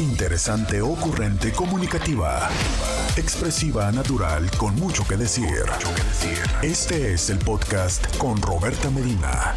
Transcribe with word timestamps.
Interesante, 0.00 0.80
ocurrente, 0.80 1.52
comunicativa. 1.52 2.48
Expresiva, 3.18 3.92
natural, 3.92 4.50
con 4.56 4.74
mucho 4.76 5.06
que 5.06 5.18
decir. 5.18 5.66
Este 6.62 7.12
es 7.12 7.28
el 7.28 7.38
podcast 7.38 8.16
con 8.16 8.40
Roberta 8.40 8.88
Medina. 8.88 9.54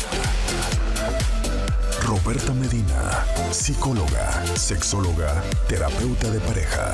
Roberta 2.05 2.51
Medina, 2.51 3.25
psicóloga, 3.51 4.45
sexóloga, 4.57 5.41
terapeuta 5.69 6.29
de 6.29 6.41
pareja. 6.41 6.93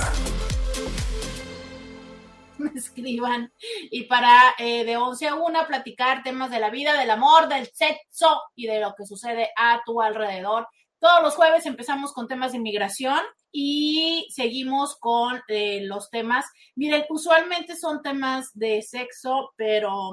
Me 2.60 2.72
escriban 2.76 3.52
y 3.90 4.04
para 4.04 4.54
eh, 4.60 4.86
de 4.86 4.96
11 4.96 5.28
a 5.28 5.36
1 5.36 5.68
platicar 5.68 6.22
temas 6.22 6.52
de 6.52 6.60
la 6.60 6.70
vida, 6.70 6.94
del 6.94 7.10
amor, 7.10 7.48
del 7.48 7.66
sexo 7.74 8.44
y 8.56 8.68
de 8.68 8.80
lo 8.80 8.94
que 8.96 9.08
sucede 9.08 9.50
a 9.58 9.82
tu 9.84 10.04
alrededor. 10.04 10.68
Todos 11.00 11.24
los 11.24 11.36
jueves 11.36 11.66
empezamos 11.66 12.12
con 12.12 12.28
temas 12.28 12.52
de 12.52 12.58
inmigración 12.58 13.20
y 13.54 14.28
seguimos 14.32 14.98
con 15.00 15.42
eh, 15.48 15.82
los 15.86 16.10
temas. 16.10 16.46
Miren, 16.76 17.06
usualmente 17.10 17.78
son 17.78 18.02
temas 18.02 18.52
de 18.54 18.82
sexo, 18.82 19.52
pero 19.56 20.12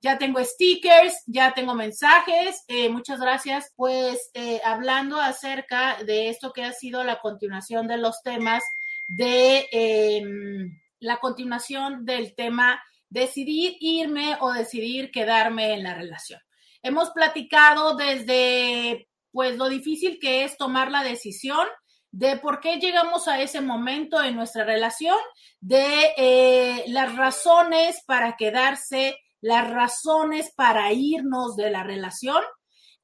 ya 0.00 0.18
tengo 0.18 0.42
stickers, 0.44 1.22
ya 1.26 1.52
tengo 1.54 1.74
mensajes. 1.74 2.64
Eh, 2.68 2.88
muchas 2.88 3.20
gracias. 3.20 3.72
Pues 3.76 4.30
eh, 4.34 4.60
hablando 4.64 5.20
acerca 5.20 6.02
de 6.04 6.28
esto 6.28 6.52
que 6.52 6.64
ha 6.64 6.72
sido 6.72 7.02
la 7.04 7.20
continuación 7.20 7.88
de 7.88 7.98
los 7.98 8.22
temas 8.22 8.62
de 9.08 9.66
em, 9.72 10.78
la 11.00 11.16
continuación 11.16 12.04
del 12.04 12.34
tema 12.34 12.82
decidir 13.08 13.76
irme 13.80 14.36
o 14.40 14.52
decidir 14.52 15.10
quedarme 15.10 15.72
en 15.74 15.82
la 15.82 15.94
relación. 15.94 16.40
Hemos 16.82 17.10
platicado 17.10 17.96
desde 17.96 19.08
pues 19.30 19.56
lo 19.56 19.68
difícil 19.68 20.18
que 20.20 20.44
es 20.44 20.56
tomar 20.56 20.90
la 20.90 21.02
decisión 21.02 21.66
de 22.10 22.38
por 22.38 22.60
qué 22.60 22.76
llegamos 22.76 23.28
a 23.28 23.40
ese 23.40 23.60
momento 23.60 24.22
en 24.22 24.34
nuestra 24.34 24.64
relación, 24.64 25.18
de 25.60 26.14
eh, 26.16 26.84
las 26.88 27.14
razones 27.16 28.02
para 28.06 28.36
quedarse, 28.36 29.18
las 29.40 29.70
razones 29.70 30.52
para 30.56 30.92
irnos 30.92 31.56
de 31.56 31.70
la 31.70 31.82
relación. 31.82 32.42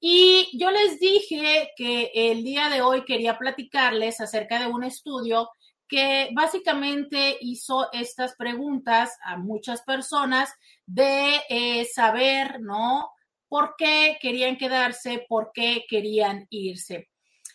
Y 0.01 0.49
yo 0.59 0.71
les 0.71 0.99
dije 0.99 1.71
que 1.77 2.11
el 2.15 2.43
día 2.45 2.69
de 2.69 2.83
hoy 2.83 3.05
quería 3.05 3.39
platicarles 3.39 4.21
acerca 4.21 4.59
de 4.59 4.67
un 4.67 4.85
estudio 4.85 5.51
que 5.87 6.31
básicamente 6.33 7.37
hizo 7.41 7.93
estas 7.93 8.35
preguntas 8.37 9.17
a 9.23 9.37
muchas 9.37 9.83
personas 9.83 10.51
de 10.87 11.41
eh, 11.49 11.85
saber, 11.85 12.61
¿no? 12.61 13.11
Por 13.55 13.77
qué 13.79 14.19
querían 14.21 14.57
quedarse, 14.57 15.25
por 15.29 15.53
qué 15.55 15.85
querían 15.89 16.49
irse. 16.51 17.09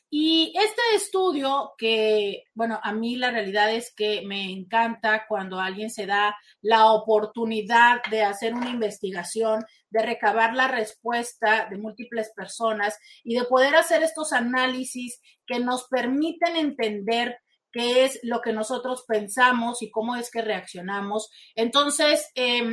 Y 0.10 0.54
este 0.56 0.82
estudio, 0.96 1.74
que, 1.78 2.46
bueno, 2.54 2.80
a 2.82 2.94
mí 2.94 3.18
la 3.18 3.32
realidad 3.32 3.70
es 3.70 3.94
que 3.94 4.22
me 4.26 4.50
encanta 4.50 5.26
cuando 5.28 5.60
alguien 5.60 5.90
se 5.90 6.06
da 6.06 6.38
la 6.62 6.90
oportunidad 6.94 8.02
de 8.10 8.24
hacer 8.24 8.54
una 8.54 8.70
investigación, 8.70 9.66
de 9.90 10.02
recabar 10.02 10.56
la 10.56 10.70
respuesta 10.70 11.68
de 11.70 11.78
múltiples 11.78 12.32
personas 12.34 12.98
y 13.26 13.36
de 13.36 13.44
poder 13.44 13.76
hacer 13.76 14.02
estos 14.02 14.32
análisis 14.32 15.20
que 15.46 15.60
nos 15.60 15.90
permiten 15.90 16.56
entender 16.56 17.40
qué 17.74 18.06
es 18.06 18.22
lo 18.24 18.40
que 18.40 18.54
nosotros 18.54 19.04
pensamos 19.06 19.82
y 19.82 19.92
cómo 19.92 20.16
es 20.16 20.32
que 20.32 20.44
reaccionamos. 20.44 21.30
Entonces, 21.56 22.32
eh, 22.36 22.64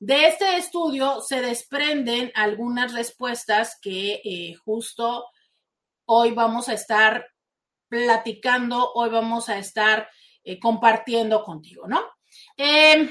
de 0.00 0.28
este 0.28 0.56
estudio 0.56 1.20
se 1.20 1.42
desprenden 1.42 2.32
algunas 2.34 2.94
respuestas 2.94 3.78
que 3.80 4.22
eh, 4.24 4.54
justo 4.54 5.26
hoy 6.06 6.30
vamos 6.30 6.70
a 6.70 6.72
estar 6.72 7.28
platicando, 7.86 8.92
hoy 8.94 9.10
vamos 9.10 9.50
a 9.50 9.58
estar 9.58 10.08
eh, 10.42 10.58
compartiendo 10.58 11.44
contigo, 11.44 11.86
¿no? 11.86 12.00
Em, 12.56 13.10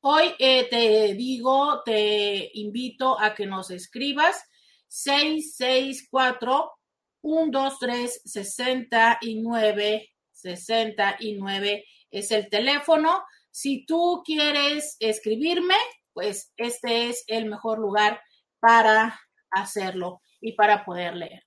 hoy 0.00 0.34
eh, 0.38 0.68
te 0.70 1.12
digo, 1.14 1.82
te 1.84 2.50
invito 2.54 3.20
a 3.20 3.34
que 3.34 3.44
nos 3.44 3.70
escribas 3.70 4.42
664 4.88 6.72
123 7.20 8.22
69 8.24 10.14
69 10.32 11.84
es 12.10 12.30
el 12.30 12.48
teléfono. 12.48 13.24
Si 13.56 13.86
tú 13.86 14.24
quieres 14.26 14.96
escribirme, 14.98 15.76
pues 16.12 16.52
este 16.56 17.08
es 17.08 17.22
el 17.28 17.44
mejor 17.44 17.78
lugar 17.78 18.20
para 18.58 19.20
hacerlo 19.48 20.22
y 20.40 20.54
para 20.54 20.84
poder 20.84 21.14
leerte. 21.14 21.46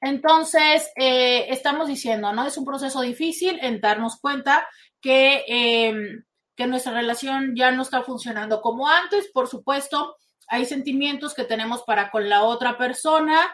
Entonces, 0.00 0.90
eh, 0.96 1.46
estamos 1.50 1.86
diciendo, 1.86 2.32
¿no? 2.32 2.44
Es 2.44 2.58
un 2.58 2.64
proceso 2.64 3.02
difícil 3.02 3.56
en 3.62 3.80
darnos 3.80 4.18
cuenta 4.20 4.66
que, 5.00 5.44
em, 5.46 6.24
que 6.56 6.66
nuestra 6.66 6.92
relación 6.92 7.54
ya 7.54 7.70
no 7.70 7.82
está 7.82 8.02
funcionando 8.02 8.60
como 8.60 8.88
antes. 8.88 9.30
Por 9.32 9.46
supuesto, 9.46 10.16
hay 10.48 10.64
sentimientos 10.64 11.34
que 11.34 11.44
tenemos 11.44 11.84
para 11.84 12.10
con 12.10 12.28
la 12.28 12.42
otra 12.42 12.76
persona. 12.76 13.48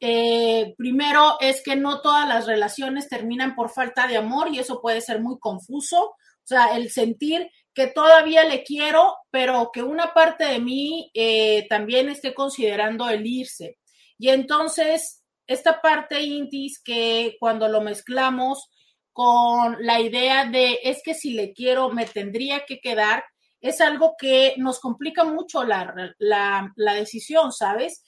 Eh, 0.00 0.74
primero 0.76 1.36
es 1.38 1.62
que 1.62 1.76
no 1.76 2.00
todas 2.00 2.26
las 2.26 2.46
relaciones 2.46 3.08
terminan 3.08 3.54
por 3.54 3.70
falta 3.70 4.08
de 4.08 4.16
amor 4.16 4.48
y 4.48 4.58
eso 4.58 4.80
puede 4.80 5.00
ser 5.00 5.20
muy 5.20 5.38
confuso. 5.38 6.16
O 6.48 6.54
sea, 6.54 6.78
el 6.78 6.90
sentir 6.90 7.50
que 7.74 7.88
todavía 7.88 8.42
le 8.44 8.64
quiero, 8.64 9.16
pero 9.30 9.70
que 9.70 9.82
una 9.82 10.14
parte 10.14 10.46
de 10.46 10.58
mí 10.60 11.10
eh, 11.12 11.66
también 11.68 12.08
esté 12.08 12.32
considerando 12.32 13.06
el 13.10 13.26
irse. 13.26 13.76
Y 14.16 14.30
entonces, 14.30 15.22
esta 15.46 15.82
parte 15.82 16.22
intis 16.22 16.80
que 16.82 17.36
cuando 17.38 17.68
lo 17.68 17.82
mezclamos 17.82 18.70
con 19.12 19.76
la 19.80 20.00
idea 20.00 20.46
de 20.46 20.80
es 20.84 21.02
que 21.04 21.12
si 21.12 21.34
le 21.34 21.52
quiero, 21.52 21.90
me 21.90 22.06
tendría 22.06 22.64
que 22.64 22.80
quedar, 22.80 23.24
es 23.60 23.82
algo 23.82 24.14
que 24.18 24.54
nos 24.56 24.80
complica 24.80 25.24
mucho 25.24 25.64
la, 25.64 26.14
la, 26.16 26.72
la 26.76 26.94
decisión, 26.94 27.52
¿sabes? 27.52 28.02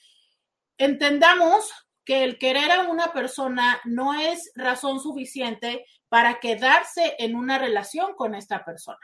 Entendamos 0.79 1.71
que 2.11 2.25
el 2.25 2.39
querer 2.39 2.73
a 2.73 2.89
una 2.89 3.13
persona 3.13 3.81
no 3.85 4.15
es 4.15 4.51
razón 4.57 4.99
suficiente 4.99 5.87
para 6.09 6.41
quedarse 6.41 7.15
en 7.21 7.37
una 7.37 7.57
relación 7.57 8.15
con 8.17 8.35
esta 8.35 8.65
persona. 8.65 8.99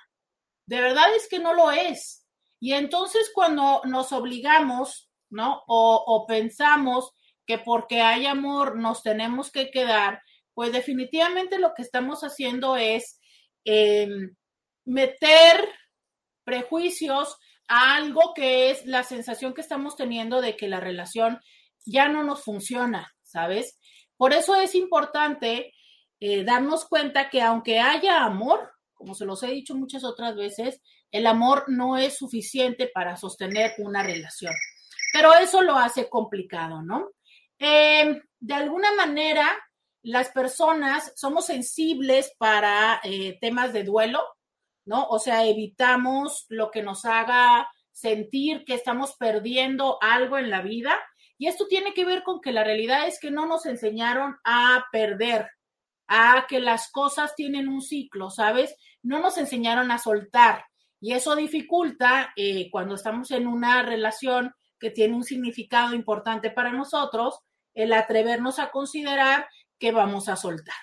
De 0.67 0.81
verdad 0.81 1.14
es 1.14 1.29
que 1.29 1.38
no 1.38 1.55
lo 1.55 1.70
es. 1.70 2.26
Y 2.58 2.73
entonces 2.73 3.31
cuando 3.32 3.81
nos 3.85 4.11
obligamos, 4.11 5.08
¿no? 5.31 5.62
O, 5.69 6.25
pensamos 6.26 7.12
que 7.47 7.58
porque 7.58 8.00
hay 8.00 8.26
amor 8.26 8.76
nos 8.76 9.05
tenemos 9.05 9.52
que 9.52 9.70
quedar, 9.70 10.20
pues 10.52 10.73
definitivamente 10.73 11.61
lo 11.61 11.75
que 11.75 11.82
estamos 11.82 12.25
haciendo 12.25 12.76
es 12.76 13.20
em, 13.64 14.35
meter 14.85 15.69
prejuicios 16.43 17.38
a 17.69 17.94
algo 17.94 18.35
que 18.35 18.70
es 18.73 18.85
la 18.85 19.05
sensación 19.05 19.55
que 19.55 19.61
estamos 19.61 19.94
teniendo 19.94 20.41
de 20.41 20.56
que 20.56 20.67
la 20.67 20.81
relación 20.81 21.38
ya 21.87 22.09
no 22.09 22.23
nos 22.25 22.43
funciona, 22.43 23.15
¿sabes? 23.23 23.79
Por 24.17 24.33
eso 24.33 24.55
es 24.56 24.75
importante 24.75 25.73
eh, 26.21 26.44
darnos 26.44 26.85
cuenta 26.87 27.31
que 27.31 27.43
aunque 27.43 27.81
haya 27.81 28.25
amor, 28.25 28.73
como 28.94 29.15
se 29.15 29.25
los 29.25 29.43
he 29.43 29.49
dicho 29.49 29.75
muchas 29.75 30.05
otras 30.05 30.37
veces, 30.37 30.81
el 31.11 31.27
amor 31.27 31.65
no 31.69 31.97
es 31.97 32.19
suficiente 32.19 32.91
para 32.93 33.17
sostener 33.17 33.73
una 33.79 34.03
relación. 34.03 34.53
Pero 35.12 35.35
eso 35.35 35.62
lo 35.62 35.77
hace 35.77 36.09
complicado, 36.09 36.83
¿no? 36.83 37.11
Em, 37.59 38.21
de 38.38 38.55
alguna 38.55 38.93
manera, 38.94 39.56
las 40.03 40.31
personas 40.31 41.12
somos 41.17 41.47
sensibles 41.47 42.35
para 42.38 43.00
eh, 43.03 43.38
temas 43.41 43.73
de 43.73 43.85
duelo, 43.85 44.21
¿no? 44.85 45.06
O 45.09 45.19
sea, 45.19 45.44
evitamos 45.44 46.47
lo 46.49 46.71
que 46.71 46.83
nos 46.83 47.05
haga 47.05 47.69
sentir 47.93 48.65
que 48.65 48.75
estamos 48.75 49.17
perdiendo 49.17 49.99
algo 50.03 50.38
en 50.38 50.50
la 50.50 50.61
vida. 50.61 50.97
Y 51.38 51.49
esto 51.49 51.67
tiene 51.67 51.93
que 51.93 52.05
ver 52.05 52.23
con 52.23 52.41
que 52.41 52.53
la 52.53 52.65
realidad 52.65 53.06
es 53.06 53.21
que 53.21 53.31
no 53.31 53.47
nos 53.47 53.67
enseñaron 53.67 54.37
a 54.44 54.87
perder, 54.91 55.50
a 56.06 56.47
que 56.49 56.61
las 56.61 56.91
cosas 56.91 57.35
tienen 57.35 57.69
un 57.69 57.83
ciclo, 57.83 58.31
¿sabes? 58.31 58.77
No 59.03 59.19
nos 59.19 59.37
enseñaron 59.38 59.91
a 59.91 59.99
soltar. 59.99 60.65
Y 61.00 61.12
eso 61.12 61.37
dificulta 61.37 62.33
eh, 62.37 62.71
cuando 62.71 62.94
estamos 62.94 63.31
en 63.31 63.47
una 63.47 63.83
relación 63.83 64.55
que 64.79 64.91
tiene 64.91 65.15
un 65.15 65.25
significado 65.25 65.94
importante 65.94 66.50
para 66.50 66.73
nosotros, 66.73 67.41
el 67.75 67.93
atrevernos 67.93 68.59
a 68.59 68.71
considerar 68.71 69.47
que 69.79 69.93
vamos 69.93 70.29
a 70.29 70.37
soltar. 70.37 70.75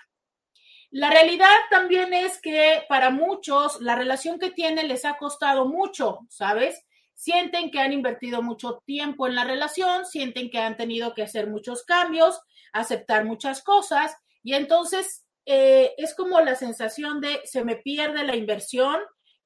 La 0.92 1.10
realidad 1.10 1.56
también 1.72 2.14
es 2.14 2.40
que 2.40 2.84
para 2.88 3.10
muchos 3.10 3.82
la 3.82 3.96
relación 3.96 4.38
que 4.38 4.52
tienen 4.52 4.88
les 4.88 5.06
ha 5.06 5.18
costado 5.18 5.66
mucho, 5.66 6.20
¿sabes? 6.30 6.86
Sienten 7.16 7.72
que 7.72 7.80
han 7.80 7.94
invertido 7.94 8.42
mucho 8.42 8.82
tiempo 8.86 9.28
en 9.28 9.36
la 9.36 9.44
relación, 9.44 10.06
sienten 10.06 10.50
que 10.50 10.60
han 10.60 10.78
tenido 10.78 11.14
que 11.14 11.24
hacer 11.24 11.48
muchos 11.48 11.84
cambios, 11.84 12.40
aceptar 12.74 13.26
muchas 13.26 13.62
cosas 13.62 14.16
y 14.44 14.54
entonces 14.56 15.26
eh, 15.46 15.94
es 15.98 16.16
como 16.16 16.40
la 16.42 16.56
sensación 16.56 17.22
de 17.22 17.42
se 17.46 17.64
me 17.64 17.76
pierde 17.76 18.24
la 18.24 18.36
inversión, 18.36 18.98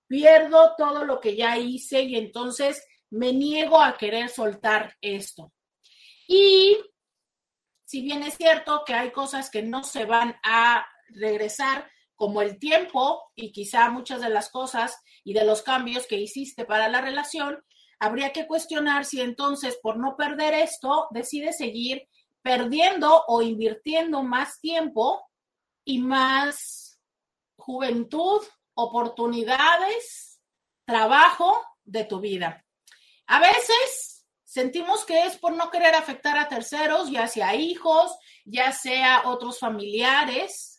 pierdo 0.07 0.73
todo 0.77 1.05
lo 1.05 1.19
que 1.19 1.35
ya 1.35 1.57
hice 1.57 2.01
y 2.01 2.15
entonces 2.15 2.85
me 3.09 3.33
niego 3.33 3.81
a 3.81 3.97
querer 3.97 4.29
soltar 4.29 4.95
esto. 5.01 5.51
Y 6.27 6.77
si 7.85 8.01
bien 8.01 8.23
es 8.23 8.35
cierto 8.35 8.83
que 8.85 8.93
hay 8.93 9.11
cosas 9.11 9.49
que 9.49 9.61
no 9.61 9.83
se 9.83 10.05
van 10.05 10.35
a 10.43 10.85
regresar, 11.09 11.89
como 12.17 12.41
el 12.41 12.59
tiempo 12.59 13.31
y 13.35 13.53
quizá 13.53 13.89
muchas 13.89 14.21
de 14.21 14.29
las 14.29 14.49
cosas 14.49 14.99
y 15.23 15.33
de 15.33 15.45
los 15.45 15.61
cambios 15.61 16.07
que 16.07 16.17
hiciste 16.17 16.65
para 16.65 16.89
la 16.89 16.99
relación, 16.99 17.63
habría 17.99 18.33
que 18.33 18.47
cuestionar 18.47 19.05
si 19.05 19.21
entonces 19.21 19.79
por 19.81 19.97
no 19.97 20.17
perder 20.17 20.53
esto 20.55 21.07
decides 21.11 21.57
seguir 21.57 22.09
perdiendo 22.41 23.23
o 23.27 23.41
invirtiendo 23.41 24.23
más 24.23 24.59
tiempo 24.59 25.21
y 25.85 25.99
más 25.99 26.99
juventud, 27.55 28.41
oportunidades, 28.73 30.39
trabajo 30.85 31.63
de 31.83 32.03
tu 32.03 32.19
vida. 32.19 32.65
A 33.27 33.39
veces 33.39 34.25
sentimos 34.43 35.05
que 35.05 35.25
es 35.25 35.37
por 35.37 35.53
no 35.53 35.69
querer 35.69 35.93
afectar 35.93 36.37
a 36.37 36.47
terceros, 36.47 37.11
ya 37.11 37.27
sea 37.27 37.55
hijos, 37.55 38.17
ya 38.45 38.71
sea 38.71 39.23
otros 39.25 39.59
familiares, 39.59 40.76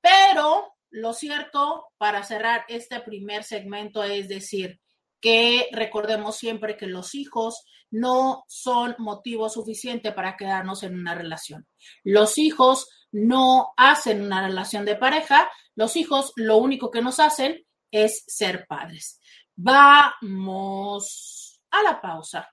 pero 0.00 0.74
lo 0.90 1.12
cierto 1.12 1.86
para 1.98 2.24
cerrar 2.24 2.64
este 2.68 3.00
primer 3.00 3.44
segmento 3.44 4.02
es 4.02 4.28
decir 4.28 4.80
que 5.20 5.68
recordemos 5.72 6.36
siempre 6.36 6.76
que 6.76 6.86
los 6.86 7.14
hijos 7.14 7.64
no 7.90 8.44
son 8.48 8.94
motivo 8.98 9.48
suficiente 9.48 10.12
para 10.12 10.36
quedarnos 10.36 10.82
en 10.82 10.94
una 10.94 11.14
relación. 11.14 11.66
Los 12.02 12.38
hijos 12.38 12.88
no 13.12 13.72
hacen 13.76 14.22
una 14.22 14.46
relación 14.46 14.84
de 14.84 14.96
pareja, 14.96 15.50
los 15.74 15.96
hijos 15.96 16.32
lo 16.36 16.56
único 16.56 16.90
que 16.90 17.02
nos 17.02 17.20
hacen 17.20 17.64
es 17.90 18.24
ser 18.26 18.66
padres. 18.66 19.20
Vamos 19.56 21.60
a 21.70 21.82
la 21.82 22.00
pausa. 22.00 22.48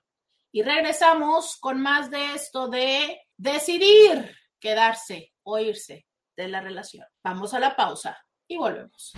Y 0.50 0.62
regresamos 0.62 1.56
con 1.58 1.80
más 1.80 2.10
de 2.10 2.34
esto 2.34 2.68
de 2.68 3.20
decidir 3.36 4.34
quedarse 4.58 5.32
o 5.42 5.58
irse 5.58 6.07
de 6.38 6.48
la 6.48 6.60
relación. 6.60 7.04
Vamos 7.22 7.52
a 7.52 7.58
la 7.58 7.74
pausa 7.74 8.16
y 8.46 8.56
volvemos. 8.56 9.12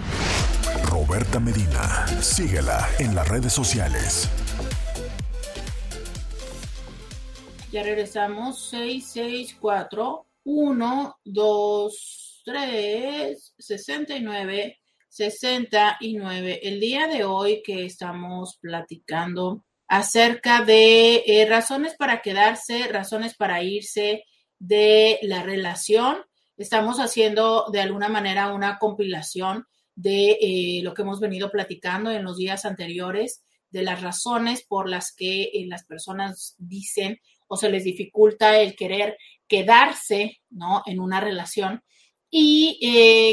Roberta 0.85 1.39
Medina, 1.39 2.07
síguela 2.21 2.89
en 2.99 3.15
las 3.15 3.29
redes 3.29 3.53
sociales. 3.53 4.29
Ya 7.71 7.83
regresamos 7.83 8.71
664 8.71 10.27
1 10.45 11.21
2 11.23 12.43
3 12.45 13.55
69 13.59 14.81
69. 15.09 16.61
El 16.63 16.81
día 16.81 17.07
de 17.07 17.25
hoy 17.25 17.63
que 17.63 17.85
estamos 17.85 18.59
platicando 18.61 19.65
acerca 19.89 20.63
de 20.65 21.23
eh, 21.27 21.47
razones 21.49 21.97
para 21.97 22.23
quedarse, 22.23 22.89
razones 22.89 23.37
para 23.37 23.63
irse 23.63 24.25
de 24.59 25.19
la 25.23 25.43
relación. 25.43 26.19
Estamos 26.61 26.99
haciendo 26.99 27.65
de 27.73 27.81
alguna 27.81 28.11
manera 28.11 28.53
una 28.53 28.79
compilación 28.79 29.67
de 29.95 30.33
eh, 30.41 30.81
lo 30.83 30.93
que 30.93 31.03
hemos 31.03 31.19
venido 31.19 31.51
platicando 31.51 32.11
en 32.11 32.23
los 32.23 32.37
días 32.37 32.67
anteriores, 32.67 33.43
de 33.71 33.83
las 33.83 34.03
razones 34.03 34.67
por 34.67 34.89
las 34.89 35.15
que 35.15 35.45
eh, 35.45 35.65
las 35.67 35.85
personas 35.87 36.57
dicen 36.59 37.19
o 37.49 37.57
se 37.57 37.71
les 37.71 37.85
dificulta 37.85 38.59
el 38.59 38.77
querer 38.77 39.17
quedarse 39.49 40.43
¿no? 40.51 40.83
en 40.85 41.01
una 41.01 41.21
relación 41.21 41.83
y 42.31 42.79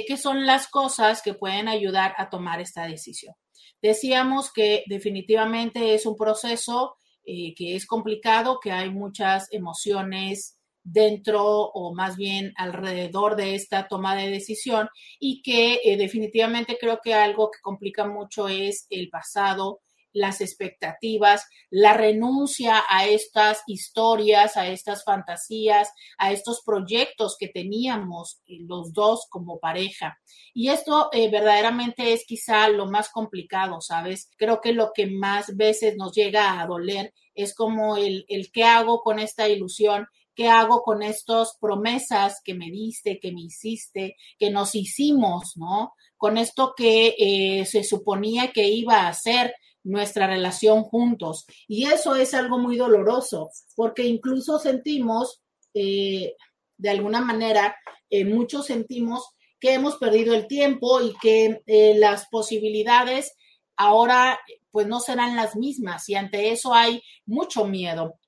qué 0.07 0.17
son 0.17 0.45
las 0.45 0.67
cosas 0.67 1.21
que 1.21 1.33
pueden 1.33 1.67
ayudar 1.67 2.15
a 2.17 2.29
tomar 2.29 2.61
esta 2.61 2.87
decisión. 2.87 3.35
Decíamos 3.81 4.51
que 4.53 4.83
definitivamente 4.87 5.93
es 5.93 6.05
un 6.05 6.15
proceso 6.15 6.95
eh, 7.25 7.53
que 7.55 7.75
es 7.75 7.85
complicado, 7.85 8.59
que 8.61 8.71
hay 8.71 8.89
muchas 8.89 9.49
emociones 9.51 10.56
dentro 10.89 11.43
o 11.43 11.93
más 11.93 12.15
bien 12.15 12.53
alrededor 12.55 13.35
de 13.35 13.55
esta 13.55 13.87
toma 13.87 14.15
de 14.15 14.29
decisión 14.29 14.89
y 15.19 15.41
que 15.41 15.81
eh, 15.83 15.97
definitivamente 15.97 16.77
creo 16.79 16.99
que 17.03 17.13
algo 17.13 17.51
que 17.51 17.59
complica 17.61 18.07
mucho 18.07 18.47
es 18.47 18.87
el 18.89 19.09
pasado, 19.09 19.81
las 20.13 20.39
expectativas, 20.41 21.45
la 21.69 21.93
renuncia 21.93 22.83
a 22.89 23.05
estas 23.05 23.61
historias, 23.67 24.55
a 24.55 24.67
estas 24.67 25.03
fantasías, 25.03 25.91
a 26.17 26.31
estos 26.31 26.61
proyectos 26.65 27.35
que 27.37 27.49
teníamos 27.49 28.41
eh, 28.47 28.57
los 28.61 28.93
dos 28.93 29.27
como 29.29 29.59
pareja. 29.59 30.17
Y 30.53 30.69
esto 30.69 31.09
eh, 31.11 31.29
verdaderamente 31.29 32.13
es 32.13 32.25
quizá 32.25 32.69
lo 32.69 32.87
más 32.87 33.09
complicado, 33.09 33.81
¿sabes? 33.81 34.31
Creo 34.37 34.61
que 34.61 34.71
lo 34.71 34.91
que 34.93 35.07
más 35.07 35.55
veces 35.55 35.95
nos 35.97 36.13
llega 36.13 36.59
a 36.59 36.65
doler 36.65 37.13
es 37.35 37.53
como 37.53 37.97
el, 37.97 38.25
el 38.29 38.51
qué 38.51 38.63
hago 38.63 39.01
con 39.01 39.19
esta 39.19 39.47
ilusión, 39.47 40.07
¿Qué 40.37 40.47
hago 40.49 40.83
con 40.83 41.01
estas 41.01 41.57
promesas 41.59 42.41
que 42.43 42.53
me 42.53 42.69
diste, 42.69 43.19
que 43.19 43.31
me 43.31 43.41
hiciste, 43.41 44.17
que 44.37 44.51
nos 44.51 44.75
hicimos, 44.75 45.53
¿no? 45.55 45.93
Con 46.15 46.37
esto 46.37 46.75
que 46.77 47.15
eh, 47.17 47.65
se 47.65 47.83
suponía 47.83 48.51
que 48.51 48.69
iba 48.69 49.07
a 49.07 49.13
ser 49.13 49.55
nuestra 49.83 50.27
relación 50.27 50.83
juntos. 50.83 51.47
Y 51.67 51.87
eso 51.87 52.15
es 52.15 52.35
algo 52.35 52.59
muy 52.59 52.77
doloroso, 52.77 53.49
porque 53.75 54.03
incluso 54.03 54.59
sentimos, 54.59 55.41
eh, 55.73 56.35
de 56.77 56.89
alguna 56.91 57.19
manera, 57.21 57.75
eh, 58.11 58.23
muchos 58.23 58.67
sentimos 58.67 59.31
que 59.59 59.73
hemos 59.73 59.97
perdido 59.97 60.35
el 60.35 60.45
tiempo 60.45 61.01
y 61.01 61.15
que 61.19 61.63
las 61.97 62.27
posibilidades 62.29 63.33
ahora 63.75 64.37
pues 64.69 64.85
no 64.85 64.99
serán 64.99 65.35
las 65.35 65.55
mismas 65.55 66.07
y 66.09 66.13
ante 66.13 66.51
eso 66.51 66.75
hay 66.75 67.01
mucho 67.25 67.65
miedo. 67.65 68.19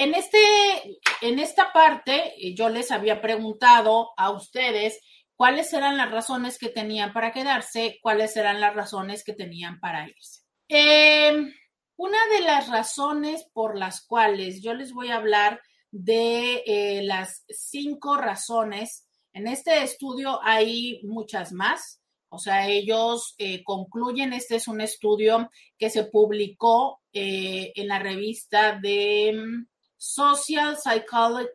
En, 0.00 0.14
este, 0.14 0.38
en 1.20 1.38
esta 1.38 1.74
parte 1.74 2.32
yo 2.54 2.70
les 2.70 2.90
había 2.90 3.20
preguntado 3.20 4.12
a 4.16 4.30
ustedes 4.30 4.98
cuáles 5.36 5.74
eran 5.74 5.98
las 5.98 6.10
razones 6.10 6.56
que 6.56 6.70
tenían 6.70 7.12
para 7.12 7.32
quedarse, 7.32 7.98
cuáles 8.00 8.34
eran 8.38 8.62
las 8.62 8.74
razones 8.74 9.22
que 9.24 9.34
tenían 9.34 9.78
para 9.78 10.08
irse. 10.08 10.40
Em, 10.68 11.52
una 11.96 12.18
de 12.32 12.40
las 12.40 12.70
razones 12.70 13.44
por 13.52 13.76
las 13.76 14.02
cuales 14.06 14.62
yo 14.62 14.72
les 14.72 14.94
voy 14.94 15.10
a 15.10 15.16
hablar 15.16 15.60
de 15.90 16.62
eh, 16.64 17.02
las 17.02 17.44
cinco 17.50 18.16
razones, 18.16 19.06
en 19.34 19.48
este 19.48 19.82
estudio 19.82 20.40
hay 20.42 21.02
muchas 21.02 21.52
más, 21.52 22.00
o 22.30 22.38
sea, 22.38 22.68
ellos 22.68 23.34
eh, 23.36 23.62
concluyen, 23.64 24.32
este 24.32 24.56
es 24.56 24.66
un 24.66 24.80
estudio 24.80 25.50
que 25.76 25.90
se 25.90 26.04
publicó 26.04 27.02
eh, 27.12 27.72
en 27.74 27.88
la 27.88 27.98
revista 27.98 28.78
de 28.80 29.34
mm, 29.34 29.69
Social 30.00 30.78
Psychology 30.78 31.48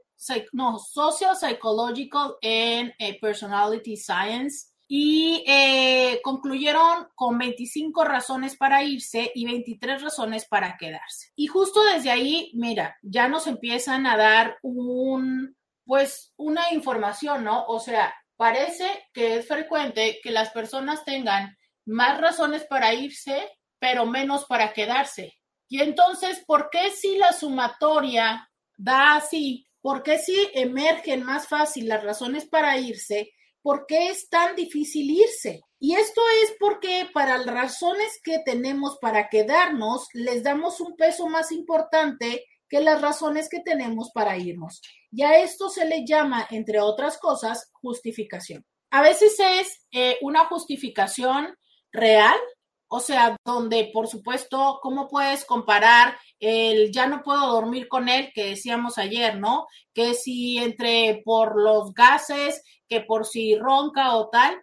no, 0.54 0.80
Social 0.80 1.36
Psychological 1.36 2.38
and 2.42 2.94
eh, 3.00 3.20
Personality 3.20 3.98
Science 3.98 4.72
y 4.88 5.44
eh, 5.48 6.22
concluyeron 6.24 7.08
con 7.16 7.38
25 7.38 8.04
razones 8.04 8.56
para 8.56 8.84
irse 8.84 9.32
y 9.34 9.46
23 9.46 10.02
razones 10.02 10.46
para 10.46 10.78
quedarse. 10.78 11.32
Y 11.36 11.48
justo 11.48 11.84
desde 11.84 12.12
ahí, 12.12 12.52
mira, 12.54 12.98
ya 13.02 13.28
nos 13.28 13.48
empiezan 13.48 14.06
a 14.06 14.16
dar 14.16 14.58
un, 14.62 15.58
pues, 15.86 16.34
una 16.38 16.72
información, 16.72 17.44
¿no? 17.44 17.66
O 17.66 17.80
sea, 17.80 18.14
parece 18.38 18.86
que 19.12 19.38
es 19.38 19.48
frecuente 19.48 20.20
que 20.22 20.32
las 20.32 20.52
personas 20.52 21.04
tengan 21.04 21.58
más 21.86 22.22
razones 22.22 22.64
para 22.66 22.94
irse, 22.94 23.50
pero 23.80 24.06
menos 24.06 24.46
para 24.46 24.72
quedarse. 24.72 25.34
Y 25.68 25.82
entonces, 25.82 26.44
¿por 26.46 26.70
qué 26.70 26.92
si 26.92 27.18
la 27.18 27.34
sumatoria 27.34 28.50
da 28.78 29.16
así 29.16 29.66
¿Por 29.86 30.02
qué 30.02 30.18
si 30.18 30.36
emergen 30.56 31.22
más 31.22 31.48
fácil 31.48 31.88
las 31.88 32.04
razones 32.04 32.48
para 32.48 32.76
irse? 32.80 33.34
¿Por 33.62 33.86
qué 33.86 34.10
es 34.10 34.30
tan 34.30 34.56
difícil 34.56 35.12
irse? 35.12 35.62
Y 35.80 35.94
esto 35.94 36.24
es 36.42 36.56
porque 36.60 37.08
para 37.14 37.38
las 37.38 37.54
razones 37.54 38.20
que 38.24 38.40
tenemos 38.40 38.98
para 39.00 39.30
quedarnos, 39.30 40.08
les 40.14 40.42
damos 40.42 40.82
un 40.82 40.96
peso 40.96 41.28
más 41.28 41.52
importante 41.52 42.46
que 42.68 42.82
las 42.82 43.00
razones 43.00 43.48
que 43.48 43.60
tenemos 43.60 44.10
para 44.12 44.40
irnos. 44.40 44.82
Y 45.12 45.22
a 45.22 45.38
esto 45.44 45.70
se 45.70 45.86
le 45.86 46.04
llama, 46.04 46.48
entre 46.50 46.80
otras 46.80 47.20
cosas, 47.20 47.70
justificación. 47.74 48.66
A 48.90 49.04
veces 49.04 49.36
es 49.40 49.86
eh, 49.92 50.18
una 50.22 50.46
justificación 50.46 51.56
real, 51.92 52.40
o 52.88 53.00
sea, 53.00 53.36
donde, 53.46 53.90
por 53.94 54.08
supuesto, 54.08 54.80
¿cómo 54.82 55.08
puedes 55.08 55.46
comparar 55.46 56.18
el 56.40 56.92
ya 56.92 57.08
no 57.08 57.24
puedo 57.24 57.48
dormir 57.48 57.88
con 57.88 58.10
él 58.10 58.32
que 58.34 58.46
decíamos 58.50 58.98
ayer, 58.98 59.40
¿no? 59.40 59.68
Que 59.94 60.14
si 60.14 60.58
entre 60.60 61.22
por 61.26 61.62
los 61.62 61.94
gases, 61.94 62.64
que 62.88 63.02
por 63.02 63.26
si 63.26 63.56
ronca 63.56 64.16
o 64.16 64.30
tal, 64.30 64.62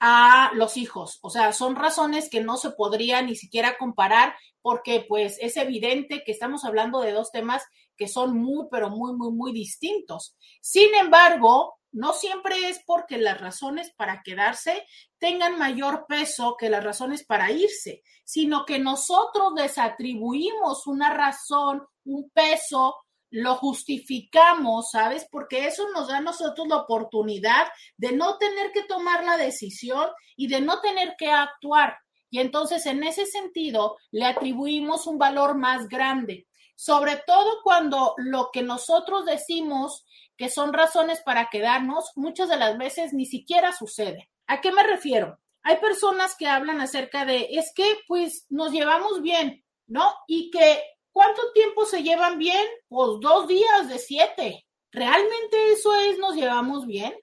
a 0.00 0.50
los 0.54 0.76
hijos. 0.76 1.18
O 1.22 1.30
sea, 1.30 1.52
son 1.52 1.76
razones 1.76 2.28
que 2.28 2.42
no 2.42 2.56
se 2.56 2.70
podría 2.70 3.22
ni 3.22 3.36
siquiera 3.36 3.78
comparar 3.78 4.34
porque 4.60 5.04
pues 5.08 5.38
es 5.40 5.56
evidente 5.56 6.22
que 6.24 6.32
estamos 6.32 6.64
hablando 6.64 7.00
de 7.00 7.12
dos 7.12 7.30
temas 7.30 7.64
que 7.96 8.08
son 8.08 8.36
muy, 8.36 8.66
pero 8.70 8.90
muy, 8.90 9.14
muy, 9.14 9.30
muy 9.32 9.52
distintos. 9.52 10.36
Sin 10.60 10.94
embargo, 10.94 11.78
no 11.92 12.12
siempre 12.12 12.68
es 12.68 12.80
porque 12.84 13.18
las 13.18 13.40
razones 13.40 13.92
para 13.96 14.22
quedarse 14.22 14.84
tengan 15.18 15.58
mayor 15.58 16.06
peso 16.08 16.56
que 16.58 16.68
las 16.68 16.82
razones 16.82 17.24
para 17.24 17.52
irse, 17.52 18.02
sino 18.24 18.64
que 18.64 18.80
nosotros 18.80 19.52
les 19.56 19.78
atribuimos 19.78 20.86
una 20.88 21.14
razón, 21.14 21.86
un 22.04 22.30
peso, 22.30 22.96
lo 23.30 23.56
justificamos, 23.56 24.90
¿sabes? 24.90 25.26
Porque 25.30 25.66
eso 25.66 25.88
nos 25.94 26.08
da 26.08 26.18
a 26.18 26.20
nosotros 26.20 26.66
la 26.68 26.78
oportunidad 26.78 27.66
de 27.96 28.12
no 28.12 28.38
tener 28.38 28.72
que 28.72 28.82
tomar 28.84 29.24
la 29.24 29.36
decisión 29.36 30.08
y 30.36 30.48
de 30.48 30.60
no 30.60 30.80
tener 30.80 31.14
que 31.18 31.30
actuar. 31.30 31.96
Y 32.30 32.40
entonces 32.40 32.86
en 32.86 33.04
ese 33.04 33.26
sentido 33.26 33.96
le 34.10 34.24
atribuimos 34.24 35.06
un 35.06 35.18
valor 35.18 35.56
más 35.56 35.88
grande, 35.88 36.48
sobre 36.74 37.16
todo 37.26 37.62
cuando 37.62 38.14
lo 38.18 38.50
que 38.52 38.62
nosotros 38.62 39.24
decimos 39.24 40.04
que 40.36 40.48
son 40.50 40.72
razones 40.72 41.22
para 41.24 41.48
quedarnos, 41.50 42.10
muchas 42.16 42.48
de 42.48 42.56
las 42.56 42.76
veces 42.76 43.12
ni 43.12 43.26
siquiera 43.26 43.72
sucede. 43.72 44.30
¿A 44.46 44.60
qué 44.60 44.72
me 44.72 44.82
refiero? 44.82 45.38
Hay 45.62 45.78
personas 45.78 46.36
que 46.36 46.46
hablan 46.46 46.80
acerca 46.80 47.24
de, 47.24 47.48
es 47.52 47.72
que 47.74 47.98
pues 48.06 48.46
nos 48.50 48.72
llevamos 48.72 49.22
bien, 49.22 49.64
¿no? 49.86 50.12
Y 50.26 50.50
que, 50.50 50.82
¿cuánto 51.12 51.40
tiempo 51.52 51.86
se 51.86 52.02
llevan 52.02 52.38
bien? 52.38 52.66
Pues 52.88 53.12
dos 53.20 53.48
días 53.48 53.88
de 53.88 53.98
siete. 53.98 54.66
¿Realmente 54.92 55.72
eso 55.72 55.94
es, 55.96 56.18
nos 56.18 56.34
llevamos 56.34 56.86
bien? 56.86 57.14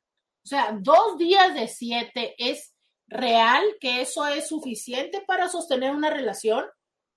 O 0.44 0.48
sea, 0.48 0.76
dos 0.80 1.18
días 1.18 1.54
de 1.54 1.68
siete 1.68 2.34
es 2.38 2.74
real 3.08 3.64
que 3.80 4.02
eso 4.02 4.26
es 4.26 4.48
suficiente 4.48 5.22
para 5.28 5.50
sostener 5.50 5.92
una 5.92 6.10
relación. 6.10 6.66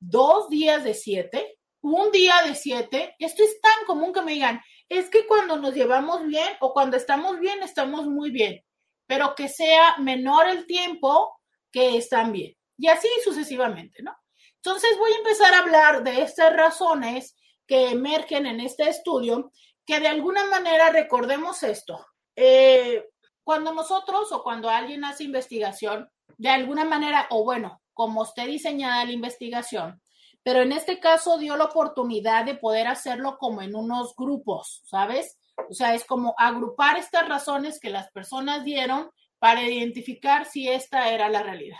Dos 0.00 0.50
días 0.50 0.84
de 0.84 0.92
siete, 0.92 1.58
un 1.92 2.10
día 2.10 2.42
de 2.46 2.54
siete. 2.54 3.14
Esto 3.18 3.42
es 3.42 3.60
tan 3.60 3.84
común 3.86 4.12
que 4.12 4.22
me 4.22 4.32
digan, 4.32 4.60
es 4.88 5.10
que 5.10 5.26
cuando 5.26 5.56
nos 5.58 5.74
llevamos 5.74 6.26
bien 6.26 6.48
o 6.60 6.72
cuando 6.72 6.96
estamos 6.96 7.38
bien, 7.38 7.62
estamos 7.62 8.06
muy 8.06 8.30
bien, 8.30 8.64
pero 9.06 9.34
que 9.34 9.48
sea 9.48 9.96
menor 9.98 10.48
el 10.48 10.66
tiempo 10.66 11.38
que 11.70 11.96
están 11.96 12.32
bien. 12.32 12.56
Y 12.78 12.88
así 12.88 13.08
sucesivamente, 13.22 14.02
¿no? 14.02 14.16
Entonces 14.56 14.96
voy 14.98 15.12
a 15.12 15.16
empezar 15.16 15.52
a 15.52 15.58
hablar 15.58 16.02
de 16.02 16.22
estas 16.22 16.56
razones 16.56 17.36
que 17.66 17.90
emergen 17.90 18.46
en 18.46 18.60
este 18.60 18.88
estudio, 18.88 19.52
que 19.84 20.00
de 20.00 20.08
alguna 20.08 20.44
manera 20.46 20.90
recordemos 20.90 21.62
esto. 21.62 22.06
Eh, 22.34 23.04
cuando 23.42 23.74
nosotros 23.74 24.32
o 24.32 24.42
cuando 24.42 24.70
alguien 24.70 25.04
hace 25.04 25.24
investigación, 25.24 26.08
de 26.38 26.48
alguna 26.48 26.86
manera, 26.86 27.26
o 27.30 27.44
bueno, 27.44 27.82
como 27.92 28.24
esté 28.24 28.46
diseñada 28.46 29.04
la 29.04 29.12
investigación, 29.12 30.00
pero 30.44 30.60
en 30.60 30.72
este 30.72 31.00
caso 31.00 31.38
dio 31.38 31.56
la 31.56 31.64
oportunidad 31.64 32.44
de 32.44 32.54
poder 32.54 32.86
hacerlo 32.86 33.38
como 33.38 33.62
en 33.62 33.74
unos 33.74 34.14
grupos, 34.14 34.82
¿sabes? 34.84 35.38
O 35.70 35.72
sea, 35.72 35.94
es 35.94 36.04
como 36.04 36.34
agrupar 36.36 36.98
estas 36.98 37.26
razones 37.26 37.80
que 37.80 37.88
las 37.88 38.10
personas 38.10 38.62
dieron 38.62 39.10
para 39.38 39.62
identificar 39.62 40.44
si 40.44 40.68
esta 40.68 41.08
era 41.08 41.30
la 41.30 41.42
realidad. 41.42 41.78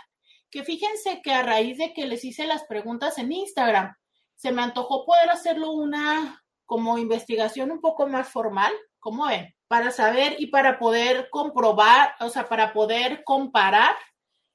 Que 0.49 0.63
fíjense 0.63 1.21
que 1.21 1.31
a 1.31 1.43
raíz 1.43 1.77
de 1.77 1.93
que 1.93 2.07
les 2.07 2.25
hice 2.25 2.47
las 2.47 2.63
preguntas 2.65 3.19
en 3.19 3.31
Instagram, 3.31 3.95
se 4.35 4.51
me 4.51 4.63
antojó 4.63 5.05
poder 5.05 5.29
hacerlo 5.29 5.71
una 5.71 6.43
como 6.65 6.97
investigación 6.97 7.69
un 7.69 7.81
poco 7.81 8.07
más 8.07 8.29
formal, 8.29 8.73
como 8.99 9.27
ven, 9.27 9.53
para 9.67 9.91
saber 9.91 10.37
y 10.39 10.47
para 10.47 10.79
poder 10.79 11.29
comprobar, 11.29 12.15
o 12.19 12.29
sea, 12.29 12.49
para 12.49 12.73
poder 12.73 13.23
comparar 13.23 13.95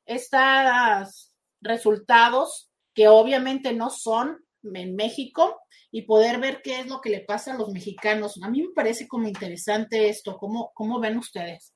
estos 0.04 1.32
resultados 1.60 2.69
que 2.94 3.08
obviamente 3.08 3.72
no 3.72 3.90
son 3.90 4.44
en 4.62 4.94
México 4.94 5.60
y 5.90 6.02
poder 6.02 6.38
ver 6.38 6.60
qué 6.62 6.80
es 6.80 6.86
lo 6.86 7.00
que 7.00 7.10
le 7.10 7.20
pasa 7.20 7.54
a 7.54 7.56
los 7.56 7.70
mexicanos. 7.70 8.38
A 8.42 8.48
mí 8.48 8.62
me 8.62 8.74
parece 8.74 9.08
como 9.08 9.26
interesante 9.26 10.08
esto, 10.08 10.36
¿cómo, 10.36 10.70
cómo 10.74 11.00
ven 11.00 11.18
ustedes? 11.18 11.74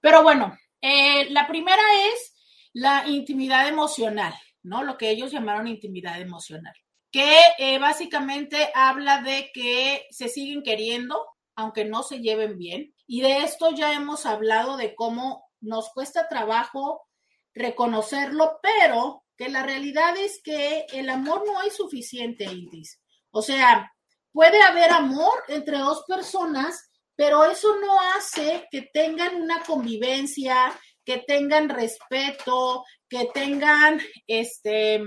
Pero 0.00 0.22
bueno, 0.22 0.56
eh, 0.80 1.30
la 1.30 1.46
primera 1.46 1.82
es 2.12 2.34
la 2.72 3.04
intimidad 3.06 3.68
emocional, 3.68 4.34
¿no? 4.62 4.82
Lo 4.82 4.98
que 4.98 5.10
ellos 5.10 5.30
llamaron 5.30 5.68
intimidad 5.68 6.20
emocional, 6.20 6.74
que 7.10 7.36
eh, 7.58 7.78
básicamente 7.78 8.70
habla 8.74 9.22
de 9.22 9.50
que 9.52 10.06
se 10.10 10.28
siguen 10.28 10.62
queriendo, 10.62 11.24
aunque 11.54 11.84
no 11.84 12.02
se 12.02 12.20
lleven 12.20 12.58
bien. 12.58 12.94
Y 13.06 13.20
de 13.20 13.38
esto 13.38 13.70
ya 13.70 13.92
hemos 13.92 14.26
hablado 14.26 14.76
de 14.76 14.94
cómo 14.94 15.44
nos 15.60 15.90
cuesta 15.90 16.28
trabajo 16.28 17.06
reconocerlo, 17.54 18.58
pero 18.62 19.21
que 19.36 19.48
la 19.48 19.62
realidad 19.62 20.16
es 20.16 20.40
que 20.42 20.86
el 20.92 21.08
amor 21.08 21.44
no 21.46 21.62
es 21.62 21.76
suficiente, 21.76 22.44
Iris. 22.44 23.00
O 23.30 23.42
sea, 23.42 23.92
puede 24.32 24.60
haber 24.62 24.90
amor 24.90 25.42
entre 25.48 25.78
dos 25.78 26.04
personas, 26.06 26.90
pero 27.16 27.44
eso 27.44 27.76
no 27.80 27.98
hace 28.16 28.66
que 28.70 28.88
tengan 28.92 29.36
una 29.36 29.62
convivencia, 29.62 30.72
que 31.04 31.18
tengan 31.18 31.68
respeto, 31.68 32.84
que 33.08 33.28
tengan, 33.32 34.00
este, 34.26 35.02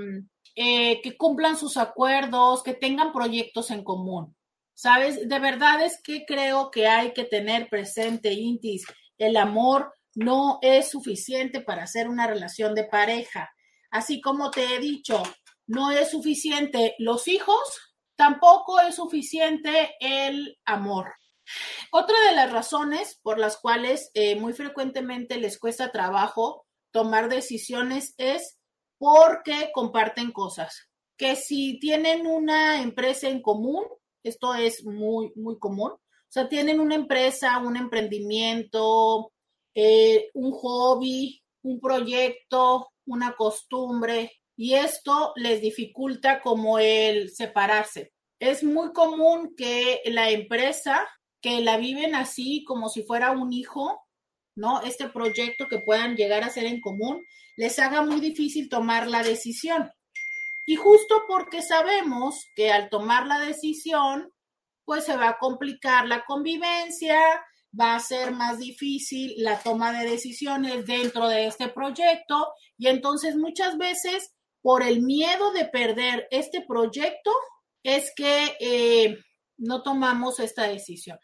eh, 0.56 1.02
que 1.02 1.18
cumplan 1.18 1.58
sus 1.58 1.78
acuerdos, 1.78 2.64
que 2.64 2.74
tengan 2.74 3.12
proyectos 3.12 3.72
en 3.72 3.84
común. 3.84 4.36
¿Sabes? 4.74 5.28
De 5.28 5.40
verdad 5.40 5.82
es 5.84 6.02
que 6.04 6.26
creo 6.26 6.70
que 6.70 6.88
hay 6.88 7.14
que 7.14 7.24
tener 7.24 7.70
presente, 7.70 8.34
Intis, 8.34 8.86
el 9.18 9.38
amor 9.38 9.94
no 10.16 10.60
es 10.62 10.90
suficiente 10.90 11.62
para 11.62 11.84
hacer 11.84 12.10
una 12.10 12.28
relación 12.28 12.76
de 12.76 12.84
pareja. 12.84 13.50
Así 13.96 14.20
como 14.20 14.52
te 14.52 14.76
he 14.76 14.80
dicho, 14.80 15.24
no 15.68 15.90
es 15.90 16.12
suficiente 16.12 16.96
los 17.00 17.30
hijos, 17.30 17.62
tampoco 18.18 18.82
es 18.82 18.96
suficiente 18.96 19.96
el 20.02 20.58
amor. 20.66 21.14
Otra 21.94 22.20
de 22.28 22.36
las 22.36 22.52
razones 22.52 23.18
por 23.24 23.40
las 23.40 23.56
cuales 23.56 24.12
eh, 24.14 24.36
muy 24.36 24.52
frecuentemente 24.52 25.38
les 25.38 25.58
cuesta 25.58 25.94
trabajo 25.94 26.66
tomar 26.92 27.30
decisiones 27.30 28.14
es 28.18 28.60
porque 28.98 29.72
comparten 29.74 30.34
cosas. 30.34 30.90
Que 31.16 31.38
si 31.38 31.80
tienen 31.80 32.28
una 32.28 32.82
empresa 32.82 33.30
en 33.30 33.42
común, 33.42 33.86
esto 34.24 34.56
es 34.56 34.84
muy, 34.84 35.32
muy 35.38 35.58
común, 35.58 35.92
o 35.92 36.28
sea, 36.28 36.50
tienen 36.50 36.82
una 36.82 36.96
empresa, 36.96 37.60
un 37.60 37.78
emprendimiento, 37.78 39.32
eh, 39.74 40.32
un 40.34 40.52
hobby, 40.52 41.42
un 41.62 41.80
proyecto, 41.80 42.90
una 43.06 43.36
costumbre 43.36 44.32
y 44.58 44.76
esto 44.76 45.34
les 45.36 45.62
dificulta 45.62 46.42
como 46.42 46.80
el 46.80 47.30
separarse. 47.30 48.14
Es 48.40 48.64
muy 48.64 48.94
común 48.94 49.54
que 49.56 50.02
la 50.06 50.30
empresa 50.30 51.08
que 51.42 51.62
la 51.62 51.78
viven 51.78 52.16
así 52.16 52.64
como 52.66 52.90
si 52.90 53.04
fuera 53.04 53.30
un 53.30 53.54
hijo, 53.54 54.02
¿no? 54.56 54.82
Este 54.82 55.08
proyecto 55.10 55.68
que 55.68 55.78
puedan 55.78 56.16
llegar 56.16 56.44
a 56.44 56.50
ser 56.50 56.66
en 56.66 56.82
común, 56.82 57.24
les 57.56 57.78
haga 57.78 58.02
muy 58.02 58.20
difícil 58.20 58.68
tomar 58.68 59.08
la 59.08 59.22
decisión. 59.22 59.92
Y 60.66 60.76
justo 60.76 61.24
porque 61.28 61.62
sabemos 61.62 62.44
que 62.56 62.72
al 62.72 62.90
tomar 62.90 63.28
la 63.28 63.38
decisión, 63.38 64.32
pues 64.86 65.06
se 65.06 65.18
va 65.18 65.30
a 65.30 65.38
complicar 65.38 66.08
la 66.08 66.26
convivencia, 66.26 67.20
va 67.80 67.96
a 67.96 68.00
ser 68.00 68.32
más 68.32 68.60
difícil 68.60 69.34
la 69.38 69.60
toma 69.60 69.92
de 69.92 70.10
decisiones 70.10 70.86
dentro 70.86 71.28
de 71.28 71.48
este 71.48 71.68
proyecto 71.70 72.54
y 72.78 72.88
entonces 72.88 73.36
muchas 73.36 73.78
veces 73.78 74.34
por 74.62 74.82
el 74.84 75.02
miedo 75.02 75.52
de 75.52 75.66
perder 75.66 76.28
este 76.32 76.66
proyecto 76.68 77.32
es 77.84 78.12
que 78.16 78.58
eh, 78.60 79.18
no 79.58 79.84
tomamos 79.84 80.40
esta 80.40 80.68
decisión. 80.68 81.20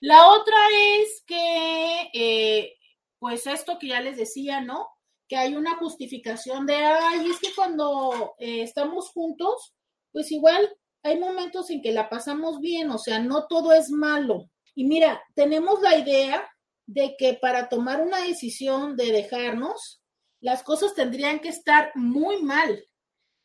La 0.00 0.28
otra 0.28 0.56
es 0.98 1.24
que, 1.26 2.10
eh, 2.12 2.74
pues 3.18 3.46
esto 3.46 3.78
que 3.78 3.88
ya 3.88 4.00
les 4.02 4.18
decía, 4.18 4.60
¿no? 4.60 4.88
Que 5.26 5.36
hay 5.36 5.56
una 5.56 5.78
justificación 5.78 6.66
de, 6.66 6.74
ay, 6.74 7.30
es 7.30 7.38
que 7.40 7.54
cuando 7.54 8.34
eh, 8.38 8.62
estamos 8.62 9.08
juntos, 9.08 9.74
pues 10.12 10.30
igual 10.30 10.68
hay 11.02 11.18
momentos 11.18 11.70
en 11.70 11.80
que 11.80 11.92
la 11.92 12.10
pasamos 12.10 12.60
bien, 12.60 12.90
o 12.90 12.98
sea, 12.98 13.18
no 13.18 13.46
todo 13.46 13.72
es 13.72 13.90
malo. 13.90 14.50
Y 14.74 14.84
mira, 14.84 15.22
tenemos 15.34 15.80
la 15.80 15.96
idea 15.96 16.48
de 16.86 17.16
que 17.18 17.34
para 17.34 17.68
tomar 17.68 18.00
una 18.00 18.20
decisión 18.20 18.96
de 18.96 19.12
dejarnos, 19.12 20.02
las 20.40 20.62
cosas 20.62 20.94
tendrían 20.94 21.40
que 21.40 21.48
estar 21.48 21.92
muy 21.94 22.42
mal. 22.42 22.86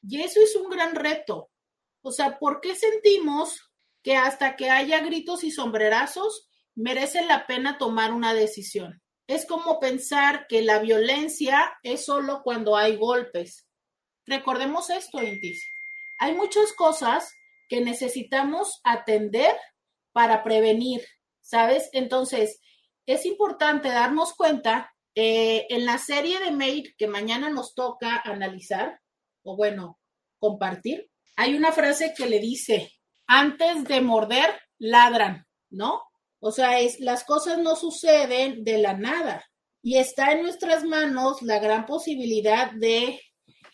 Y 0.01 0.21
eso 0.21 0.41
es 0.41 0.55
un 0.55 0.69
gran 0.69 0.95
reto. 0.95 1.49
O 2.01 2.11
sea, 2.11 2.39
¿por 2.39 2.61
qué 2.61 2.75
sentimos 2.75 3.71
que 4.03 4.15
hasta 4.15 4.55
que 4.55 4.69
haya 4.69 4.99
gritos 5.01 5.43
y 5.43 5.51
sombrerazos 5.51 6.49
merece 6.75 7.25
la 7.25 7.47
pena 7.47 7.77
tomar 7.77 8.11
una 8.13 8.33
decisión? 8.33 9.01
Es 9.27 9.45
como 9.45 9.79
pensar 9.79 10.47
que 10.47 10.61
la 10.61 10.79
violencia 10.79 11.77
es 11.83 12.05
solo 12.05 12.41
cuando 12.43 12.75
hay 12.75 12.95
golpes. 12.95 13.67
Recordemos 14.25 14.89
esto, 14.89 15.21
Intis. 15.21 15.63
Hay 16.17 16.33
muchas 16.33 16.73
cosas 16.73 17.31
que 17.69 17.81
necesitamos 17.81 18.81
atender 18.83 19.55
para 20.11 20.43
prevenir, 20.43 21.05
¿sabes? 21.49 21.89
Entonces, 21.93 22.61
es 23.07 23.25
importante 23.25 23.89
darnos 23.89 24.33
cuenta 24.35 24.93
eh, 25.15 25.65
en 25.69 25.85
la 25.85 25.97
serie 25.97 26.39
de 26.39 26.51
Maid 26.51 26.89
que 26.95 27.07
mañana 27.07 27.49
nos 27.49 27.73
toca 27.73 28.21
analizar, 28.23 29.01
o 29.43 29.57
bueno, 29.57 29.99
compartir, 30.37 31.09
hay 31.35 31.55
una 31.55 31.71
frase 31.71 32.13
que 32.15 32.27
le 32.27 32.39
dice, 32.39 32.91
antes 33.25 33.83
de 33.85 34.01
morder, 34.01 34.61
ladran, 34.77 35.47
¿no? 35.71 36.03
O 36.39 36.51
sea, 36.51 36.79
es, 36.79 36.99
las 36.99 37.23
cosas 37.23 37.57
no 37.57 37.75
suceden 37.75 38.63
de 38.63 38.77
la 38.77 38.93
nada 38.93 39.43
y 39.81 39.97
está 39.97 40.31
en 40.33 40.43
nuestras 40.43 40.83
manos 40.83 41.41
la 41.41 41.57
gran 41.57 41.87
posibilidad 41.87 42.71
de 42.73 43.19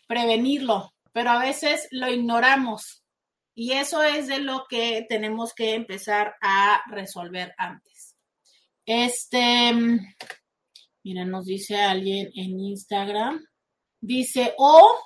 prevenirlo, 0.08 0.94
pero 1.12 1.30
a 1.30 1.40
veces 1.40 1.88
lo 1.90 2.08
ignoramos 2.08 3.04
y 3.56 3.72
eso 3.72 4.02
es 4.02 4.28
de 4.28 4.38
lo 4.38 4.66
que 4.68 5.06
tenemos 5.08 5.54
que 5.54 5.74
empezar 5.74 6.36
a 6.42 6.82
resolver 6.90 7.54
antes. 7.56 8.14
Este, 8.84 9.72
mira, 11.02 11.24
nos 11.24 11.46
dice 11.46 11.76
alguien 11.76 12.30
en 12.36 12.60
Instagram, 12.60 13.42
dice, 13.98 14.54
o 14.58 15.00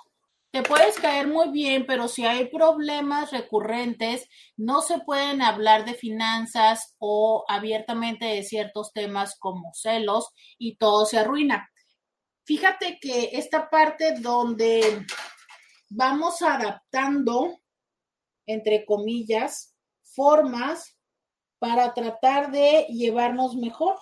te 0.50 0.64
puedes 0.64 0.98
caer 0.98 1.28
muy 1.28 1.50
bien, 1.52 1.86
pero 1.86 2.08
si 2.08 2.26
hay 2.26 2.48
problemas 2.48 3.30
recurrentes, 3.30 4.28
no 4.56 4.82
se 4.82 4.98
pueden 4.98 5.42
hablar 5.42 5.84
de 5.84 5.94
finanzas 5.94 6.96
o 6.98 7.44
abiertamente 7.46 8.24
de 8.24 8.42
ciertos 8.42 8.92
temas 8.92 9.38
como 9.38 9.72
celos 9.74 10.30
y 10.58 10.74
todo 10.74 11.06
se 11.06 11.18
arruina. 11.18 11.70
Fíjate 12.44 12.98
que 13.00 13.30
esta 13.34 13.70
parte 13.70 14.14
donde 14.18 15.06
vamos 15.88 16.42
adaptando, 16.42 17.60
entre 18.52 18.84
comillas, 18.84 19.74
formas 20.02 20.98
para 21.58 21.94
tratar 21.94 22.50
de 22.50 22.86
llevarnos 22.88 23.56
mejor. 23.56 23.96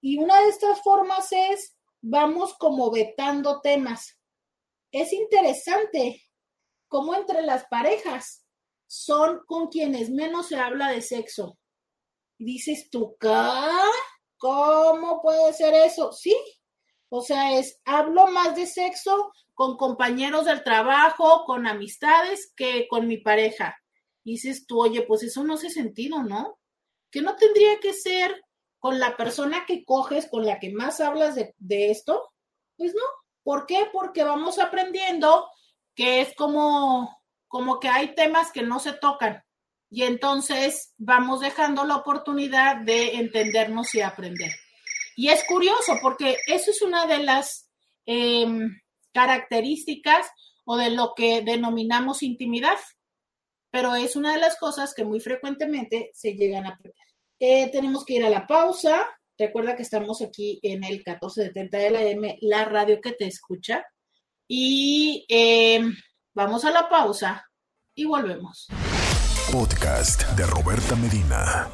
Y 0.00 0.18
una 0.18 0.40
de 0.40 0.48
estas 0.48 0.82
formas 0.82 1.28
es, 1.32 1.76
vamos 2.00 2.54
como 2.54 2.90
vetando 2.90 3.60
temas 3.60 4.20
es 4.92 5.12
interesante 5.12 6.22
cómo 6.88 7.14
entre 7.14 7.42
las 7.42 7.66
parejas 7.66 8.46
son 8.86 9.40
con 9.46 9.68
quienes 9.68 10.10
menos 10.10 10.48
se 10.48 10.56
habla 10.56 10.88
de 10.90 11.00
sexo. 11.00 11.58
dices 12.38 12.88
tú, 12.90 13.16
¿cómo 14.38 15.22
puede 15.22 15.52
ser 15.52 15.74
eso? 15.74 16.12
Sí, 16.12 16.36
o 17.08 17.22
sea, 17.22 17.56
es, 17.58 17.80
hablo 17.84 18.28
más 18.28 18.56
de 18.56 18.66
sexo 18.66 19.32
con 19.54 19.76
compañeros 19.76 20.46
del 20.46 20.64
trabajo, 20.64 21.44
con 21.44 21.66
amistades, 21.66 22.52
que 22.56 22.88
con 22.88 23.06
mi 23.06 23.18
pareja. 23.18 23.76
Dices 24.24 24.66
tú, 24.66 24.80
oye, 24.82 25.02
pues 25.02 25.22
eso 25.22 25.44
no 25.44 25.54
hace 25.54 25.70
sentido, 25.70 26.22
¿no? 26.22 26.58
Que 27.10 27.22
no 27.22 27.36
tendría 27.36 27.78
que 27.80 27.92
ser 27.92 28.44
con 28.78 28.98
la 28.98 29.16
persona 29.16 29.64
que 29.66 29.84
coges, 29.84 30.28
con 30.28 30.46
la 30.46 30.58
que 30.58 30.72
más 30.72 31.00
hablas 31.00 31.34
de, 31.34 31.54
de 31.58 31.90
esto. 31.90 32.32
Pues 32.76 32.94
no, 32.94 33.02
¿Por 33.42 33.66
qué? 33.66 33.86
Porque 33.92 34.22
vamos 34.22 34.58
aprendiendo 34.58 35.48
que 35.94 36.20
es 36.20 36.34
como, 36.34 37.20
como 37.48 37.80
que 37.80 37.88
hay 37.88 38.14
temas 38.14 38.52
que 38.52 38.62
no 38.62 38.78
se 38.78 38.92
tocan 38.92 39.42
y 39.90 40.04
entonces 40.04 40.94
vamos 40.98 41.40
dejando 41.40 41.84
la 41.84 41.96
oportunidad 41.96 42.76
de 42.76 43.16
entendernos 43.16 43.94
y 43.94 44.02
aprender. 44.02 44.52
Y 45.16 45.28
es 45.28 45.42
curioso 45.44 45.94
porque 46.00 46.38
eso 46.46 46.70
es 46.70 46.80
una 46.82 47.06
de 47.06 47.18
las 47.18 47.68
em, 48.06 48.80
características 49.12 50.30
o 50.64 50.76
de 50.76 50.90
lo 50.90 51.14
que 51.16 51.42
denominamos 51.42 52.22
intimidad, 52.22 52.78
pero 53.70 53.94
es 53.94 54.16
una 54.16 54.32
de 54.32 54.40
las 54.40 54.56
cosas 54.56 54.94
que 54.94 55.04
muy 55.04 55.20
frecuentemente 55.20 56.10
se 56.14 56.34
llegan 56.34 56.66
a 56.66 56.76
perder. 56.76 56.94
Eh, 57.38 57.70
tenemos 57.70 58.04
que 58.04 58.14
ir 58.14 58.24
a 58.24 58.30
la 58.30 58.46
pausa. 58.46 59.06
Recuerda 59.38 59.76
que 59.76 59.82
estamos 59.82 60.20
aquí 60.20 60.58
en 60.62 60.84
el 60.84 60.96
1470 60.98 61.78
de 61.78 61.90
la 61.90 62.02
M, 62.02 62.38
la 62.42 62.64
radio 62.64 63.00
que 63.00 63.12
te 63.12 63.26
escucha. 63.26 63.84
Y 64.46 65.24
em, 65.28 65.94
vamos 66.34 66.64
a 66.64 66.70
la 66.70 66.88
pausa 66.88 67.44
y 67.94 68.04
volvemos. 68.04 68.68
Podcast 69.52 70.28
de 70.36 70.46
Roberta 70.46 70.96
Medina. 70.96 71.68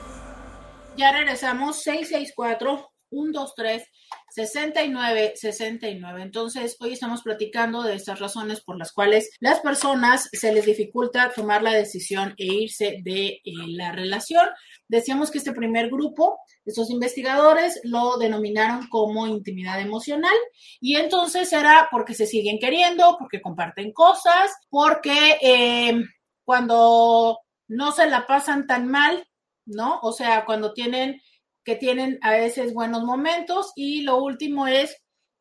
Ya 0.96 1.12
regresamos 1.12 1.82
664 1.82 2.95
123 3.10 3.84
69 4.30 5.32
69. 5.34 6.22
Entonces, 6.22 6.76
hoy 6.80 6.92
estamos 6.92 7.22
platicando 7.22 7.82
de 7.82 7.94
estas 7.94 8.20
razones 8.20 8.60
por 8.60 8.76
las 8.76 8.92
cuales 8.92 9.30
las 9.40 9.60
personas 9.60 10.28
se 10.32 10.52
les 10.52 10.66
dificulta 10.66 11.32
tomar 11.34 11.62
la 11.62 11.72
decisión 11.72 12.34
e 12.36 12.44
irse 12.44 12.98
de 13.02 13.40
eh, 13.44 13.52
la 13.68 13.92
relación. 13.92 14.46
Decíamos 14.88 15.30
que 15.30 15.38
este 15.38 15.52
primer 15.52 15.88
grupo, 15.88 16.38
estos 16.64 16.90
investigadores, 16.90 17.80
lo 17.84 18.18
denominaron 18.18 18.88
como 18.88 19.26
intimidad 19.26 19.80
emocional 19.80 20.36
y 20.80 20.96
entonces 20.96 21.52
era 21.52 21.88
porque 21.90 22.14
se 22.14 22.26
siguen 22.26 22.58
queriendo, 22.58 23.16
porque 23.18 23.40
comparten 23.40 23.92
cosas, 23.92 24.50
porque 24.68 25.38
eh, 25.40 26.04
cuando 26.44 27.40
no 27.68 27.92
se 27.92 28.06
la 28.06 28.26
pasan 28.26 28.66
tan 28.66 28.88
mal, 28.88 29.26
¿no? 29.64 29.98
O 30.02 30.12
sea, 30.12 30.44
cuando 30.44 30.72
tienen 30.72 31.20
que 31.66 31.74
tienen 31.74 32.20
a 32.22 32.30
veces 32.30 32.72
buenos 32.72 33.02
momentos 33.02 33.72
y 33.74 34.02
lo 34.02 34.18
último 34.18 34.68
es 34.68 34.96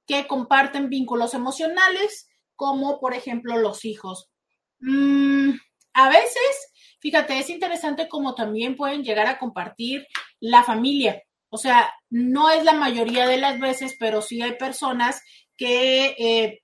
que 0.08 0.26
comparten 0.26 0.90
vínculos 0.90 1.36
emocionales, 1.36 2.28
como 2.56 3.00
por 3.00 3.14
ejemplo 3.14 3.58
los 3.58 3.86
hijos. 3.86 4.32
Mm, 4.80 5.52
a 5.94 6.10
veces, 6.10 6.74
fíjate, 7.00 7.38
es 7.38 7.52
interesante 7.52 8.10
como 8.10 8.34
también 8.34 8.76
pueden 8.76 9.04
llegar 9.04 9.28
a 9.28 9.38
compartir 9.38 10.08
la 10.40 10.64
familia. 10.64 11.22
O 11.50 11.60
sea, 11.60 11.94
no 12.10 12.50
es 12.50 12.64
la 12.64 12.74
mayoría 12.74 13.28
de 13.28 13.38
las 13.38 13.60
veces, 13.60 13.96
pero 14.00 14.24
sí 14.24 14.42
hay 14.42 14.58
personas 14.58 15.22
que 15.56 16.16
eh, 16.18 16.64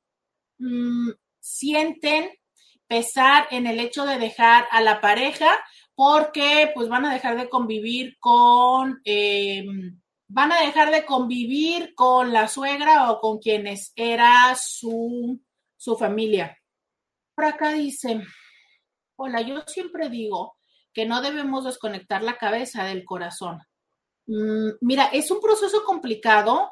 mm, 0.57 1.11
sienten 1.39 2.31
pesar 2.87 3.47
en 3.51 3.67
el 3.67 3.79
hecho 3.79 4.05
de 4.05 4.17
dejar 4.17 4.67
a 4.71 4.81
la 4.81 5.01
pareja 5.01 5.55
porque 5.95 6.71
pues 6.73 6.89
van 6.89 7.05
a 7.05 7.13
dejar 7.13 7.37
de 7.37 7.49
convivir 7.49 8.17
con, 8.19 9.01
eh, 9.05 9.65
van 10.27 10.51
a 10.51 10.61
dejar 10.61 10.91
de 10.91 11.05
convivir 11.05 11.93
con 11.95 12.31
la 12.31 12.47
suegra 12.47 13.11
o 13.11 13.19
con 13.19 13.39
quienes 13.39 13.91
era 13.95 14.55
su, 14.55 15.39
su 15.77 15.97
familia. 15.97 16.57
Por 17.35 17.45
acá 17.45 17.73
dice, 17.73 18.21
hola, 19.15 19.41
yo 19.41 19.61
siempre 19.67 20.09
digo 20.09 20.55
que 20.93 21.05
no 21.05 21.21
debemos 21.21 21.65
desconectar 21.65 22.23
la 22.23 22.37
cabeza 22.37 22.83
del 22.83 23.05
corazón. 23.05 23.59
Mm, 24.27 24.69
mira, 24.81 25.05
es 25.05 25.31
un 25.31 25.41
proceso 25.41 25.83
complicado 25.83 26.71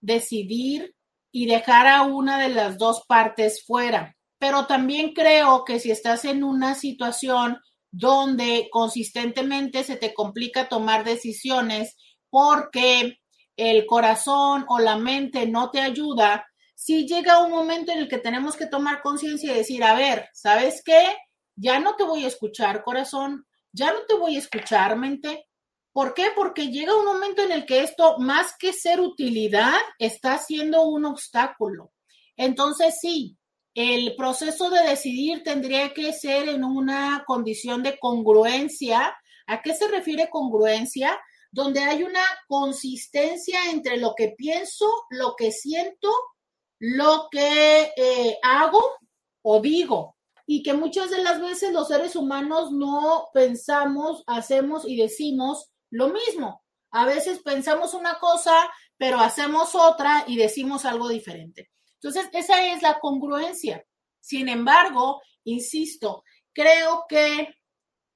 decidir 0.00 0.94
y 1.32 1.46
dejar 1.46 1.86
a 1.86 2.02
una 2.02 2.38
de 2.38 2.48
las 2.50 2.78
dos 2.78 3.04
partes 3.06 3.64
fuera, 3.66 4.16
pero 4.38 4.66
también 4.66 5.12
creo 5.12 5.64
que 5.64 5.80
si 5.80 5.90
estás 5.90 6.24
en 6.24 6.44
una 6.44 6.74
situación 6.74 7.58
donde 7.90 8.68
consistentemente 8.70 9.84
se 9.84 9.96
te 9.96 10.12
complica 10.12 10.68
tomar 10.68 11.04
decisiones 11.04 11.96
porque 12.30 13.18
el 13.56 13.86
corazón 13.86 14.64
o 14.68 14.78
la 14.78 14.96
mente 14.96 15.46
no 15.46 15.70
te 15.70 15.80
ayuda, 15.80 16.46
si 16.74 17.06
llega 17.06 17.42
un 17.42 17.50
momento 17.50 17.90
en 17.90 17.98
el 18.00 18.08
que 18.08 18.18
tenemos 18.18 18.54
que 18.54 18.66
tomar 18.66 19.00
conciencia 19.02 19.52
y 19.52 19.56
decir, 19.56 19.82
a 19.82 19.94
ver, 19.94 20.28
¿sabes 20.34 20.82
qué? 20.84 21.16
Ya 21.56 21.80
no 21.80 21.96
te 21.96 22.04
voy 22.04 22.24
a 22.24 22.28
escuchar, 22.28 22.84
corazón, 22.84 23.46
ya 23.72 23.92
no 23.92 24.00
te 24.06 24.14
voy 24.14 24.36
a 24.36 24.40
escuchar, 24.40 24.96
mente. 24.96 25.46
¿Por 25.92 26.12
qué? 26.12 26.26
Porque 26.36 26.68
llega 26.68 26.94
un 26.94 27.06
momento 27.06 27.42
en 27.42 27.52
el 27.52 27.64
que 27.64 27.82
esto, 27.82 28.18
más 28.18 28.54
que 28.58 28.74
ser 28.74 29.00
utilidad, 29.00 29.74
está 29.98 30.36
siendo 30.36 30.82
un 30.82 31.06
obstáculo. 31.06 31.92
Entonces, 32.36 32.98
sí, 33.00 33.35
el 33.76 34.16
proceso 34.16 34.70
de 34.70 34.80
decidir 34.88 35.42
tendría 35.44 35.92
que 35.92 36.14
ser 36.14 36.48
en 36.48 36.64
una 36.64 37.24
condición 37.26 37.82
de 37.82 37.98
congruencia. 37.98 39.14
¿A 39.46 39.60
qué 39.60 39.74
se 39.74 39.86
refiere 39.86 40.30
congruencia? 40.30 41.20
Donde 41.52 41.80
hay 41.80 42.02
una 42.02 42.24
consistencia 42.48 43.70
entre 43.70 43.98
lo 43.98 44.14
que 44.16 44.30
pienso, 44.30 44.86
lo 45.10 45.36
que 45.36 45.52
siento, 45.52 46.08
lo 46.78 47.28
que 47.30 47.92
eh, 47.96 48.38
hago 48.42 48.82
o 49.42 49.60
digo. 49.60 50.16
y 50.48 50.62
que 50.62 50.74
muchas 50.74 51.10
de 51.10 51.22
las 51.22 51.40
veces 51.40 51.72
los 51.72 51.88
seres 51.88 52.14
humanos 52.14 52.70
no 52.70 53.28
pensamos, 53.34 54.22
hacemos 54.28 54.88
y 54.88 54.96
decimos 54.96 55.70
lo 55.90 56.08
mismo. 56.08 56.62
A 56.92 57.04
veces 57.04 57.40
pensamos 57.40 57.94
una 57.94 58.18
cosa, 58.20 58.54
pero 58.96 59.18
hacemos 59.18 59.74
otra 59.74 60.24
y 60.28 60.36
decimos 60.36 60.84
algo 60.84 61.08
diferente. 61.08 61.70
Entonces, 62.00 62.28
esa 62.32 62.66
es 62.66 62.82
la 62.82 62.98
congruencia. 62.98 63.84
Sin 64.20 64.48
embargo, 64.48 65.22
insisto, 65.44 66.24
creo 66.52 67.04
que 67.08 67.54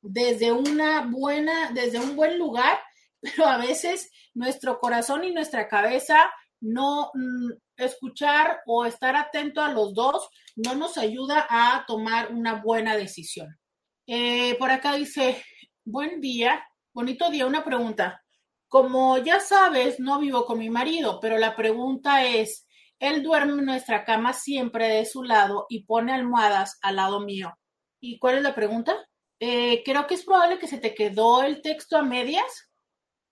desde 0.02 0.52
una 0.52 1.06
buena, 1.06 1.70
desde 1.72 1.98
un 1.98 2.16
buen 2.16 2.38
lugar, 2.38 2.78
pero 3.20 3.46
a 3.46 3.58
veces 3.58 4.10
nuestro 4.34 4.78
corazón 4.78 5.24
y 5.24 5.32
nuestra 5.32 5.68
cabeza 5.68 6.30
no 6.60 7.10
mm, 7.14 7.50
escuchar 7.76 8.60
o 8.66 8.84
estar 8.84 9.16
atento 9.16 9.62
a 9.62 9.72
los 9.72 9.94
dos 9.94 10.28
no 10.56 10.74
nos 10.74 10.98
ayuda 10.98 11.46
a 11.48 11.84
tomar 11.86 12.32
una 12.32 12.62
buena 12.62 12.96
decisión. 12.96 13.58
Eh, 14.06 14.56
por 14.58 14.70
acá 14.70 14.94
dice, 14.94 15.42
buen 15.84 16.20
día, 16.20 16.62
bonito 16.92 17.30
día, 17.30 17.46
una 17.46 17.64
pregunta. 17.64 18.22
Como 18.68 19.18
ya 19.18 19.40
sabes, 19.40 19.98
no 19.98 20.18
vivo 20.18 20.44
con 20.44 20.58
mi 20.58 20.70
marido, 20.70 21.18
pero 21.20 21.38
la 21.38 21.56
pregunta 21.56 22.24
es, 22.24 22.66
él 23.00 23.22
duerme 23.22 23.54
en 23.54 23.64
nuestra 23.64 24.04
cama 24.04 24.32
siempre 24.32 24.86
de 24.88 25.04
su 25.04 25.24
lado 25.24 25.66
y 25.68 25.84
pone 25.84 26.12
almohadas 26.12 26.78
al 26.82 26.96
lado 26.96 27.20
mío. 27.20 27.58
¿Y 28.00 28.18
cuál 28.18 28.36
es 28.36 28.42
la 28.42 28.54
pregunta? 28.54 28.96
Eh, 29.40 29.82
creo 29.84 30.06
que 30.06 30.14
es 30.14 30.24
probable 30.24 30.58
que 30.58 30.68
se 30.68 30.78
te 30.78 30.94
quedó 30.94 31.42
el 31.42 31.62
texto 31.62 31.96
a 31.96 32.02
medias. 32.02 32.70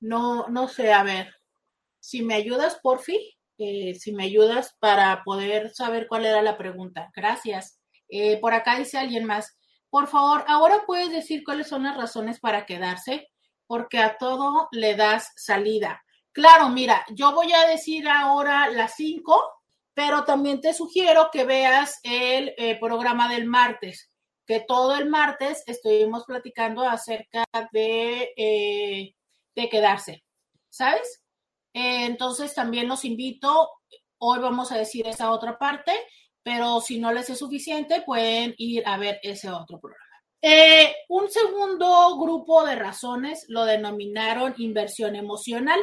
No, 0.01 0.49
no 0.49 0.69
sé, 0.69 0.93
a 0.93 1.05
ver. 1.05 1.35
Si 2.01 2.23
me 2.23 2.35
ayudas, 2.35 2.81
por 2.83 3.01
fin, 3.01 3.21
eh, 3.59 3.95
si 3.95 4.13
me 4.13 4.25
ayudas 4.25 4.75
para 4.81 5.23
poder 5.23 5.71
saber 5.71 6.09
cuál 6.09 6.27
era 6.27 6.43
la 6.43 6.59
pregunta. 6.59 7.13
Gracias. 7.15 7.81
Eh, 8.09 8.39
por 8.41 8.55
acá 8.55 8.79
dice 8.79 8.99
alguien 8.99 9.25
más. 9.25 9.57
Por 9.91 10.07
favor, 10.09 10.45
ahora 10.49 10.85
puedes 10.87 11.11
decir 11.11 11.45
cuáles 11.45 11.69
son 11.69 11.85
las 11.85 11.97
razones 11.97 12.41
para 12.41 12.67
quedarse 12.67 13.29
porque 13.69 13.99
a 13.99 14.17
todo 14.17 14.69
le 14.73 14.97
das 14.97 15.31
salida. 15.37 16.03
Claro, 16.33 16.71
mira, 16.71 17.05
yo 17.15 17.33
voy 17.33 17.53
a 17.53 17.67
decir 17.67 18.09
ahora 18.09 18.69
las 18.71 18.95
cinco, 18.97 19.41
pero 19.99 20.23
también 20.23 20.61
te 20.61 20.73
sugiero 20.75 21.29
que 21.33 21.43
veas 21.43 21.99
el 22.05 22.55
eh, 22.57 22.79
programa 22.79 23.29
del 23.29 23.47
martes, 23.47 24.13
que 24.47 24.61
todo 24.61 24.95
el 24.95 25.09
martes 25.09 25.65
estuvimos 25.67 26.25
platicando 26.25 26.89
acerca 26.89 27.45
de, 27.73 28.33
eh, 28.37 29.17
de 29.57 29.69
quedarse, 29.69 30.23
¿sabes? 30.71 31.25
Eh, 31.75 32.05
entonces 32.05 32.55
también 32.55 32.87
los 32.87 33.05
invito, 33.05 33.71
hoy 34.19 34.39
vamos 34.39 34.71
a 34.71 34.79
decir 34.79 35.05
esa 35.05 35.33
otra 35.33 35.59
parte, 35.59 35.91
pero 36.45 36.81
si 36.81 37.01
no 37.01 37.13
les 37.13 37.29
es 37.31 37.41
suficiente, 37.41 38.03
pueden 38.03 38.55
ir 38.57 38.85
a 38.87 38.99
ver 38.99 39.19
ese 39.25 39.51
otro 39.51 39.81
programa. 39.81 41.03
Un 41.09 41.29
segundo 41.29 42.17
grupo 42.21 42.65
de 42.65 42.77
razones 42.77 43.47
lo 43.49 43.65
denominaron 43.65 44.55
inversión 44.59 45.17
emocional 45.17 45.81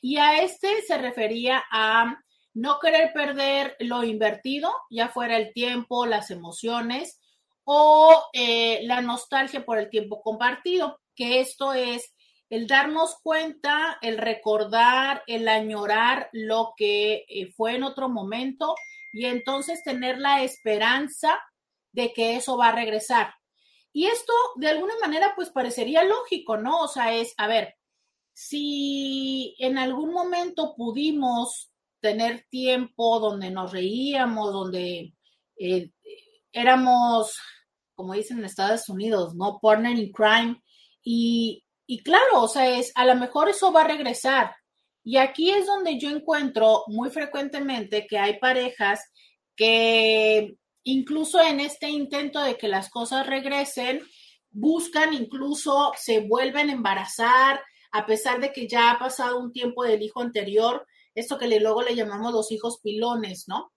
y 0.00 0.16
a 0.16 0.42
este 0.42 0.82
se 0.82 0.98
refería 0.98 1.62
a 1.70 2.16
no 2.54 2.78
querer 2.78 3.12
perder 3.12 3.76
lo 3.80 4.04
invertido, 4.04 4.72
ya 4.90 5.08
fuera 5.08 5.36
el 5.36 5.52
tiempo, 5.52 6.06
las 6.06 6.30
emociones 6.30 7.20
o 7.64 8.24
eh, 8.32 8.80
la 8.84 9.00
nostalgia 9.00 9.64
por 9.64 9.78
el 9.78 9.88
tiempo 9.88 10.22
compartido, 10.22 11.00
que 11.14 11.40
esto 11.40 11.72
es 11.72 12.12
el 12.50 12.66
darnos 12.66 13.16
cuenta, 13.22 13.98
el 14.02 14.18
recordar, 14.18 15.22
el 15.26 15.48
añorar 15.48 16.28
lo 16.32 16.74
que 16.76 17.24
eh, 17.28 17.50
fue 17.56 17.76
en 17.76 17.82
otro 17.82 18.10
momento 18.10 18.74
y 19.12 19.24
entonces 19.24 19.82
tener 19.82 20.18
la 20.18 20.42
esperanza 20.42 21.40
de 21.92 22.12
que 22.12 22.36
eso 22.36 22.58
va 22.58 22.68
a 22.68 22.74
regresar. 22.74 23.34
Y 23.92 24.06
esto 24.06 24.32
de 24.56 24.68
alguna 24.68 24.94
manera 25.00 25.32
pues 25.34 25.50
parecería 25.50 26.04
lógico, 26.04 26.56
¿no? 26.58 26.80
O 26.82 26.88
sea, 26.88 27.14
es, 27.14 27.34
a 27.36 27.46
ver, 27.46 27.76
si 28.34 29.54
en 29.58 29.78
algún 29.78 30.12
momento 30.12 30.74
pudimos 30.74 31.71
tener 32.02 32.44
tiempo 32.50 33.20
donde 33.20 33.50
nos 33.50 33.72
reíamos, 33.72 34.52
donde 34.52 35.14
eh, 35.56 35.90
éramos, 36.52 37.38
como 37.94 38.12
dicen 38.12 38.38
en 38.38 38.44
Estados 38.44 38.88
Unidos, 38.88 39.34
¿no? 39.34 39.58
Partner 39.62 39.96
in 39.96 40.12
crime. 40.12 40.60
Y, 41.02 41.64
y 41.86 42.02
claro, 42.02 42.42
o 42.42 42.48
sea, 42.48 42.68
es, 42.78 42.92
a 42.96 43.06
lo 43.06 43.14
mejor 43.14 43.48
eso 43.48 43.72
va 43.72 43.82
a 43.82 43.88
regresar. 43.88 44.54
Y 45.04 45.16
aquí 45.16 45.50
es 45.50 45.66
donde 45.66 45.98
yo 45.98 46.10
encuentro 46.10 46.84
muy 46.88 47.10
frecuentemente 47.10 48.06
que 48.06 48.18
hay 48.18 48.38
parejas 48.38 49.00
que 49.56 50.56
incluso 50.84 51.40
en 51.40 51.60
este 51.60 51.88
intento 51.88 52.40
de 52.42 52.56
que 52.56 52.68
las 52.68 52.90
cosas 52.90 53.26
regresen, 53.26 54.00
buscan, 54.50 55.14
incluso 55.14 55.92
se 55.96 56.20
vuelven 56.20 56.68
a 56.68 56.72
embarazar, 56.72 57.60
a 57.92 58.06
pesar 58.06 58.40
de 58.40 58.52
que 58.52 58.66
ya 58.66 58.90
ha 58.90 58.98
pasado 58.98 59.38
un 59.38 59.52
tiempo 59.52 59.84
del 59.84 60.02
hijo 60.02 60.20
anterior, 60.20 60.86
esto 61.14 61.38
que 61.38 61.46
luego 61.60 61.82
le 61.82 61.94
llamamos 61.94 62.32
los 62.32 62.50
hijos 62.52 62.80
pilones, 62.82 63.44
¿no? 63.48 63.72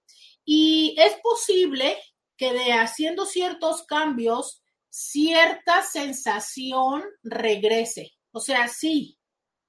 Y 0.45 0.95
es 0.97 1.15
posible 1.21 1.97
que 2.37 2.53
de 2.53 2.73
haciendo 2.73 3.25
ciertos 3.25 3.83
cambios, 3.83 4.61
cierta 4.89 5.81
sensación 5.83 7.03
regrese. 7.23 8.13
O 8.31 8.39
sea, 8.39 8.67
sí, 8.67 9.17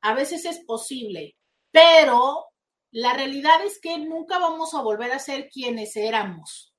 a 0.01 0.15
veces 0.15 0.45
es 0.45 0.61
posible, 0.61 1.37
pero 1.71 2.47
la 2.91 3.13
realidad 3.13 3.65
es 3.65 3.81
que 3.81 3.99
nunca 3.99 4.39
vamos 4.39 4.75
a 4.75 4.83
volver 4.83 5.13
a 5.13 5.19
ser 5.19 5.49
quienes 5.49 5.97
éramos. 5.97 6.73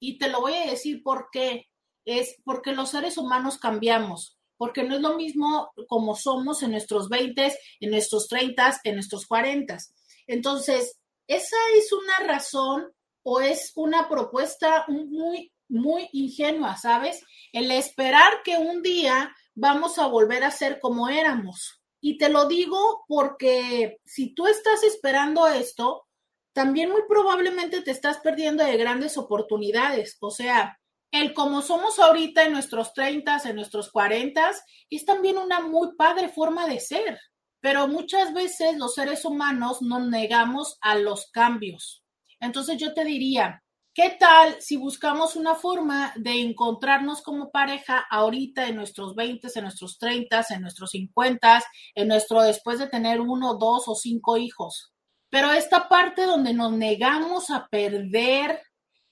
Y 0.00 0.18
te 0.18 0.28
lo 0.28 0.40
voy 0.40 0.54
a 0.54 0.70
decir 0.70 1.02
por 1.02 1.28
qué. 1.30 1.68
Es 2.04 2.36
porque 2.44 2.72
los 2.72 2.90
seres 2.90 3.16
humanos 3.16 3.58
cambiamos, 3.58 4.36
porque 4.56 4.82
no 4.82 4.96
es 4.96 5.00
lo 5.00 5.16
mismo 5.16 5.70
como 5.86 6.16
somos 6.16 6.62
en 6.64 6.72
nuestros 6.72 7.08
20, 7.08 7.56
en 7.80 7.90
nuestros 7.90 8.26
30, 8.26 8.80
en 8.82 8.94
nuestros 8.96 9.26
40. 9.26 9.78
Entonces, 10.26 10.98
esa 11.26 11.56
es 11.76 11.92
una 11.92 12.18
razón 12.26 12.92
o 13.22 13.40
es 13.40 13.72
una 13.76 14.08
propuesta 14.08 14.84
muy, 14.88 15.52
muy 15.68 16.08
ingenua, 16.12 16.76
¿sabes? 16.76 17.24
El 17.52 17.70
esperar 17.70 18.42
que 18.44 18.58
un 18.58 18.82
día 18.82 19.34
vamos 19.54 19.98
a 19.98 20.06
volver 20.06 20.44
a 20.44 20.50
ser 20.50 20.80
como 20.80 21.08
éramos. 21.08 21.82
Y 22.00 22.18
te 22.18 22.28
lo 22.28 22.46
digo 22.46 23.04
porque 23.06 23.98
si 24.04 24.34
tú 24.34 24.46
estás 24.46 24.82
esperando 24.82 25.46
esto, 25.46 26.06
también 26.52 26.90
muy 26.90 27.02
probablemente 27.08 27.80
te 27.80 27.90
estás 27.90 28.18
perdiendo 28.18 28.64
de 28.64 28.76
grandes 28.76 29.16
oportunidades. 29.16 30.16
O 30.20 30.30
sea, 30.30 30.78
el 31.12 31.34
como 31.34 31.62
somos 31.62 31.98
ahorita 31.98 32.44
en 32.44 32.52
nuestros 32.52 32.92
30, 32.92 33.40
en 33.44 33.56
nuestros 33.56 33.90
40, 33.90 34.50
es 34.90 35.04
también 35.04 35.38
una 35.38 35.60
muy 35.60 35.94
padre 35.94 36.28
forma 36.28 36.66
de 36.66 36.80
ser. 36.80 37.18
Pero 37.62 37.86
muchas 37.86 38.34
veces 38.34 38.76
los 38.76 38.94
seres 38.94 39.24
humanos 39.24 39.82
nos 39.82 40.08
negamos 40.08 40.78
a 40.80 40.96
los 40.96 41.30
cambios. 41.30 42.02
Entonces 42.40 42.76
yo 42.76 42.92
te 42.92 43.04
diría, 43.04 43.62
¿qué 43.94 44.16
tal 44.18 44.60
si 44.60 44.76
buscamos 44.76 45.36
una 45.36 45.54
forma 45.54 46.12
de 46.16 46.40
encontrarnos 46.40 47.22
como 47.22 47.52
pareja 47.52 48.04
ahorita 48.10 48.66
en 48.66 48.74
nuestros 48.74 49.14
20, 49.14 49.48
en 49.54 49.62
nuestros 49.62 49.96
30, 49.98 50.44
en 50.50 50.60
nuestros 50.62 50.90
50, 50.90 51.62
en 51.94 52.08
nuestro 52.08 52.42
después 52.42 52.80
de 52.80 52.88
tener 52.88 53.20
uno, 53.20 53.54
dos 53.54 53.84
o 53.86 53.94
cinco 53.94 54.36
hijos? 54.36 54.92
Pero 55.30 55.52
esta 55.52 55.88
parte 55.88 56.26
donde 56.26 56.54
nos 56.54 56.72
negamos 56.72 57.50
a 57.50 57.68
perder, 57.68 58.60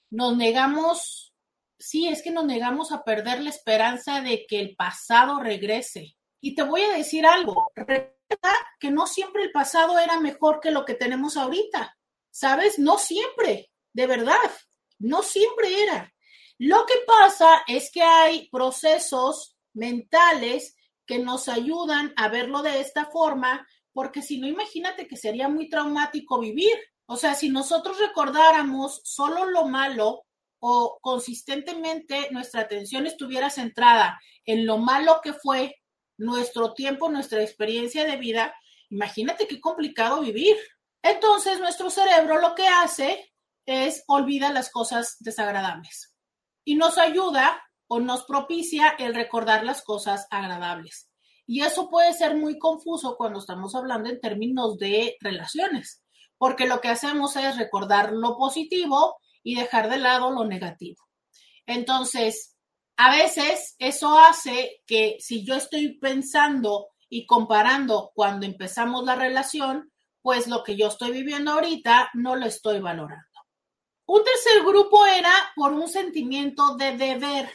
nos 0.09 0.35
negamos, 0.35 1.33
sí, 1.79 2.09
es 2.09 2.21
que 2.21 2.31
nos 2.31 2.43
negamos 2.43 2.91
a 2.91 3.05
perder 3.05 3.41
la 3.41 3.49
esperanza 3.49 4.19
de 4.19 4.45
que 4.45 4.59
el 4.59 4.75
pasado 4.75 5.39
regrese. 5.39 6.17
Y 6.41 6.53
te 6.53 6.63
voy 6.63 6.81
a 6.81 6.91
decir 6.91 7.25
algo, 7.25 7.71
que 8.79 8.91
no 8.91 9.07
siempre 9.07 9.43
el 9.43 9.51
pasado 9.51 9.99
era 9.99 10.19
mejor 10.19 10.59
que 10.59 10.71
lo 10.71 10.85
que 10.85 10.95
tenemos 10.95 11.37
ahorita, 11.37 11.97
¿sabes? 12.29 12.79
No 12.79 12.97
siempre, 12.97 13.71
de 13.93 14.07
verdad, 14.07 14.51
no 14.99 15.23
siempre 15.23 15.83
era. 15.83 16.13
Lo 16.57 16.85
que 16.85 16.95
pasa 17.07 17.63
es 17.67 17.91
que 17.91 18.03
hay 18.03 18.49
procesos 18.49 19.57
mentales 19.73 20.75
que 21.05 21.19
nos 21.19 21.49
ayudan 21.49 22.13
a 22.17 22.27
verlo 22.29 22.61
de 22.61 22.79
esta 22.79 23.05
forma 23.05 23.67
porque 23.93 24.21
si 24.21 24.39
no, 24.39 24.47
imagínate 24.47 25.07
que 25.07 25.17
sería 25.17 25.49
muy 25.49 25.69
traumático 25.69 26.39
vivir. 26.39 26.77
O 27.05 27.17
sea, 27.17 27.35
si 27.35 27.49
nosotros 27.49 27.99
recordáramos 27.99 29.01
solo 29.03 29.45
lo 29.45 29.65
malo 29.65 30.23
o 30.59 30.99
consistentemente 31.01 32.29
nuestra 32.31 32.61
atención 32.61 33.05
estuviera 33.07 33.49
centrada 33.49 34.19
en 34.45 34.65
lo 34.65 34.77
malo 34.77 35.19
que 35.21 35.33
fue 35.33 35.75
nuestro 36.21 36.73
tiempo, 36.73 37.09
nuestra 37.09 37.41
experiencia 37.41 38.05
de 38.05 38.17
vida, 38.17 38.53
imagínate 38.89 39.47
qué 39.47 39.59
complicado 39.59 40.21
vivir. 40.21 40.55
Entonces, 41.01 41.59
nuestro 41.59 41.89
cerebro 41.89 42.39
lo 42.39 42.53
que 42.53 42.67
hace 42.67 43.33
es 43.65 44.03
olvida 44.07 44.53
las 44.53 44.69
cosas 44.69 45.17
desagradables 45.19 46.15
y 46.63 46.75
nos 46.75 46.97
ayuda 46.97 47.61
o 47.87 47.99
nos 47.99 48.23
propicia 48.25 48.89
el 48.99 49.15
recordar 49.15 49.63
las 49.63 49.83
cosas 49.83 50.27
agradables. 50.29 51.09
Y 51.47 51.61
eso 51.61 51.89
puede 51.89 52.13
ser 52.13 52.37
muy 52.37 52.59
confuso 52.59 53.15
cuando 53.17 53.39
estamos 53.39 53.73
hablando 53.75 54.09
en 54.09 54.21
términos 54.21 54.77
de 54.77 55.17
relaciones, 55.21 56.03
porque 56.37 56.67
lo 56.67 56.81
que 56.81 56.89
hacemos 56.89 57.35
es 57.35 57.57
recordar 57.57 58.13
lo 58.13 58.37
positivo 58.37 59.17
y 59.43 59.55
dejar 59.55 59.89
de 59.89 59.97
lado 59.97 60.31
lo 60.31 60.45
negativo. 60.45 61.03
Entonces, 61.65 62.50
a 63.03 63.09
veces 63.09 63.75
eso 63.79 64.19
hace 64.19 64.83
que 64.85 65.17
si 65.19 65.43
yo 65.43 65.55
estoy 65.55 65.97
pensando 65.97 66.89
y 67.09 67.25
comparando 67.25 68.11
cuando 68.13 68.45
empezamos 68.45 69.03
la 69.05 69.15
relación, 69.15 69.91
pues 70.21 70.45
lo 70.45 70.63
que 70.63 70.77
yo 70.77 70.89
estoy 70.89 71.11
viviendo 71.11 71.53
ahorita 71.53 72.11
no 72.13 72.35
lo 72.35 72.45
estoy 72.45 72.79
valorando. 72.79 73.25
Un 74.05 74.23
tercer 74.23 74.61
grupo 74.61 75.03
era 75.07 75.33
por 75.55 75.73
un 75.73 75.89
sentimiento 75.89 76.75
de 76.75 76.95
deber. 76.95 77.49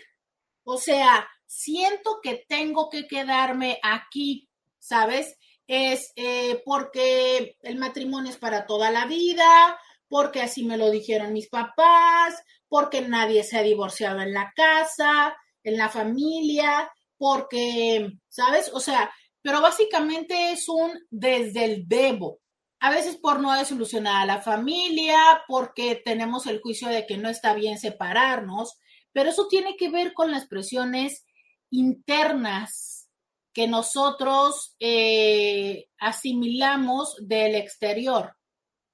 O 0.65 0.79
sea, 0.79 1.29
siento 1.47 2.19
que 2.21 2.45
tengo 2.49 2.91
que 2.91 3.07
quedarme 3.07 3.79
aquí, 3.85 4.49
¿sabes? 4.81 5.39
Es 5.69 6.13
eh, 6.17 6.61
porque 6.65 7.57
el 7.63 7.79
matrimonio 7.79 8.33
es 8.33 8.37
para 8.37 8.67
toda 8.67 8.91
la 8.91 9.07
vida, 9.07 9.79
porque 10.09 10.43
así 10.43 10.65
me 10.65 10.77
lo 10.77 10.91
dijeron 10.91 11.33
mis 11.33 11.49
papás, 11.49 12.35
porque 12.69 13.03
nadie 13.03 13.45
se 13.45 13.59
ha 13.59 13.63
divorciado 13.63 14.21
en 14.21 14.33
la 14.33 14.53
casa, 14.55 15.37
en 15.63 15.77
la 15.77 15.89
familia, 15.89 16.91
porque, 17.19 18.11
¿sabes? 18.29 18.71
O 18.73 18.81
sea, 18.81 19.11
pero 19.43 19.61
básicamente 19.61 20.53
es 20.53 20.69
un 20.69 20.93
desde 21.11 21.65
el 21.65 21.89
debo. 21.89 22.41
A 22.81 22.91
veces 22.91 23.17
por 23.17 23.41
no 23.41 23.57
desilusionar 23.57 24.23
a 24.23 24.27
la 24.27 24.43
familia, 24.43 25.19
porque 25.49 26.01
tenemos 26.05 26.47
el 26.47 26.61
juicio 26.61 26.89
de 26.89 27.07
que 27.07 27.17
no 27.17 27.29
está 27.29 27.55
bien 27.55 27.79
separarnos, 27.79 28.79
pero 29.13 29.31
eso 29.31 29.47
tiene 29.49 29.77
que 29.77 29.89
ver 29.89 30.13
con 30.13 30.31
las 30.31 30.47
presiones 30.47 31.25
internas 31.71 33.09
que 33.53 33.67
nosotros 33.67 34.77
eh, 34.81 35.87
asimilamos 35.99 37.17
del 37.21 37.55
exterior. 37.55 38.37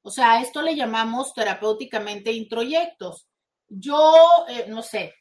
O 0.02 0.10
sea, 0.10 0.40
esto 0.40 0.62
le 0.62 0.76
llamamos 0.76 1.34
terapéuticamente 1.34 2.32
introyectos. 2.32 3.26
Yo, 3.74 4.44
eh, 4.48 4.66
no 4.68 4.82
sé, 4.82 5.14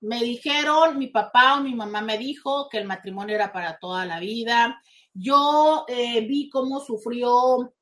me 0.00 0.22
dijeron, 0.22 0.98
mi 0.98 1.08
papá 1.08 1.58
o 1.58 1.62
mi 1.62 1.74
mamá 1.74 2.00
me 2.00 2.18
dijo 2.18 2.68
que 2.68 2.78
el 2.78 2.86
matrimonio 2.86 3.34
era 3.36 3.52
para 3.52 3.78
toda 3.78 4.04
la 4.04 4.18
vida. 4.18 4.80
Yo 5.14 5.84
eh, 5.88 6.20
vi 6.22 6.48
cómo 6.50 6.80
sufrió 6.80 7.72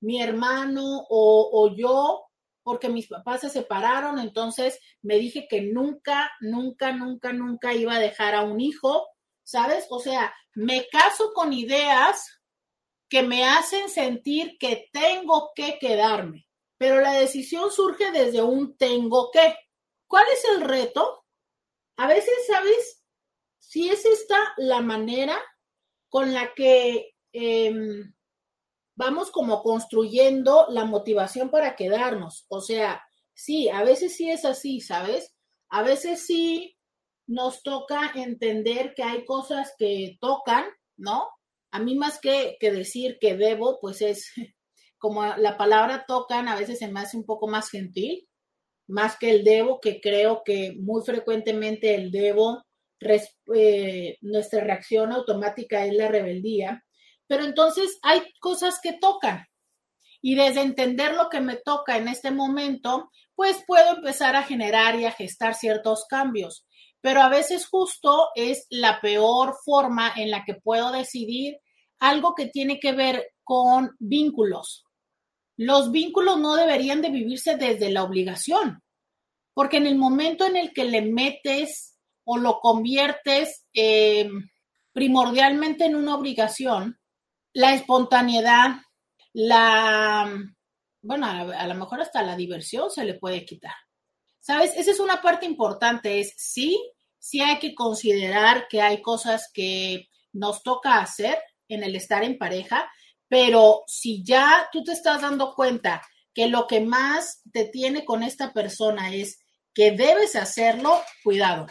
mi 0.00 0.20
hermano 0.20 1.06
o, 1.08 1.50
o 1.52 1.76
yo 1.76 2.26
porque 2.62 2.88
mis 2.88 3.08
papás 3.08 3.40
se 3.40 3.50
separaron, 3.50 4.18
entonces 4.20 4.78
me 5.02 5.16
dije 5.16 5.48
que 5.48 5.62
nunca, 5.62 6.30
nunca, 6.40 6.92
nunca, 6.92 7.32
nunca 7.32 7.74
iba 7.74 7.94
a 7.96 8.00
dejar 8.00 8.36
a 8.36 8.42
un 8.42 8.60
hijo, 8.60 9.08
¿sabes? 9.42 9.86
O 9.90 9.98
sea, 9.98 10.32
me 10.54 10.86
caso 10.88 11.32
con 11.34 11.52
ideas 11.52 12.40
que 13.08 13.22
me 13.22 13.44
hacen 13.44 13.88
sentir 13.88 14.56
que 14.58 14.88
tengo 14.92 15.50
que 15.54 15.78
quedarme, 15.80 16.46
pero 16.82 17.00
la 17.00 17.12
decisión 17.12 17.70
surge 17.70 18.10
desde 18.10 18.42
un 18.42 18.76
tengo 18.76 19.30
que. 19.30 19.54
¿Cuál 20.08 20.24
es 20.32 20.44
el 20.56 20.62
reto? 20.62 21.24
A 21.96 22.08
veces, 22.08 22.34
¿sabes? 22.48 23.04
Si 23.60 23.88
es 23.88 24.04
esta 24.04 24.36
la 24.56 24.80
manera 24.80 25.40
con 26.08 26.34
la 26.34 26.52
que 26.54 27.14
em, 27.32 28.12
vamos 28.96 29.30
como 29.30 29.62
construyendo 29.62 30.66
la 30.70 30.84
motivación 30.84 31.50
para 31.50 31.76
quedarnos. 31.76 32.46
O 32.48 32.60
sea, 32.60 33.00
sí, 33.32 33.68
a 33.68 33.84
veces 33.84 34.16
sí 34.16 34.28
es 34.28 34.44
así, 34.44 34.80
¿sabes? 34.80 35.36
A 35.68 35.84
veces 35.84 36.26
sí 36.26 36.76
nos 37.28 37.62
toca 37.62 38.10
entender 38.16 38.92
que 38.96 39.04
hay 39.04 39.24
cosas 39.24 39.72
que 39.78 40.18
tocan, 40.20 40.64
¿no? 40.96 41.28
A 41.70 41.78
mí 41.78 41.94
más 41.94 42.18
que, 42.18 42.56
que 42.58 42.72
decir 42.72 43.18
que 43.20 43.36
debo, 43.36 43.78
pues 43.80 44.02
es 44.02 44.32
como 45.02 45.26
la 45.26 45.56
palabra 45.56 46.04
tocan, 46.06 46.46
a 46.46 46.54
veces 46.54 46.78
se 46.78 46.86
me 46.86 47.00
hace 47.00 47.16
un 47.16 47.24
poco 47.24 47.48
más 47.48 47.70
gentil, 47.70 48.28
más 48.86 49.18
que 49.18 49.32
el 49.32 49.42
debo, 49.42 49.80
que 49.80 50.00
creo 50.00 50.42
que 50.44 50.76
muy 50.78 51.02
frecuentemente 51.04 51.96
el 51.96 52.12
debo, 52.12 52.62
eh, 53.52 54.16
nuestra 54.20 54.62
reacción 54.62 55.10
automática 55.10 55.84
es 55.84 55.92
la 55.94 56.06
rebeldía. 56.06 56.84
Pero 57.26 57.44
entonces 57.44 57.98
hay 58.02 58.22
cosas 58.38 58.78
que 58.80 58.92
tocan. 58.92 59.44
Y 60.20 60.36
desde 60.36 60.60
entender 60.60 61.14
lo 61.14 61.28
que 61.28 61.40
me 61.40 61.56
toca 61.56 61.96
en 61.96 62.06
este 62.06 62.30
momento, 62.30 63.10
pues 63.34 63.64
puedo 63.66 63.96
empezar 63.96 64.36
a 64.36 64.44
generar 64.44 64.94
y 65.00 65.04
a 65.04 65.10
gestar 65.10 65.56
ciertos 65.56 66.04
cambios. 66.08 66.64
Pero 67.00 67.22
a 67.22 67.28
veces 67.28 67.66
justo 67.66 68.28
es 68.36 68.68
la 68.70 69.00
peor 69.00 69.56
forma 69.64 70.12
en 70.16 70.30
la 70.30 70.44
que 70.44 70.54
puedo 70.54 70.92
decidir 70.92 71.56
algo 71.98 72.36
que 72.36 72.46
tiene 72.46 72.78
que 72.78 72.92
ver 72.92 73.32
con 73.42 73.90
vínculos. 73.98 74.84
Los 75.56 75.92
vínculos 75.92 76.38
no 76.38 76.54
deberían 76.56 77.02
de 77.02 77.10
vivirse 77.10 77.56
desde 77.56 77.90
la 77.90 78.04
obligación, 78.04 78.82
porque 79.54 79.76
en 79.76 79.86
el 79.86 79.96
momento 79.96 80.46
en 80.46 80.56
el 80.56 80.72
que 80.72 80.84
le 80.84 81.02
metes 81.02 81.98
o 82.24 82.38
lo 82.38 82.60
conviertes 82.60 83.66
eh, 83.74 84.28
primordialmente 84.92 85.84
en 85.84 85.96
una 85.96 86.14
obligación, 86.14 86.98
la 87.52 87.74
espontaneidad, 87.74 88.76
la, 89.32 90.32
bueno, 91.02 91.26
a, 91.26 91.66
lo 91.66 91.74
mejor 91.74 92.00
hasta 92.00 92.22
la 92.22 92.36
diversión 92.36 92.90
se 92.90 93.04
le 93.04 93.14
puede 93.14 93.44
quitar. 93.44 93.74
¿Sabes? 94.40 94.72
Esa 94.76 94.90
es 94.90 95.00
una 95.00 95.22
parte 95.22 95.46
importante, 95.46 96.20
es 96.20 96.34
sí, 96.36 96.80
sí 97.18 97.40
hay 97.40 97.58
que 97.58 97.74
considerar 97.74 98.66
que 98.68 98.82
hay 98.82 99.00
cosas 99.00 99.50
que 99.52 100.08
nos 100.32 100.62
toca 100.62 100.98
hacer 100.98 101.38
en 101.68 101.84
el 101.84 101.94
estar 101.94 102.24
en 102.24 102.38
pareja, 102.38 102.90
pero 103.32 103.82
si 103.86 104.22
ya 104.22 104.68
tú 104.70 104.84
te 104.84 104.92
estás 104.92 105.22
dando 105.22 105.54
cuenta 105.54 106.02
que 106.34 106.48
lo 106.48 106.66
que 106.66 106.82
más 106.82 107.40
te 107.50 107.64
tiene 107.64 108.04
con 108.04 108.22
esta 108.22 108.52
persona 108.52 109.14
es 109.14 109.38
que 109.72 109.92
debes 109.92 110.36
hacerlo, 110.36 111.00
cuidado. 111.24 111.64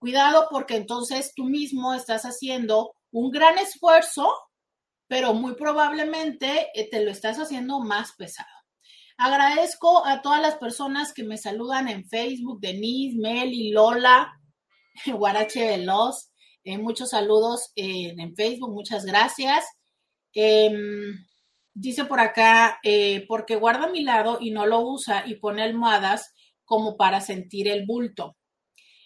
Cuidado 0.00 0.48
porque 0.50 0.74
entonces 0.74 1.34
tú 1.36 1.44
mismo 1.44 1.94
estás 1.94 2.24
haciendo 2.24 2.96
un 3.12 3.30
gran 3.30 3.58
esfuerzo 3.58 4.28
pero 5.06 5.34
muy 5.34 5.54
probablemente 5.54 6.66
eh, 6.74 6.90
te 6.90 7.04
lo 7.04 7.12
estás 7.12 7.36
haciendo 7.36 7.78
más 7.78 8.14
pesado. 8.18 8.48
Agradezco 9.16 10.04
a 10.04 10.20
todas 10.20 10.42
las 10.42 10.56
personas 10.56 11.12
que 11.12 11.22
me 11.22 11.38
saludan 11.38 11.86
en 11.86 12.08
Facebook, 12.08 12.58
Denise, 12.60 13.20
Meli, 13.20 13.70
Lola, 13.70 14.32
Guarache 15.06 15.64
Veloz. 15.64 16.32
Eh, 16.64 16.76
muchos 16.78 17.10
saludos 17.10 17.70
en 17.76 18.34
Facebook, 18.34 18.72
muchas 18.72 19.04
gracias. 19.04 19.64
Em, 20.34 21.26
dice 21.74 22.04
por 22.04 22.20
acá, 22.20 22.78
eh, 22.82 23.24
porque 23.28 23.56
guarda 23.56 23.88
mi 23.88 24.02
lado 24.02 24.38
y 24.40 24.50
no 24.50 24.66
lo 24.66 24.80
usa 24.80 25.24
y 25.26 25.36
pone 25.36 25.62
almohadas 25.62 26.34
como 26.64 26.96
para 26.96 27.20
sentir 27.20 27.68
el 27.68 27.86
bulto. 27.86 28.36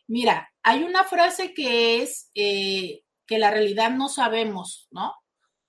Mira, 0.09 0.49
hay 0.63 0.85
una 0.85 1.05
frase 1.05 1.53
que 1.55 2.03
es 2.03 2.31
que 2.35 3.39
la 3.39 3.51
realidad 3.51 3.91
no 3.91 4.09
sabemos, 4.09 4.89
¿no? 4.91 5.13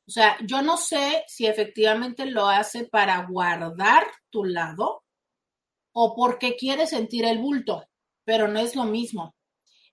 O 0.08 0.12
sea, 0.12 0.38
yo 0.46 0.62
no 0.62 0.78
sé 0.78 1.26
si 1.28 1.48
efectivamente 1.48 2.26
lo 2.26 2.48
hace 2.48 2.86
para 2.86 3.26
guardar 3.26 4.08
tu 4.30 4.46
lado 4.46 5.04
o 5.92 6.16
porque 6.16 6.56
quiere 6.56 6.88
sentir 6.88 7.26
el 7.26 7.40
bulto, 7.40 7.84
pero 8.24 8.48
no 8.48 8.60
es 8.60 8.76
lo 8.76 8.86
mismo. 8.86 9.36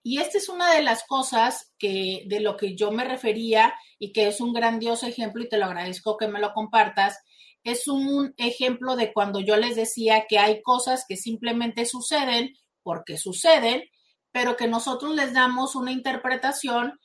Y 0.07 0.19
esta 0.19 0.37
es 0.37 0.51
una 0.51 0.75
de 0.75 0.83
las 0.83 1.05
cosas 1.05 1.73
que 1.79 2.25
de 2.27 2.41
lo 2.41 2.59
que 2.59 2.77
yo 2.77 2.93
me 2.93 3.05
refería 3.05 3.75
y 3.99 4.13
que 4.13 4.29
es 4.29 4.39
un 4.43 4.53
grandioso 4.53 5.07
ejemplo 5.07 5.43
y 5.43 5.49
te 5.49 5.57
lo 5.57 5.65
agradezco 5.65 6.19
que 6.19 6.29
me 6.29 6.41
lo 6.41 6.53
compartas. 6.53 7.19
Es 7.63 7.89
un 7.89 8.35
ejemplo 8.37 8.97
de 8.97 9.15
cuando 9.15 9.41
yo 9.41 9.57
les 9.57 9.77
decía 9.77 10.27
que 10.29 10.39
hay 10.39 10.61
cosas 10.61 11.07
que 11.09 11.17
simplemente 11.17 11.87
suceden 11.87 12.53
porque 12.83 13.17
suceden, 13.17 13.83
pero 14.31 14.57
que 14.57 14.69
nosotros 14.69 15.15
les 15.15 15.33
damos 15.33 15.75
una 15.75 15.91
interpretación 15.91 17.01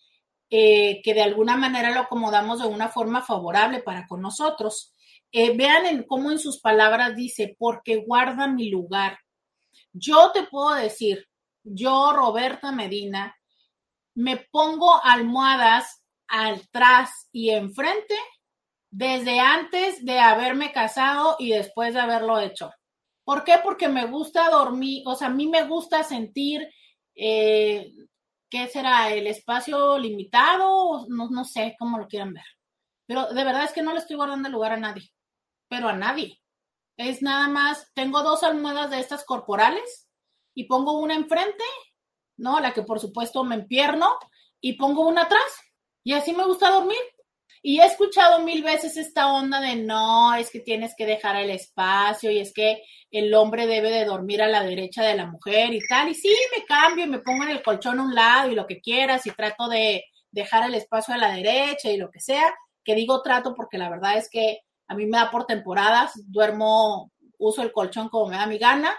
eh, 0.50 1.02
que 1.02 1.14
de 1.14 1.22
alguna 1.22 1.56
manera 1.56 1.92
lo 1.92 2.02
acomodamos 2.02 2.60
de 2.60 2.68
una 2.68 2.90
forma 2.90 3.22
favorable 3.22 3.82
para 3.82 4.08
con 4.08 4.22
nosotros. 4.22 4.94
Eh, 5.32 5.56
vean 5.56 5.86
en, 5.86 6.04
cómo 6.04 6.32
en 6.32 6.40
sus 6.40 6.60
palabras 6.60 7.16
dice, 7.16 7.56
porque 7.58 7.96
guarda 7.96 8.46
mi 8.48 8.70
lugar. 8.70 9.20
Yo 9.94 10.32
te 10.34 10.44
puedo 10.44 10.76
decir, 10.76 11.29
yo, 11.70 12.14
Roberta 12.14 12.72
Medina, 12.72 13.36
me 14.16 14.38
pongo 14.52 15.04
almohadas 15.04 16.04
atrás 16.28 17.30
y 17.32 17.52
enfrente 17.52 18.16
desde 18.92 19.40
antes 19.40 20.04
de 20.04 20.20
haberme 20.20 20.72
casado 20.72 21.36
y 21.40 21.52
después 21.52 21.94
de 21.94 22.00
haberlo 22.00 22.40
hecho. 22.40 22.72
¿Por 23.24 23.44
qué? 23.44 23.60
Porque 23.64 23.88
me 23.88 24.06
gusta 24.06 24.50
dormir, 24.50 25.04
o 25.06 25.16
sea, 25.16 25.28
a 25.28 25.32
mí 25.32 25.48
me 25.48 25.64
gusta 25.64 26.04
sentir 26.04 26.68
eh, 27.22 27.92
¿qué 28.50 28.68
será? 28.68 29.14
¿El 29.14 29.28
espacio 29.28 29.98
limitado? 29.98 31.06
No, 31.10 31.30
no 31.30 31.46
sé 31.46 31.76
cómo 31.78 31.98
lo 31.98 32.08
quieran 32.08 32.34
ver. 32.34 32.46
Pero 33.06 33.28
de 33.28 33.44
verdad 33.44 33.66
es 33.66 33.74
que 33.74 33.82
no 33.82 33.94
le 33.94 34.00
estoy 34.00 34.16
guardando 34.16 34.50
lugar 34.50 34.72
a 34.72 34.78
nadie. 34.78 35.12
Pero 35.68 35.90
a 35.90 35.94
nadie. 35.94 36.42
Es 36.98 37.22
nada 37.22 37.48
más, 37.48 37.92
tengo 37.94 38.24
dos 38.24 38.44
almohadas 38.44 38.90
de 38.92 39.00
estas 39.00 39.26
corporales 39.26 40.09
y 40.54 40.66
pongo 40.66 41.00
una 41.00 41.16
enfrente, 41.16 41.64
¿no? 42.38 42.60
La 42.60 42.74
que 42.74 42.84
por 42.84 43.00
supuesto 43.00 43.44
me 43.44 43.56
empierno 43.56 44.08
y 44.62 44.74
pongo 44.74 45.08
una 45.08 45.24
atrás. 45.24 45.44
Y 46.04 46.14
así 46.14 46.34
me 46.34 46.46
gusta 46.46 46.72
dormir. 46.72 46.98
Y 47.62 47.82
he 47.82 47.86
escuchado 47.86 48.40
mil 48.40 48.64
veces 48.64 48.96
esta 48.96 49.34
onda 49.34 49.60
de 49.60 49.76
no, 49.76 50.34
es 50.34 50.50
que 50.50 50.62
tienes 50.62 50.94
que 50.98 51.06
dejar 51.06 51.36
el 51.36 51.50
espacio 51.50 52.32
y 52.32 52.40
es 52.40 52.54
que 52.54 52.84
el 53.12 53.34
hombre 53.34 53.68
debe 53.68 53.90
de 53.90 54.06
dormir 54.06 54.42
a 54.42 54.48
la 54.48 54.64
derecha 54.64 55.04
de 55.04 55.16
la 55.16 55.26
mujer 55.26 55.74
y 55.74 55.86
tal. 55.88 56.10
Y 56.10 56.16
sí, 56.16 56.34
me 56.58 56.64
cambio 56.66 57.06
y 57.06 57.10
me 57.10 57.20
pongo 57.20 57.44
en 57.44 57.50
el 57.50 57.62
colchón 57.62 58.00
a 58.00 58.04
un 58.04 58.16
lado 58.16 58.50
y 58.50 58.56
lo 58.56 58.66
que 58.66 58.80
quieras 58.80 59.26
y 59.26 59.32
trato 59.32 59.68
de 59.68 60.06
dejar 60.32 60.64
el 60.68 60.76
espacio 60.76 61.14
a 61.14 61.18
la 61.18 61.34
derecha 61.34 61.90
y 61.90 61.98
lo 61.98 62.10
que 62.12 62.20
sea, 62.20 62.54
que 62.84 62.96
digo 62.96 63.22
trato 63.22 63.54
porque 63.56 63.78
la 63.78 63.90
verdad 63.90 64.18
es 64.18 64.30
que 64.30 64.60
a 64.88 64.96
mí 64.96 65.06
me 65.06 65.18
da 65.18 65.30
por 65.30 65.46
temporadas, 65.46 66.14
duermo, 66.28 67.12
uso 67.38 67.62
el 67.62 67.72
colchón 67.72 68.10
como 68.10 68.30
me 68.30 68.38
da 68.38 68.48
mi 68.48 68.58
gana, 68.58 68.96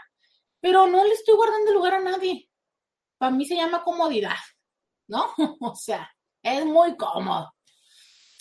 pero 0.60 0.86
no 0.86 1.04
le 1.04 1.12
estoy 1.12 1.34
guardando 1.34 1.72
lugar 1.72 1.94
a 1.94 2.00
nadie. 2.00 2.48
Para 3.18 3.32
mí 3.32 3.44
se 3.44 3.56
llama 3.56 3.82
comodidad, 3.82 4.36
¿no? 5.08 5.26
o 5.60 5.74
sea, 5.74 6.10
es 6.42 6.64
muy 6.64 6.96
cómodo. 6.96 7.52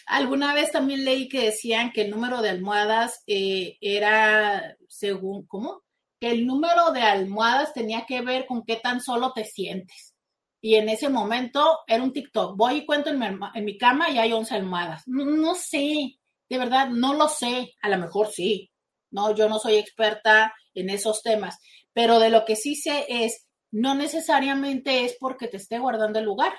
Alguna 0.06 0.54
vez 0.54 0.72
también 0.72 1.06
leí 1.06 1.30
que 1.30 1.46
decían 1.46 1.92
que 1.92 2.02
el 2.02 2.10
número 2.10 2.42
de 2.42 2.50
almohadas 2.50 3.22
eh, 3.28 3.78
era 3.80 4.76
según, 4.88 5.46
¿cómo? 5.46 5.84
Que 6.20 6.32
el 6.32 6.48
número 6.48 6.92
de 6.92 7.02
almohadas 7.02 7.74
tenía 7.74 8.06
que 8.08 8.22
ver 8.22 8.48
con 8.48 8.64
qué 8.64 8.78
tan 8.78 9.02
solo 9.02 9.34
te 9.34 9.46
sientes. 9.46 10.16
Y 10.62 10.76
en 10.76 10.90
ese 10.90 11.10
momento 11.10 11.80
era 11.88 12.04
un 12.04 12.12
TikTok. 12.12 12.58
Voy 12.58 12.78
y 12.78 12.86
cuento 12.86 13.12
en 13.12 13.20
mi, 13.20 13.28
en 13.54 13.66
mi 13.66 13.78
cama 13.78 14.10
y 14.10 14.18
hay 14.18 14.34
11 14.34 14.56
almohadas. 14.56 15.04
No, 15.06 15.26
no, 15.26 15.56
sé, 15.56 16.18
de 16.50 16.58
verdad, 16.58 16.90
no 16.90 17.14
lo 17.14 17.30
sé. 17.30 17.76
A 17.82 17.90
lo 17.90 17.98
mejor 17.98 18.28
sí. 18.28 18.72
No, 19.12 19.34
yo 19.36 19.48
no 19.48 19.60
soy 19.60 19.76
experta 19.76 20.54
en 20.74 20.90
esos 20.90 21.22
temas. 21.22 21.60
Pero 22.00 22.20
de 22.20 22.30
lo 22.30 22.46
que 22.46 22.56
sí 22.56 22.76
sé 22.76 23.06
es, 23.10 23.48
no 23.72 23.94
necesariamente 23.94 25.04
es 25.04 25.18
porque 25.20 25.50
te 25.50 25.58
esté 25.58 25.80
guardando 25.80 26.20
el 26.20 26.26
lugar. 26.26 26.54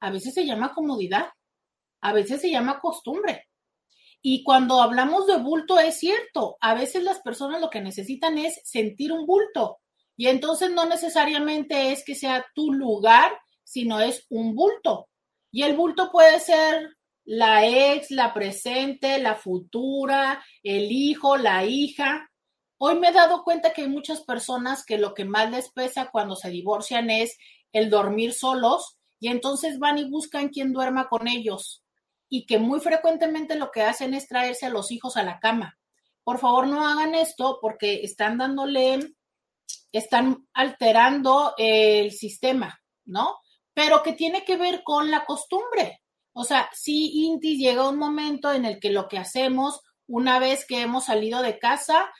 A 0.00 0.10
veces 0.10 0.34
se 0.34 0.44
llama 0.44 0.74
comodidad 0.74 1.26
a 2.00 2.12
veces 2.12 2.40
se 2.40 2.50
llama 2.50 2.80
costumbre. 2.80 3.46
Y 4.22 4.42
cuando 4.42 4.82
hablamos 4.82 5.26
de 5.26 5.36
bulto 5.36 5.78
es 5.78 5.98
cierto, 5.98 6.56
a 6.60 6.74
veces 6.74 7.02
las 7.02 7.20
personas 7.20 7.60
lo 7.60 7.70
que 7.70 7.80
necesitan 7.80 8.38
es 8.38 8.60
sentir 8.64 9.12
un 9.12 9.26
bulto. 9.26 9.78
Y 10.16 10.26
entonces 10.26 10.70
no 10.70 10.86
necesariamente 10.86 11.92
es 11.92 12.04
que 12.04 12.14
sea 12.14 12.44
tu 12.54 12.72
lugar, 12.72 13.32
sino 13.64 14.00
es 14.00 14.26
un 14.28 14.54
bulto. 14.54 15.08
Y 15.50 15.62
el 15.62 15.74
bulto 15.74 16.10
puede 16.12 16.38
ser 16.40 16.96
la 17.24 17.66
ex, 17.66 18.10
la 18.10 18.34
presente, 18.34 19.18
la 19.18 19.34
futura, 19.34 20.44
el 20.62 20.92
hijo, 20.92 21.36
la 21.36 21.64
hija. 21.64 22.29
Hoy 22.82 22.98
me 22.98 23.08
he 23.08 23.12
dado 23.12 23.44
cuenta 23.44 23.74
que 23.74 23.82
hay 23.82 23.88
muchas 23.88 24.22
personas 24.22 24.86
que 24.86 24.96
lo 24.96 25.12
que 25.12 25.26
más 25.26 25.50
les 25.50 25.70
pesa 25.70 26.08
cuando 26.10 26.34
se 26.34 26.48
divorcian 26.48 27.10
es 27.10 27.36
el 27.72 27.90
dormir 27.90 28.32
solos 28.32 28.96
y 29.20 29.28
entonces 29.28 29.78
van 29.78 29.98
y 29.98 30.08
buscan 30.08 30.48
quien 30.48 30.72
duerma 30.72 31.06
con 31.10 31.28
ellos 31.28 31.84
y 32.30 32.46
que 32.46 32.58
muy 32.58 32.80
frecuentemente 32.80 33.56
lo 33.56 33.70
que 33.70 33.82
hacen 33.82 34.14
es 34.14 34.28
traerse 34.28 34.64
a 34.64 34.70
los 34.70 34.90
hijos 34.92 35.18
a 35.18 35.22
la 35.22 35.40
cama. 35.40 35.78
Por 36.24 36.38
favor, 36.38 36.68
no 36.68 36.88
hagan 36.88 37.14
esto 37.14 37.58
porque 37.60 38.00
están 38.02 38.38
dándole, 38.38 39.12
están 39.92 40.48
alterando 40.54 41.52
el 41.58 42.12
sistema, 42.12 42.80
¿no? 43.04 43.36
Pero 43.74 44.02
que 44.02 44.14
tiene 44.14 44.42
que 44.42 44.56
ver 44.56 44.82
con 44.84 45.10
la 45.10 45.26
costumbre. 45.26 46.00
O 46.32 46.44
sea, 46.44 46.70
si 46.72 47.26
Inti 47.26 47.58
llega 47.58 47.90
un 47.90 47.98
momento 47.98 48.50
en 48.50 48.64
el 48.64 48.80
que 48.80 48.88
lo 48.88 49.06
que 49.06 49.18
hacemos 49.18 49.82
una 50.06 50.38
vez 50.38 50.64
que 50.66 50.80
hemos 50.80 51.04
salido 51.04 51.42
de 51.42 51.58
casa 51.58 52.10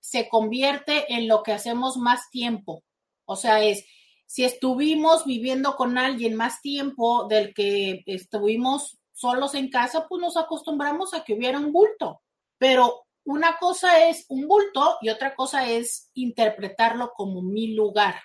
se 0.00 0.28
convierte 0.28 1.12
en 1.14 1.28
lo 1.28 1.42
que 1.42 1.52
hacemos 1.52 1.96
más 1.96 2.30
tiempo. 2.30 2.82
O 3.24 3.36
sea, 3.36 3.62
es 3.62 3.84
si 4.26 4.44
estuvimos 4.44 5.24
viviendo 5.24 5.74
con 5.74 5.98
alguien 5.98 6.36
más 6.36 6.60
tiempo 6.60 7.26
del 7.26 7.52
que 7.52 8.04
estuvimos 8.06 8.98
solos 9.12 9.54
en 9.54 9.70
casa, 9.70 10.06
pues 10.08 10.22
nos 10.22 10.36
acostumbramos 10.36 11.14
a 11.14 11.24
que 11.24 11.34
hubiera 11.34 11.58
un 11.58 11.72
bulto. 11.72 12.22
Pero 12.56 13.06
una 13.24 13.56
cosa 13.58 14.08
es 14.08 14.26
un 14.28 14.46
bulto 14.46 14.98
y 15.00 15.08
otra 15.08 15.34
cosa 15.34 15.68
es 15.68 16.10
interpretarlo 16.14 17.12
como 17.16 17.42
mi 17.42 17.74
lugar. 17.74 18.22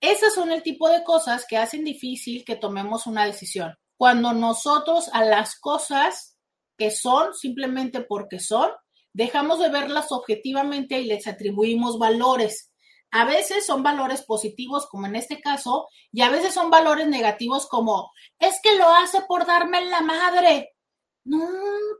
Esas 0.00 0.32
son 0.32 0.52
el 0.52 0.62
tipo 0.62 0.88
de 0.88 1.02
cosas 1.02 1.44
que 1.44 1.56
hacen 1.56 1.84
difícil 1.84 2.44
que 2.44 2.54
tomemos 2.54 3.08
una 3.08 3.24
decisión. 3.26 3.74
Cuando 3.96 4.32
nosotros 4.32 5.10
a 5.12 5.24
las 5.24 5.58
cosas 5.58 6.38
que 6.76 6.92
son 6.92 7.34
simplemente 7.34 8.00
porque 8.00 8.38
son, 8.38 8.70
dejamos 9.18 9.58
de 9.58 9.68
verlas 9.68 10.12
objetivamente 10.12 11.00
y 11.00 11.04
les 11.04 11.26
atribuimos 11.26 11.98
valores. 11.98 12.70
A 13.10 13.24
veces 13.24 13.66
son 13.66 13.82
valores 13.82 14.22
positivos, 14.22 14.86
como 14.86 15.06
en 15.06 15.16
este 15.16 15.40
caso, 15.40 15.88
y 16.12 16.22
a 16.22 16.30
veces 16.30 16.54
son 16.54 16.70
valores 16.70 17.08
negativos, 17.08 17.66
como 17.66 18.12
es 18.38 18.60
que 18.62 18.76
lo 18.76 18.88
hace 18.88 19.22
por 19.26 19.44
darme 19.44 19.84
la 19.86 20.02
madre. 20.02 20.76
No, 21.24 21.48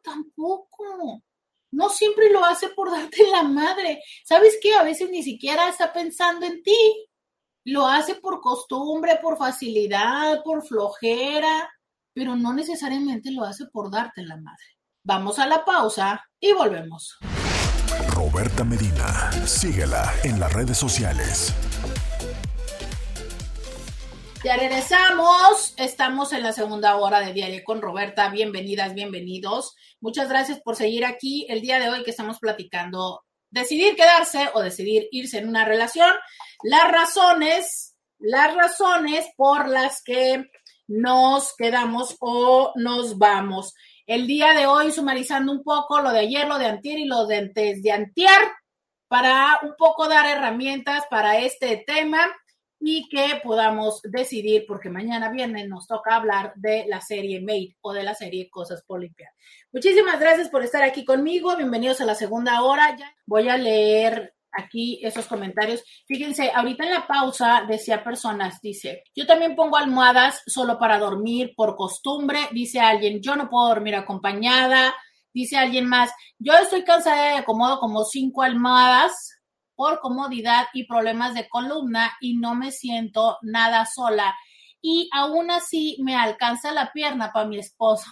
tampoco. 0.05 1.25
No 1.73 1.89
siempre 1.89 2.31
lo 2.31 2.45
hace 2.45 2.69
por 2.69 2.89
darte 2.93 3.27
la 3.27 3.43
madre. 3.43 4.01
¿Sabes 4.25 4.57
qué? 4.63 4.75
A 4.75 4.85
veces 4.85 5.11
ni 5.11 5.25
siquiera 5.25 5.69
está 5.69 5.93
pensando 5.93 6.47
en 6.47 6.63
ti. 6.63 7.09
Lo 7.65 7.89
hace 7.89 8.15
por 8.15 8.41
costumbre, 8.41 9.19
por 9.21 9.37
facilidad, 9.37 10.45
por 10.45 10.65
flojera, 10.65 11.69
pero 12.15 12.37
no 12.37 12.53
necesariamente 12.55 13.33
lo 13.33 13.43
hace 13.43 13.67
por 13.67 13.91
darte 13.91 14.23
la 14.23 14.37
madre. 14.37 14.78
Vamos 15.11 15.39
a 15.39 15.47
la 15.47 15.65
pausa 15.65 16.23
y 16.39 16.53
volvemos. 16.53 17.17
Roberta 18.11 18.63
Medina. 18.63 19.33
Síguela 19.47 20.13
en 20.23 20.39
las 20.39 20.53
redes 20.53 20.77
sociales. 20.77 21.55
Ya 24.45 24.59
regresamos. 24.59 25.73
Estamos 25.79 26.35
en 26.35 26.43
la 26.43 26.53
segunda 26.53 26.97
hora 26.97 27.21
de 27.21 27.33
Diario 27.33 27.63
con 27.65 27.81
Roberta. 27.81 28.29
Bienvenidas, 28.29 28.93
bienvenidos. 28.93 29.77
Muchas 30.03 30.29
gracias 30.29 30.61
por 30.61 30.77
seguir 30.77 31.07
aquí 31.07 31.47
el 31.49 31.63
día 31.63 31.81
de 31.81 31.89
hoy 31.89 32.05
que 32.05 32.11
estamos 32.11 32.39
platicando 32.39 33.25
decidir 33.49 33.97
quedarse 33.97 34.51
o 34.53 34.61
decidir 34.61 35.09
irse 35.11 35.39
en 35.39 35.49
una 35.49 35.65
relación. 35.65 36.13
Las 36.63 36.93
razones, 36.93 37.97
las 38.19 38.55
razones 38.55 39.25
por 39.39 39.69
las 39.69 40.03
que 40.03 40.51
nos 40.87 41.55
quedamos 41.57 42.15
o 42.21 42.73
nos 42.77 43.17
vamos 43.17 43.73
el 44.09 44.27
día 44.27 44.55
de 44.55 44.67
hoy 44.67 44.91
sumarizando 44.91 45.53
un 45.53 45.63
poco 45.63 46.01
lo 46.01 46.11
de 46.11 46.21
ayer, 46.21 46.49
lo 46.49 46.59
de 46.59 46.65
antier 46.65 46.99
y 46.99 47.05
lo 47.05 47.27
de 47.27 47.37
antes 47.37 47.83
de 47.83 47.93
antier 47.93 48.41
para 49.07 49.59
un 49.63 49.75
poco 49.77 50.09
dar 50.09 50.27
herramientas 50.27 51.05
para 51.11 51.39
este 51.39 51.85
tema 51.87 52.27
y 52.81 53.07
que 53.11 53.39
podamos 53.45 54.01
decidir, 54.03 54.65
porque 54.67 54.89
mañana 54.89 55.31
viernes 55.31 55.69
nos 55.69 55.87
toca 55.87 56.17
hablar 56.17 56.55
de 56.57 56.87
la 56.89 57.03
serie 57.03 57.43
Made 57.43 57.77
o 57.83 57.93
de 57.93 58.03
la 58.03 58.15
serie 58.15 58.49
Cosas 58.49 58.83
por 58.83 59.01
limpiar. 59.01 59.31
Muchísimas 59.73 60.19
gracias 60.19 60.49
por 60.49 60.65
estar 60.65 60.83
aquí 60.83 61.05
conmigo. 61.05 61.55
Bienvenidos 61.57 62.01
a 62.01 62.07
la 62.07 62.15
segunda 62.15 62.63
hora. 62.63 62.97
Ya 62.97 63.15
voy 63.27 63.51
a 63.51 63.59
leer 63.59 64.35
aquí 64.53 65.01
esos 65.03 65.27
comentarios. 65.27 65.83
Fíjense, 66.07 66.51
ahorita 66.55 66.85
en 66.85 66.93
la 66.93 67.07
pausa 67.07 67.65
decía 67.69 68.03
personas, 68.03 68.61
dice, 68.61 69.05
yo 69.15 69.27
también 69.27 69.55
pongo 69.57 69.77
almohadas 69.77 70.43
solo 70.47 70.79
para 70.79 70.99
dormir 70.99 71.53
por 71.57 71.77
costumbre, 71.77 72.49
dice 72.53 72.81
alguien, 72.81 73.21
yo 73.21 73.37
no 73.37 73.49
puedo 73.49 73.69
dormir 73.69 73.95
acompañada, 73.95 74.95
dice 75.33 75.57
alguien 75.57 75.87
más, 75.87 76.11
yo 76.39 76.55
estoy 76.55 76.85
cansada 76.85 77.33
de 77.33 77.39
acomodo 77.39 77.79
como 77.79 78.05
cinco 78.05 78.43
almohadas 78.43 79.39
por 79.75 80.01
comodidad 80.01 80.67
y 80.73 80.89
problemas 80.89 81.35
de 81.35 81.49
columna 81.49 82.13
y 82.21 82.37
no 82.37 82.55
me 82.57 82.73
siento 82.73 83.39
nada 83.43 83.87
sola. 83.87 84.37
Y 84.81 85.09
aún 85.13 85.51
así 85.51 85.97
me 86.03 86.17
alcanza 86.17 86.73
la 86.73 86.93
pierna 86.93 87.33
para 87.33 87.47
mi 87.47 87.59
esposo. 87.59 88.11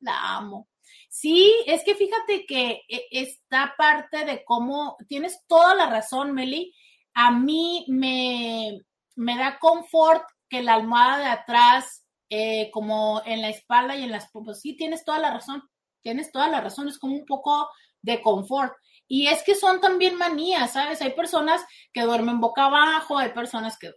La 0.00 0.36
amo. 0.36 0.68
Sí, 1.14 1.54
es 1.66 1.84
que 1.84 1.94
fíjate 1.94 2.44
que 2.44 2.82
eh, 2.88 3.06
esta 3.12 3.76
parte 3.78 4.24
de 4.24 4.44
cómo, 4.44 4.96
tienes 5.08 5.44
toda 5.46 5.72
la 5.76 5.86
razón, 5.88 6.32
Meli, 6.32 6.74
a 7.14 7.30
mí 7.30 7.84
me, 7.86 8.80
me 9.14 9.38
da 9.38 9.60
confort 9.60 10.24
que 10.48 10.60
la 10.60 10.74
almohada 10.74 11.18
de 11.18 11.26
atrás, 11.26 12.04
eh, 12.30 12.68
como 12.72 13.22
en 13.26 13.42
la 13.42 13.50
espalda 13.50 13.94
y 13.96 14.02
en 14.02 14.10
las 14.10 14.28
pues 14.32 14.60
sí, 14.60 14.76
tienes 14.76 15.04
toda 15.04 15.20
la 15.20 15.30
razón, 15.30 15.62
tienes 16.02 16.32
toda 16.32 16.48
la 16.48 16.60
razón, 16.60 16.88
es 16.88 16.98
como 16.98 17.14
un 17.14 17.26
poco 17.26 17.68
de 18.02 18.20
confort. 18.20 18.72
Y 19.06 19.28
es 19.28 19.44
que 19.44 19.54
son 19.54 19.80
también 19.80 20.16
manías, 20.16 20.72
¿sabes? 20.72 21.00
Hay 21.00 21.12
personas 21.12 21.64
que 21.92 22.02
duermen 22.02 22.40
boca 22.40 22.64
abajo, 22.64 23.18
hay 23.18 23.28
personas 23.28 23.78
que, 23.78 23.92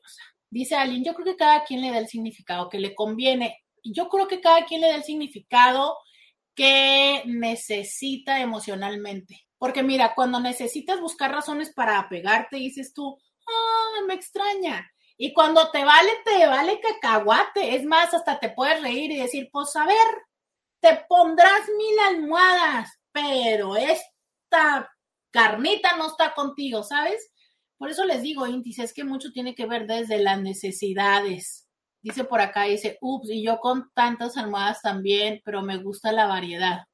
dice 0.51 0.75
alguien, 0.75 1.03
yo 1.03 1.15
creo 1.15 1.25
que 1.25 1.35
cada 1.35 1.63
quien 1.63 1.81
le 1.81 1.89
da 1.89 1.97
el 1.97 2.09
significado 2.09 2.69
que 2.69 2.77
le 2.77 2.93
conviene. 2.93 3.57
Yo 3.83 4.07
creo 4.07 4.27
que 4.27 4.39
cada 4.39 4.65
quien 4.65 4.81
le 4.81 4.89
da 4.89 4.95
el 4.97 5.03
significado 5.03 5.97
que 6.57 7.21
necesita 7.27 8.41
emocionalmente. 8.41 9.47
Porque 9.59 9.83
mira, 9.83 10.13
cuando 10.15 10.39
necesitas 10.39 10.99
buscar 10.99 11.31
razones 11.31 11.71
para 11.71 11.99
apegarte, 11.99 12.57
dices 12.57 12.93
tú, 12.93 13.15
ah, 13.47 14.01
me 14.07 14.15
extraña. 14.15 14.91
Y 15.17 15.33
cuando 15.33 15.69
te 15.69 15.85
vale, 15.85 16.09
te 16.25 16.47
vale 16.47 16.79
cacahuate. 16.79 17.75
Es 17.75 17.85
más, 17.85 18.13
hasta 18.13 18.39
te 18.39 18.49
puedes 18.49 18.81
reír 18.81 19.11
y 19.11 19.19
decir, 19.19 19.49
pues 19.51 19.75
a 19.75 19.85
ver, 19.85 20.07
te 20.79 21.05
pondrás 21.07 21.61
mil 21.77 21.99
almohadas, 22.07 22.89
pero 23.11 23.75
esta 23.75 24.91
carnita 25.31 25.95
no 25.95 26.07
está 26.07 26.33
contigo, 26.33 26.81
¿sabes? 26.83 27.31
Por 27.77 27.91
eso 27.91 28.03
les 28.03 28.23
digo, 28.23 28.47
Intis, 28.47 28.79
es 28.79 28.93
que 28.93 29.03
mucho 29.03 29.31
tiene 29.31 29.53
que 29.53 29.67
ver 29.67 29.85
desde 29.85 30.17
las 30.17 30.41
necesidades. 30.41 31.66
Dice 32.07 32.23
por 32.23 32.39
acá, 32.39 32.63
dice, 32.63 32.97
ups, 33.01 33.29
y 33.29 33.43
yo 33.43 33.59
con 33.59 33.91
tantas 33.93 34.37
almohadas 34.37 34.81
también, 34.81 35.41
pero 35.43 35.61
me 35.61 35.75
gusta 35.75 36.13
la 36.13 36.25
variedad. 36.25 36.85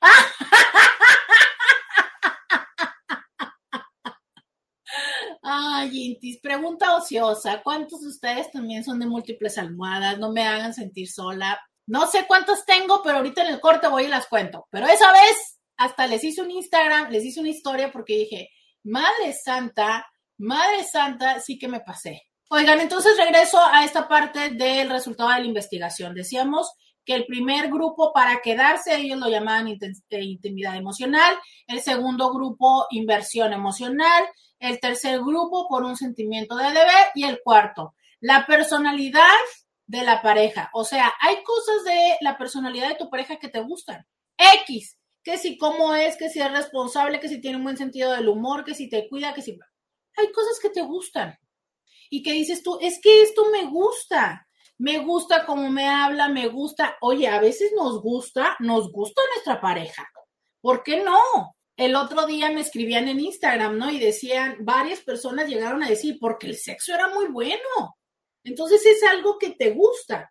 Ay, 5.42 6.04
Intis, 6.04 6.38
pregunta 6.38 6.94
ociosa. 6.94 7.60
¿Cuántos 7.64 8.02
de 8.02 8.08
ustedes 8.10 8.48
también 8.52 8.84
son 8.84 9.00
de 9.00 9.06
múltiples 9.06 9.58
almohadas? 9.58 10.20
No 10.20 10.30
me 10.30 10.46
hagan 10.46 10.72
sentir 10.72 11.10
sola. 11.10 11.60
No 11.88 12.06
sé 12.06 12.26
cuántos 12.28 12.64
tengo, 12.64 13.02
pero 13.02 13.16
ahorita 13.16 13.42
en 13.42 13.54
el 13.54 13.60
corte 13.60 13.88
voy 13.88 14.04
y 14.04 14.08
las 14.08 14.28
cuento. 14.28 14.68
Pero 14.70 14.86
esa 14.86 15.10
vez 15.10 15.58
hasta 15.78 16.06
les 16.06 16.22
hice 16.22 16.42
un 16.42 16.52
Instagram, 16.52 17.10
les 17.10 17.24
hice 17.24 17.40
una 17.40 17.48
historia 17.48 17.90
porque 17.90 18.18
dije, 18.18 18.50
Madre 18.84 19.32
Santa, 19.32 20.06
Madre 20.38 20.84
Santa, 20.84 21.40
sí 21.40 21.58
que 21.58 21.66
me 21.66 21.80
pasé. 21.80 22.22
Oigan, 22.52 22.80
entonces 22.80 23.16
regreso 23.16 23.60
a 23.64 23.84
esta 23.84 24.08
parte 24.08 24.50
del 24.50 24.90
resultado 24.90 25.30
de 25.30 25.38
la 25.38 25.46
investigación. 25.46 26.16
Decíamos 26.16 26.72
que 27.04 27.14
el 27.14 27.24
primer 27.24 27.68
grupo 27.68 28.12
para 28.12 28.40
quedarse, 28.42 28.96
ellos 28.96 29.20
lo 29.20 29.28
llamaban 29.28 29.68
eh, 29.68 29.78
intimidad 30.20 30.74
emocional, 30.74 31.38
el 31.68 31.80
segundo 31.80 32.32
grupo 32.32 32.86
inversión 32.90 33.52
emocional, 33.52 34.24
el 34.58 34.80
tercer 34.80 35.20
grupo 35.20 35.68
por 35.68 35.84
un 35.84 35.96
sentimiento 35.96 36.56
de 36.56 36.72
deber 36.72 37.12
y 37.14 37.22
el 37.22 37.40
cuarto, 37.40 37.94
la 38.18 38.44
personalidad 38.46 39.38
de 39.86 40.02
la 40.02 40.20
pareja. 40.20 40.70
O 40.72 40.82
sea, 40.82 41.14
hay 41.20 41.44
cosas 41.44 41.84
de 41.84 42.16
la 42.20 42.36
personalidad 42.36 42.88
de 42.88 42.96
tu 42.96 43.08
pareja 43.08 43.36
que 43.36 43.48
te 43.48 43.60
gustan. 43.60 44.04
X, 44.66 44.98
que 45.22 45.38
si 45.38 45.56
cómo 45.56 45.94
es, 45.94 46.16
que 46.16 46.28
si 46.28 46.40
es 46.40 46.50
responsable, 46.50 47.20
que 47.20 47.28
si 47.28 47.40
tiene 47.40 47.58
un 47.58 47.62
buen 47.62 47.76
sentido 47.76 48.10
del 48.10 48.28
humor, 48.28 48.64
que 48.64 48.74
si 48.74 48.88
te 48.88 49.08
cuida, 49.08 49.34
que 49.34 49.42
si... 49.42 49.56
Hay 50.16 50.32
cosas 50.32 50.58
que 50.60 50.70
te 50.70 50.82
gustan 50.82 51.38
y 52.10 52.22
que 52.22 52.32
dices 52.32 52.62
tú, 52.62 52.78
es 52.80 53.00
que 53.00 53.22
esto 53.22 53.46
me 53.50 53.64
gusta, 53.66 54.46
me 54.76 54.98
gusta 54.98 55.46
cómo 55.46 55.70
me 55.70 55.88
habla, 55.88 56.28
me 56.28 56.48
gusta. 56.48 56.96
Oye, 57.00 57.28
a 57.28 57.40
veces 57.40 57.72
nos 57.76 58.02
gusta, 58.02 58.56
nos 58.58 58.90
gusta 58.90 59.22
nuestra 59.34 59.60
pareja. 59.60 60.06
¿Por 60.60 60.82
qué 60.82 61.02
no? 61.02 61.54
El 61.76 61.94
otro 61.94 62.26
día 62.26 62.50
me 62.50 62.60
escribían 62.60 63.08
en 63.08 63.20
Instagram, 63.20 63.78
¿no? 63.78 63.90
Y 63.90 63.98
decían, 63.98 64.56
varias 64.60 65.00
personas 65.00 65.48
llegaron 65.48 65.82
a 65.82 65.88
decir, 65.88 66.18
porque 66.20 66.48
el 66.48 66.56
sexo 66.56 66.92
era 66.94 67.08
muy 67.08 67.28
bueno. 67.28 67.96
Entonces 68.44 68.84
es 68.84 69.02
algo 69.04 69.38
que 69.38 69.50
te 69.50 69.70
gusta. 69.70 70.30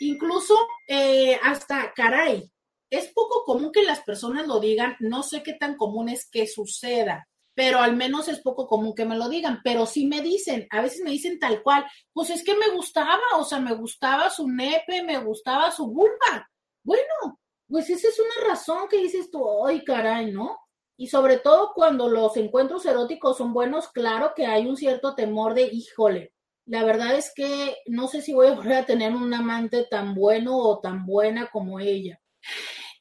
Incluso 0.00 0.56
eh, 0.88 1.38
hasta, 1.42 1.92
caray, 1.92 2.50
es 2.90 3.08
poco 3.12 3.44
común 3.44 3.70
que 3.72 3.82
las 3.82 4.00
personas 4.00 4.46
lo 4.46 4.60
digan, 4.60 4.96
no 5.00 5.22
sé 5.22 5.42
qué 5.42 5.52
tan 5.52 5.76
común 5.76 6.08
es 6.08 6.28
que 6.30 6.46
suceda, 6.46 7.27
pero 7.58 7.80
al 7.80 7.96
menos 7.96 8.28
es 8.28 8.40
poco 8.40 8.68
común 8.68 8.94
que 8.94 9.04
me 9.04 9.16
lo 9.16 9.28
digan, 9.28 9.62
pero 9.64 9.84
sí 9.84 10.06
me 10.06 10.20
dicen, 10.20 10.68
a 10.70 10.80
veces 10.80 11.00
me 11.02 11.10
dicen 11.10 11.40
tal 11.40 11.60
cual, 11.60 11.84
pues 12.12 12.30
es 12.30 12.44
que 12.44 12.54
me 12.54 12.68
gustaba, 12.68 13.18
o 13.36 13.42
sea, 13.42 13.58
me 13.58 13.74
gustaba 13.74 14.30
su 14.30 14.46
nepe, 14.46 15.02
me 15.02 15.18
gustaba 15.18 15.72
su 15.72 15.88
vulva. 15.88 16.48
Bueno, 16.84 17.40
pues 17.66 17.90
esa 17.90 18.06
es 18.06 18.20
una 18.20 18.48
razón 18.48 18.86
que 18.88 18.98
dices 18.98 19.28
tú, 19.32 19.66
ay, 19.66 19.82
caray, 19.82 20.30
¿no? 20.30 20.56
Y 20.96 21.08
sobre 21.08 21.38
todo 21.38 21.72
cuando 21.74 22.08
los 22.08 22.36
encuentros 22.36 22.86
eróticos 22.86 23.38
son 23.38 23.52
buenos, 23.52 23.88
claro 23.88 24.34
que 24.36 24.46
hay 24.46 24.64
un 24.64 24.76
cierto 24.76 25.16
temor 25.16 25.54
de, 25.54 25.62
híjole, 25.62 26.32
la 26.64 26.84
verdad 26.84 27.16
es 27.16 27.32
que 27.34 27.78
no 27.86 28.06
sé 28.06 28.22
si 28.22 28.34
voy 28.34 28.46
a 28.46 28.54
volver 28.54 28.74
a 28.74 28.86
tener 28.86 29.12
un 29.12 29.34
amante 29.34 29.84
tan 29.90 30.14
bueno 30.14 30.56
o 30.58 30.78
tan 30.78 31.04
buena 31.04 31.50
como 31.50 31.80
ella. 31.80 32.20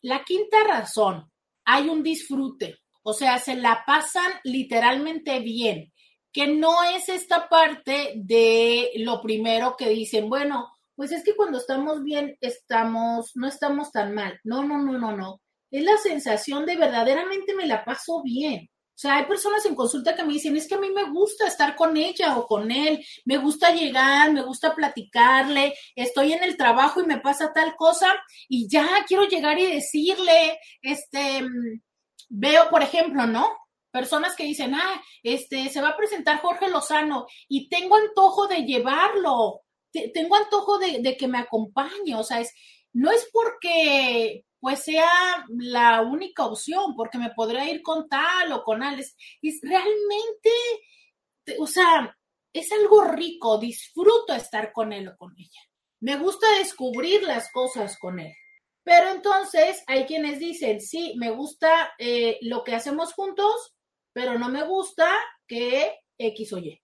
La 0.02 0.24
quinta 0.24 0.64
razón, 0.64 1.32
hay 1.64 1.90
un 1.90 2.02
disfrute, 2.02 2.80
o 3.10 3.14
sea, 3.14 3.40
se 3.40 3.56
la 3.56 3.86
pasan 3.88 4.30
literalmente 4.44 5.40
bien, 5.40 5.94
que 6.34 6.48
no 6.48 6.84
es 6.84 7.08
esta 7.08 7.48
parte 7.48 8.12
de 8.18 8.92
lo 8.98 9.22
primero 9.22 9.78
que 9.78 9.88
dicen, 9.88 10.28
bueno, 10.28 10.68
pues 10.94 11.14
es 11.14 11.24
que 11.24 11.34
cuando 11.34 11.58
estamos 11.58 12.04
bien, 12.04 12.38
estamos, 12.42 13.32
no 13.36 13.48
estamos 13.48 13.94
tan 13.94 14.14
mal. 14.14 14.38
No, 14.44 14.62
no, 14.62 14.80
no, 14.80 15.00
no, 15.00 15.16
no. 15.16 15.42
Es 15.72 15.86
la 15.86 15.96
sensación 15.96 16.66
de 16.66 16.76
verdaderamente 16.76 17.56
me 17.56 17.66
la 17.66 17.86
paso 17.86 18.22
bien. 18.24 18.70
O 18.98 19.00
sea, 19.00 19.16
hay 19.16 19.26
personas 19.26 19.66
en 19.66 19.76
consulta 19.76 20.14
que 20.14 20.26
me 20.26 20.34
dicen, 20.34 20.58
es 20.58 20.68
que 20.68 20.76
a 20.76 20.80
mí 20.80 20.90
me 20.90 21.10
gusta 21.10 21.48
estar 21.48 21.78
con 21.78 21.96
ella 21.96 22.38
o 22.38 22.46
con 22.46 22.72
él, 22.72 23.06
me 23.24 23.38
gusta 23.38 23.74
llegar, 23.74 24.34
me 24.34 24.44
gusta 24.44 24.76
platicarle, 24.76 25.76
estoy 25.96 26.34
en 26.34 26.44
el 26.44 26.58
trabajo 26.58 27.00
y 27.00 27.06
me 27.06 27.22
pasa 27.22 27.54
tal 27.54 27.74
cosa 27.78 28.08
y 28.50 28.68
ya 28.68 28.86
quiero 29.08 29.24
llegar 29.30 29.58
y 29.60 29.72
decirle, 29.72 30.60
este, 30.82 31.48
veo, 32.30 32.70
por 32.70 32.84
ejemplo, 32.84 33.26
¿no? 33.28 33.50
Personas 33.92 34.36
que 34.36 34.44
dicen, 34.44 34.76
ah, 34.76 35.02
este, 35.24 35.70
se 35.70 35.82
va 35.82 35.90
a 35.90 35.98
presentar 35.98 36.40
Jorge 36.42 36.70
Lozano 36.70 37.26
y 37.48 37.70
tengo 37.70 37.96
antojo 37.96 38.48
de 38.48 38.64
llevarlo, 38.64 39.62
tengo 40.14 40.36
antojo 40.36 40.78
de, 40.78 41.00
de 41.02 41.18
que 41.18 41.28
me 41.28 41.40
acompañe, 41.40 42.16
o 42.16 42.24
sea, 42.24 42.42
es, 42.42 42.54
no 42.94 43.12
es 43.12 43.28
porque 43.32 44.46
pues 44.60 44.84
sea 44.84 45.46
la 45.50 46.02
única 46.02 46.46
opción, 46.46 46.96
porque 46.96 47.18
me 47.18 47.32
podría 47.32 47.70
ir 47.70 47.82
con 47.82 48.10
tal 48.10 48.52
o 48.52 48.64
con 48.64 48.80
tal. 48.80 49.00
Es, 49.00 49.16
realmente, 49.62 50.50
o 51.60 51.68
sea, 51.68 52.16
es 52.54 52.72
algo 52.72 53.04
rico, 53.04 53.60
disfruto 53.60 54.34
estar 54.34 54.72
con 54.72 54.94
él 54.94 55.10
o 55.10 55.18
con 55.18 55.34
ella. 55.38 55.62
Me 56.00 56.18
gusta 56.18 56.48
descubrir 56.58 57.24
las 57.24 57.52
cosas 57.52 57.98
con 57.98 58.20
él. 58.20 58.34
Pero 58.88 59.10
entonces 59.12 59.84
hay 59.86 60.06
quienes 60.06 60.40
dicen, 60.40 60.80
sí, 60.80 61.14
me 61.18 61.30
gusta 61.30 61.92
eh, 62.00 62.38
lo 62.40 62.64
que 62.64 62.74
hacemos 62.74 63.12
juntos, 63.12 63.76
pero 64.14 64.40
no 64.40 64.48
me 64.48 64.66
gusta 64.66 65.10
que 65.46 66.00
X 66.18 66.54
o 66.54 66.58
Y. 66.58 66.82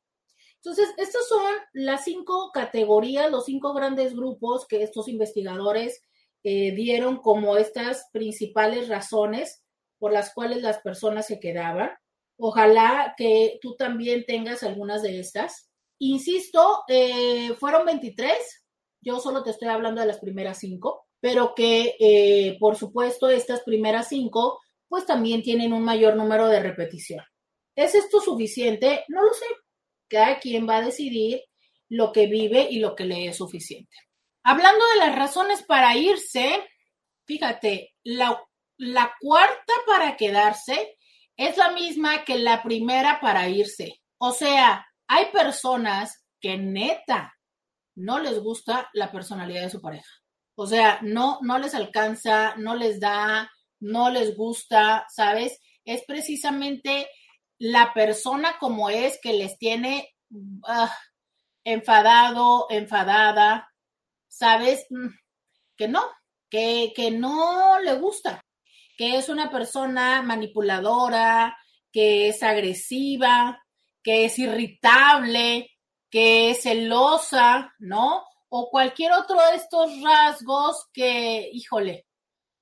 Entonces, 0.56 0.90
estas 0.98 1.26
son 1.30 1.54
las 1.72 2.04
cinco 2.04 2.52
categorías, 2.54 3.32
los 3.32 3.46
cinco 3.46 3.74
grandes 3.74 4.18
grupos 4.18 4.68
que 4.68 4.84
estos 4.84 5.08
investigadores 5.08 6.04
eh, 6.44 6.74
dieron 6.76 7.22
como 7.22 7.56
estas 7.56 8.10
principales 8.12 8.90
razones 8.90 9.64
por 9.98 10.12
las 10.12 10.34
cuales 10.34 10.62
las 10.62 10.80
personas 10.80 11.26
se 11.26 11.40
quedaban. 11.40 11.90
Ojalá 12.36 13.14
que 13.16 13.60
tú 13.62 13.78
también 13.78 14.26
tengas 14.26 14.62
algunas 14.64 15.04
de 15.04 15.22
estas. 15.22 15.70
Insisto, 16.00 16.84
eh, 16.90 17.54
fueron 17.54 17.86
23, 17.86 18.34
yo 19.00 19.22
solo 19.22 19.42
te 19.42 19.52
estoy 19.52 19.70
hablando 19.70 20.02
de 20.02 20.08
las 20.08 20.20
primeras 20.20 20.58
cinco, 20.58 21.08
pero 21.24 21.56
que 21.56 21.96
eh, 22.02 22.58
por 22.60 22.76
supuesto 22.76 23.30
estas 23.30 23.62
primeras 23.62 24.10
cinco 24.10 24.60
pues 24.90 25.06
también 25.06 25.42
tienen 25.42 25.72
un 25.72 25.82
mayor 25.82 26.18
número 26.18 26.50
de 26.50 26.60
repetición. 26.60 27.24
¿Es 27.78 27.96
esto 27.96 28.20
suficiente? 28.20 29.06
No 29.08 29.24
lo 29.24 29.34
sé. 29.34 29.46
Cada 30.10 30.38
quien 30.40 30.68
va 30.68 30.78
a 30.78 30.82
decidir 30.82 31.42
lo 31.88 32.12
que 32.12 32.28
vive 32.28 32.68
y 32.70 32.80
lo 32.80 32.94
que 32.94 33.06
le 33.06 33.28
es 33.28 33.38
suficiente. 33.38 33.96
Hablando 34.44 34.84
de 34.90 34.98
las 34.98 35.16
razones 35.16 35.64
para 35.64 35.96
irse, 35.96 36.62
fíjate, 37.26 37.94
la, 38.04 38.44
la 38.76 39.16
cuarta 39.22 39.74
para 39.88 40.18
quedarse 40.18 40.98
es 41.38 41.56
la 41.56 41.72
misma 41.72 42.26
que 42.26 42.38
la 42.38 42.62
primera 42.64 43.22
para 43.22 43.48
irse. 43.48 44.02
O 44.18 44.34
sea, 44.34 44.86
hay 45.08 45.28
personas 45.32 46.26
que 46.42 46.58
neta 46.58 47.34
no 47.96 48.20
les 48.20 48.40
gusta 48.40 48.90
la 48.92 49.10
personalidad 49.10 49.62
de 49.62 49.70
su 49.70 49.80
pareja. 49.80 50.23
O 50.56 50.68
sea, 50.68 51.00
no, 51.02 51.40
no 51.42 51.58
les 51.58 51.74
alcanza, 51.74 52.56
no 52.58 52.76
les 52.76 53.00
da, 53.00 53.52
no 53.80 54.10
les 54.10 54.36
gusta, 54.36 55.06
¿sabes? 55.10 55.60
Es 55.86 56.04
precisamente 56.06 57.08
la 57.58 57.94
persona 57.94 58.58
como 58.60 58.90
es 58.90 59.20
que 59.22 59.34
les 59.34 59.58
tiene 59.58 60.14
ah, 60.68 60.94
enfadado, 61.64 62.68
enfadada, 62.70 63.72
sabes 64.28 64.86
mm, 64.90 65.08
que 65.78 65.88
no, 65.88 66.04
que, 66.50 66.94
que 66.96 67.12
no 67.12 67.80
le 67.80 67.94
gusta, 67.96 68.42
que 68.98 69.18
es 69.18 69.30
una 69.30 69.50
persona 69.50 70.22
manipuladora, 70.22 71.58
que 71.92 72.30
es 72.30 72.44
agresiva, 72.44 73.64
que 74.04 74.26
es 74.26 74.38
irritable, 74.40 75.72
que 76.10 76.52
es 76.52 76.64
celosa, 76.64 77.74
¿no? 77.80 78.24
O 78.56 78.70
cualquier 78.70 79.14
otro 79.14 79.42
de 79.50 79.56
estos 79.56 80.00
rasgos 80.04 80.88
que, 80.94 81.50
híjole, 81.52 82.06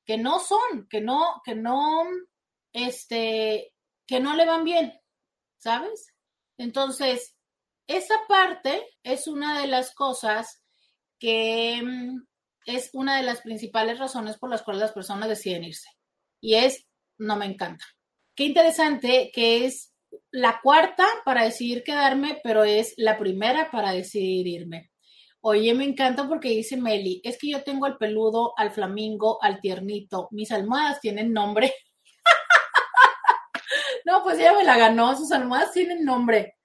que 0.05 0.17
no 0.17 0.39
son, 0.39 0.87
que 0.89 1.01
no, 1.01 1.41
que 1.43 1.53
no, 1.53 2.05
este, 2.71 3.73
que 4.07 4.21
no 4.21 4.33
le 4.37 4.45
van 4.45 4.63
bien, 4.63 4.97
¿sabes? 5.57 6.13
Entonces, 6.57 7.35
esa 7.87 8.15
parte 8.29 8.87
es 9.03 9.27
una 9.27 9.59
de 9.59 9.67
las 9.67 9.93
cosas 9.93 10.63
que 11.19 11.81
mm, 11.83 12.25
es 12.67 12.89
una 12.93 13.17
de 13.17 13.23
las 13.23 13.41
principales 13.41 13.99
razones 13.99 14.37
por 14.37 14.49
las 14.49 14.63
cuales 14.63 14.83
las 14.83 14.93
personas 14.93 15.27
deciden 15.27 15.65
irse. 15.65 15.89
Y 16.39 16.55
es, 16.55 16.87
no 17.17 17.35
me 17.35 17.47
encanta. 17.47 17.83
Qué 18.33 18.45
interesante 18.45 19.29
que 19.33 19.65
es 19.65 19.93
la 20.31 20.61
cuarta 20.63 21.05
para 21.25 21.43
decidir 21.43 21.83
quedarme, 21.83 22.39
pero 22.41 22.63
es 22.63 22.93
la 22.95 23.17
primera 23.17 23.69
para 23.71 23.91
decidir 23.91 24.47
irme. 24.47 24.90
Oye, 25.41 25.73
me 25.73 25.85
encanta 25.85 26.27
porque 26.27 26.49
dice 26.49 26.77
Meli, 26.77 27.21
es 27.23 27.37
que 27.37 27.49
yo 27.49 27.63
tengo 27.63 27.85
al 27.85 27.97
peludo, 27.97 28.53
al 28.57 28.71
flamingo, 28.71 29.41
al 29.41 29.59
tiernito. 29.59 30.27
Mis 30.31 30.51
almohadas 30.51 31.01
tienen 31.01 31.33
nombre. 31.33 31.73
no, 34.05 34.23
pues 34.23 34.39
ella 34.39 34.53
me 34.53 34.63
la 34.63 34.77
ganó, 34.77 35.15
sus 35.17 35.31
almohadas 35.31 35.73
tienen 35.73 36.05
nombre. 36.05 36.57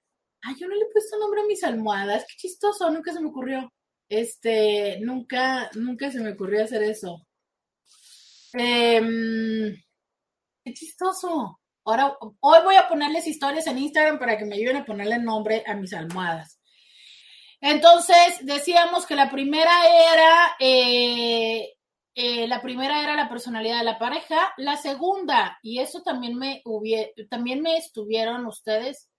Ay, 0.43 0.55
yo 0.59 0.67
no 0.67 0.75
le 0.75 0.81
he 0.81 0.91
puesto 0.93 1.17
nombre 1.17 1.41
a 1.41 1.45
mis 1.45 1.63
almohadas, 1.63 2.25
qué 2.27 2.35
chistoso, 2.37 2.89
nunca 2.91 3.11
se 3.11 3.19
me 3.19 3.29
ocurrió. 3.29 3.71
Este, 4.09 4.99
nunca, 5.01 5.69
nunca 5.73 6.11
se 6.11 6.19
me 6.19 6.31
ocurrió 6.31 6.63
hacer 6.63 6.83
eso. 6.83 7.25
Em, 8.53 9.75
Qué 10.67 10.73
chistoso. 10.73 11.61
Ahora, 11.85 12.17
hoy 12.41 12.59
voy 12.65 12.75
a 12.75 12.89
ponerles 12.89 13.25
historias 13.25 13.67
en 13.67 13.77
Instagram 13.77 14.19
para 14.19 14.37
que 14.37 14.43
me 14.43 14.55
ayuden 14.55 14.75
a 14.75 14.85
ponerle 14.85 15.17
nombre 15.17 15.63
a 15.65 15.75
mis 15.75 15.93
almohadas. 15.93 16.56
Entonces, 17.61 18.39
decíamos 18.43 19.07
que 19.07 19.15
la 19.15 19.29
primera 19.29 19.71
era, 20.13 20.55
eh, 20.59 21.73
eh, 22.15 22.47
la 22.47 22.61
primera 22.61 23.03
era 23.03 23.15
la 23.15 23.29
personalidad 23.29 23.79
de 23.79 23.85
la 23.85 23.97
pareja. 23.97 24.53
La 24.57 24.77
segunda, 24.77 25.57
y 25.61 25.79
eso 25.79 26.03
también 26.03 26.37
me, 26.37 26.61
también 27.29 27.61
me 27.61 27.77
estuvieron 27.77 28.45
ustedes. 28.45 29.09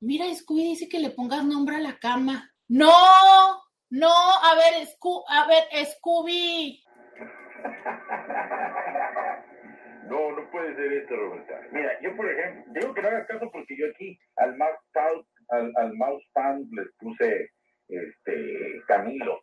Mira, 0.00 0.32
Scooby 0.32 0.62
dice 0.62 0.88
que 0.88 1.00
le 1.00 1.10
pongas 1.10 1.44
nombre 1.44 1.76
a 1.76 1.80
la 1.80 1.98
cama. 1.98 2.52
No, 2.68 2.92
no, 3.90 4.10
a 4.10 4.54
ver, 4.54 4.86
a 5.28 5.46
ver, 5.46 5.86
Scooby. 5.86 6.84
No, 10.08 10.32
no 10.32 10.50
puede 10.50 10.74
ser 10.74 10.90
esto, 10.90 11.14
Roberta. 11.14 11.60
Mira, 11.70 11.90
yo 12.00 12.16
por 12.16 12.30
ejemplo, 12.30 12.72
digo 12.72 12.94
que 12.94 13.02
no 13.02 13.08
hagas 13.08 13.26
caso 13.26 13.50
porque 13.52 13.76
yo 13.76 13.88
aquí 13.90 14.18
al 14.36 14.56
mouse 14.56 15.26
al, 15.50 15.70
al 15.76 15.94
mouse 15.96 16.24
pan 16.32 16.66
les 16.72 16.86
puse 16.98 17.50
este 17.88 18.82
Camilo. 18.86 19.42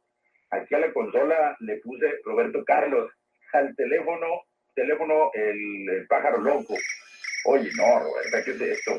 Aquí 0.51 0.75
a 0.75 0.79
la 0.79 0.93
consola 0.93 1.55
le 1.59 1.77
puse 1.77 2.05
Roberto 2.23 2.63
Carlos. 2.65 3.11
Al 3.53 3.75
teléfono, 3.75 4.27
teléfono 4.73 5.31
el, 5.33 6.05
pájaro 6.07 6.39
loco. 6.39 6.75
Oye, 7.45 7.69
no, 7.77 7.99
Roberta, 7.99 8.43
¿qué 8.43 8.51
es 8.51 8.61
esto? 8.61 8.91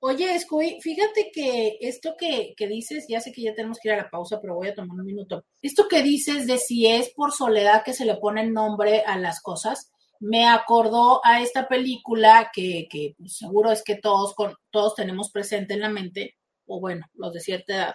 Oye, 0.00 0.38
Scooby, 0.38 0.78
fíjate 0.80 1.30
que 1.32 1.78
esto 1.80 2.14
que, 2.18 2.54
que, 2.56 2.68
dices, 2.68 3.06
ya 3.08 3.20
sé 3.20 3.32
que 3.32 3.42
ya 3.42 3.54
tenemos 3.54 3.78
que 3.80 3.88
ir 3.88 3.94
a 3.94 3.98
la 3.98 4.10
pausa, 4.10 4.40
pero 4.40 4.54
voy 4.54 4.68
a 4.68 4.74
tomar 4.74 4.98
un 4.98 5.06
minuto. 5.06 5.44
Esto 5.62 5.88
que 5.88 6.02
dices 6.02 6.46
de 6.46 6.58
si 6.58 6.86
es 6.86 7.12
por 7.14 7.32
soledad 7.32 7.82
que 7.84 7.92
se 7.92 8.04
le 8.04 8.16
pone 8.16 8.42
el 8.42 8.52
nombre 8.52 9.02
a 9.06 9.18
las 9.18 9.40
cosas, 9.40 9.90
me 10.20 10.46
acordó 10.46 11.20
a 11.24 11.42
esta 11.42 11.68
película 11.68 12.50
que, 12.52 12.86
que 12.90 13.14
seguro 13.26 13.70
es 13.70 13.82
que 13.82 13.96
todos, 13.96 14.34
con, 14.34 14.54
todos 14.70 14.94
tenemos 14.94 15.30
presente 15.30 15.74
en 15.74 15.80
la 15.80 15.90
mente, 15.90 16.36
o 16.66 16.80
bueno, 16.80 17.06
los 17.14 17.32
de 17.32 17.40
cierta 17.40 17.74
edad, 17.74 17.94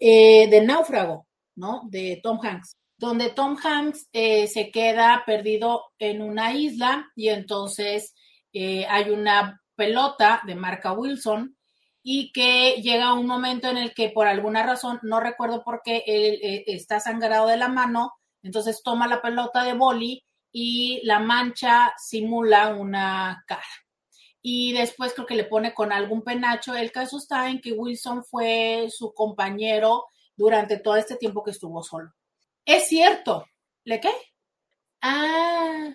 eh, 0.00 0.48
de 0.48 0.62
Náufrago, 0.62 1.26
¿no? 1.56 1.82
De 1.90 2.20
Tom 2.22 2.38
Hanks, 2.42 2.78
donde 2.96 3.28
Tom 3.30 3.56
Hanks 3.62 4.08
eh, 4.12 4.46
se 4.46 4.70
queda 4.70 5.24
perdido 5.26 5.84
en 5.98 6.22
una 6.22 6.54
isla 6.54 7.06
y 7.14 7.28
entonces 7.28 8.14
eh, 8.54 8.86
hay 8.88 9.10
una 9.10 9.60
pelota 9.76 10.40
de 10.46 10.54
marca 10.54 10.92
Wilson 10.92 11.54
y 12.02 12.32
que 12.32 12.80
llega 12.82 13.12
un 13.12 13.26
momento 13.26 13.68
en 13.68 13.76
el 13.76 13.92
que 13.92 14.08
por 14.08 14.26
alguna 14.26 14.64
razón, 14.64 14.98
no 15.02 15.20
recuerdo 15.20 15.62
por 15.62 15.82
qué, 15.84 16.02
él 16.06 16.64
está 16.66 16.98
sangrado 16.98 17.46
de 17.46 17.58
la 17.58 17.68
mano, 17.68 18.14
entonces 18.42 18.82
toma 18.82 19.06
la 19.06 19.20
pelota 19.20 19.64
de 19.64 19.74
boli 19.74 20.24
y 20.50 21.00
la 21.04 21.18
mancha 21.18 21.92
simula 21.98 22.74
una 22.74 23.44
cara. 23.46 23.62
Y 24.42 24.72
después 24.72 25.12
creo 25.12 25.26
que 25.26 25.34
le 25.34 25.44
pone 25.44 25.74
con 25.74 25.92
algún 25.92 26.22
penacho. 26.22 26.74
El 26.74 26.92
caso 26.92 27.18
está 27.18 27.48
en 27.50 27.60
que 27.60 27.72
Wilson 27.72 28.24
fue 28.24 28.88
su 28.90 29.12
compañero 29.12 30.06
durante 30.36 30.78
todo 30.78 30.96
este 30.96 31.16
tiempo 31.16 31.42
que 31.42 31.50
estuvo 31.50 31.82
solo. 31.82 32.12
Es 32.64 32.88
cierto. 32.88 33.44
¿Le 33.84 34.00
qué? 34.00 34.12
Ah, 35.02 35.94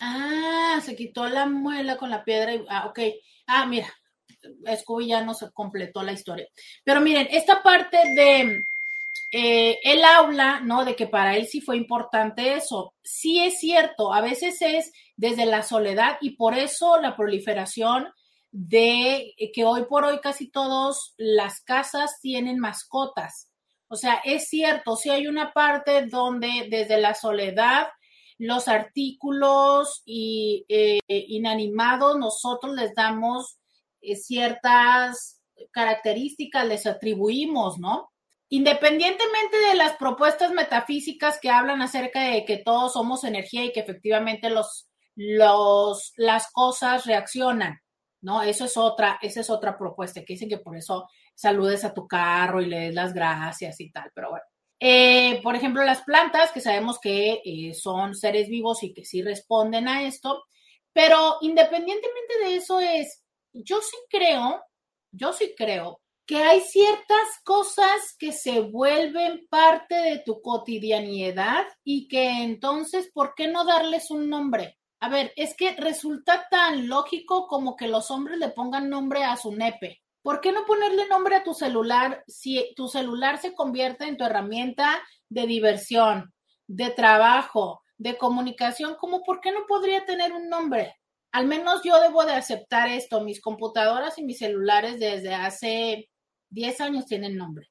ah, 0.00 0.80
se 0.84 0.94
quitó 0.94 1.28
la 1.28 1.46
muela 1.46 1.96
con 1.96 2.10
la 2.10 2.24
piedra. 2.24 2.54
Y, 2.54 2.64
ah, 2.68 2.86
ok. 2.86 3.00
Ah, 3.46 3.66
mira, 3.66 3.92
Scooby 4.76 5.08
ya 5.08 5.24
nos 5.24 5.44
completó 5.52 6.02
la 6.02 6.12
historia. 6.12 6.46
Pero 6.84 7.00
miren, 7.00 7.28
esta 7.30 7.62
parte 7.62 7.96
de 8.14 8.60
eh, 9.32 9.78
él 9.84 10.02
habla, 10.04 10.60
¿no? 10.60 10.84
De 10.84 10.96
que 10.96 11.06
para 11.06 11.36
él 11.36 11.46
sí 11.46 11.60
fue 11.60 11.76
importante 11.76 12.54
eso. 12.54 12.94
Sí 13.02 13.40
es 13.40 13.60
cierto, 13.60 14.12
a 14.12 14.20
veces 14.20 14.60
es 14.60 14.92
desde 15.16 15.46
la 15.46 15.62
soledad 15.62 16.18
y 16.20 16.30
por 16.36 16.58
eso 16.58 17.00
la 17.00 17.16
proliferación 17.16 18.08
de 18.50 19.34
que 19.54 19.64
hoy 19.64 19.84
por 19.84 20.04
hoy 20.04 20.18
casi 20.20 20.50
todos 20.50 21.14
las 21.16 21.60
casas 21.60 22.18
tienen 22.20 22.58
mascotas. 22.58 23.50
O 23.88 23.96
sea, 23.96 24.20
es 24.24 24.48
cierto, 24.48 24.96
sí 24.96 25.10
hay 25.10 25.26
una 25.26 25.52
parte 25.52 26.06
donde 26.06 26.68
desde 26.70 27.00
la 27.00 27.14
soledad 27.14 27.88
los 28.38 28.68
artículos 28.68 30.02
y, 30.04 30.64
eh, 30.68 31.00
inanimados 31.08 32.18
nosotros 32.18 32.74
les 32.74 32.94
damos 32.94 33.58
eh, 34.00 34.16
ciertas 34.16 35.40
características, 35.72 36.66
les 36.66 36.86
atribuimos, 36.86 37.78
¿no? 37.78 38.10
Independientemente 38.50 39.56
de 39.68 39.76
las 39.76 39.96
propuestas 39.96 40.50
metafísicas 40.52 41.38
que 41.40 41.50
hablan 41.50 41.82
acerca 41.82 42.20
de 42.20 42.44
que 42.44 42.58
todos 42.58 42.92
somos 42.92 43.22
energía 43.22 43.64
y 43.64 43.72
que 43.72 43.80
efectivamente 43.80 44.50
los, 44.50 44.90
los, 45.14 46.12
las 46.16 46.50
cosas 46.52 47.06
reaccionan, 47.06 47.78
¿no? 48.20 48.42
Eso 48.42 48.64
es 48.64 48.76
otra, 48.76 49.18
esa 49.22 49.40
es 49.40 49.50
otra 49.50 49.78
propuesta, 49.78 50.22
que 50.24 50.34
dicen 50.34 50.48
que 50.48 50.58
por 50.58 50.76
eso 50.76 51.08
saludes 51.34 51.84
a 51.84 51.94
tu 51.94 52.08
carro 52.08 52.60
y 52.60 52.66
le 52.66 52.80
des 52.80 52.94
las 52.94 53.14
gracias 53.14 53.80
y 53.80 53.90
tal, 53.92 54.10
pero 54.14 54.30
bueno. 54.30 54.44
Eh, 54.80 55.40
por 55.42 55.54
ejemplo, 55.54 55.84
las 55.84 56.02
plantas, 56.02 56.50
que 56.50 56.60
sabemos 56.60 56.98
que 56.98 57.40
eh, 57.44 57.74
son 57.74 58.16
seres 58.16 58.48
vivos 58.48 58.82
y 58.82 58.92
que 58.92 59.04
sí 59.04 59.22
responden 59.22 59.86
a 59.86 60.02
esto, 60.02 60.42
pero 60.92 61.36
independientemente 61.42 62.38
de 62.42 62.56
eso 62.56 62.80
es, 62.80 63.22
yo 63.52 63.80
sí 63.80 63.96
creo, 64.08 64.60
yo 65.12 65.32
sí 65.32 65.54
creo 65.56 66.00
que 66.30 66.44
hay 66.44 66.60
ciertas 66.60 67.40
cosas 67.42 68.14
que 68.16 68.30
se 68.30 68.60
vuelven 68.60 69.48
parte 69.50 69.96
de 69.96 70.22
tu 70.24 70.40
cotidianidad 70.40 71.66
y 71.82 72.06
que 72.06 72.44
entonces, 72.44 73.10
¿por 73.12 73.34
qué 73.34 73.48
no 73.48 73.64
darles 73.64 74.12
un 74.12 74.30
nombre? 74.30 74.78
A 75.00 75.08
ver, 75.08 75.32
es 75.34 75.56
que 75.56 75.72
resulta 75.72 76.46
tan 76.48 76.86
lógico 76.86 77.48
como 77.48 77.74
que 77.74 77.88
los 77.88 78.12
hombres 78.12 78.38
le 78.38 78.50
pongan 78.50 78.88
nombre 78.88 79.24
a 79.24 79.36
su 79.36 79.56
nepe. 79.56 80.02
¿Por 80.22 80.40
qué 80.40 80.52
no 80.52 80.64
ponerle 80.66 81.08
nombre 81.08 81.34
a 81.34 81.42
tu 81.42 81.52
celular 81.52 82.22
si 82.28 82.74
tu 82.76 82.86
celular 82.86 83.38
se 83.38 83.52
convierte 83.52 84.04
en 84.04 84.16
tu 84.16 84.22
herramienta 84.22 85.02
de 85.28 85.48
diversión, 85.48 86.32
de 86.68 86.90
trabajo, 86.90 87.82
de 87.98 88.16
comunicación? 88.16 88.94
¿Cómo 89.00 89.24
por 89.24 89.40
qué 89.40 89.50
no 89.50 89.66
podría 89.66 90.06
tener 90.06 90.32
un 90.32 90.48
nombre? 90.48 90.94
Al 91.32 91.48
menos 91.48 91.82
yo 91.82 92.00
debo 92.00 92.24
de 92.24 92.34
aceptar 92.34 92.88
esto. 92.88 93.20
Mis 93.20 93.40
computadoras 93.40 94.16
y 94.18 94.22
mis 94.22 94.38
celulares 94.38 95.00
desde 95.00 95.34
hace 95.34 96.09
10 96.50 96.80
años 96.80 97.06
tienen 97.06 97.36
nombre. 97.36 97.68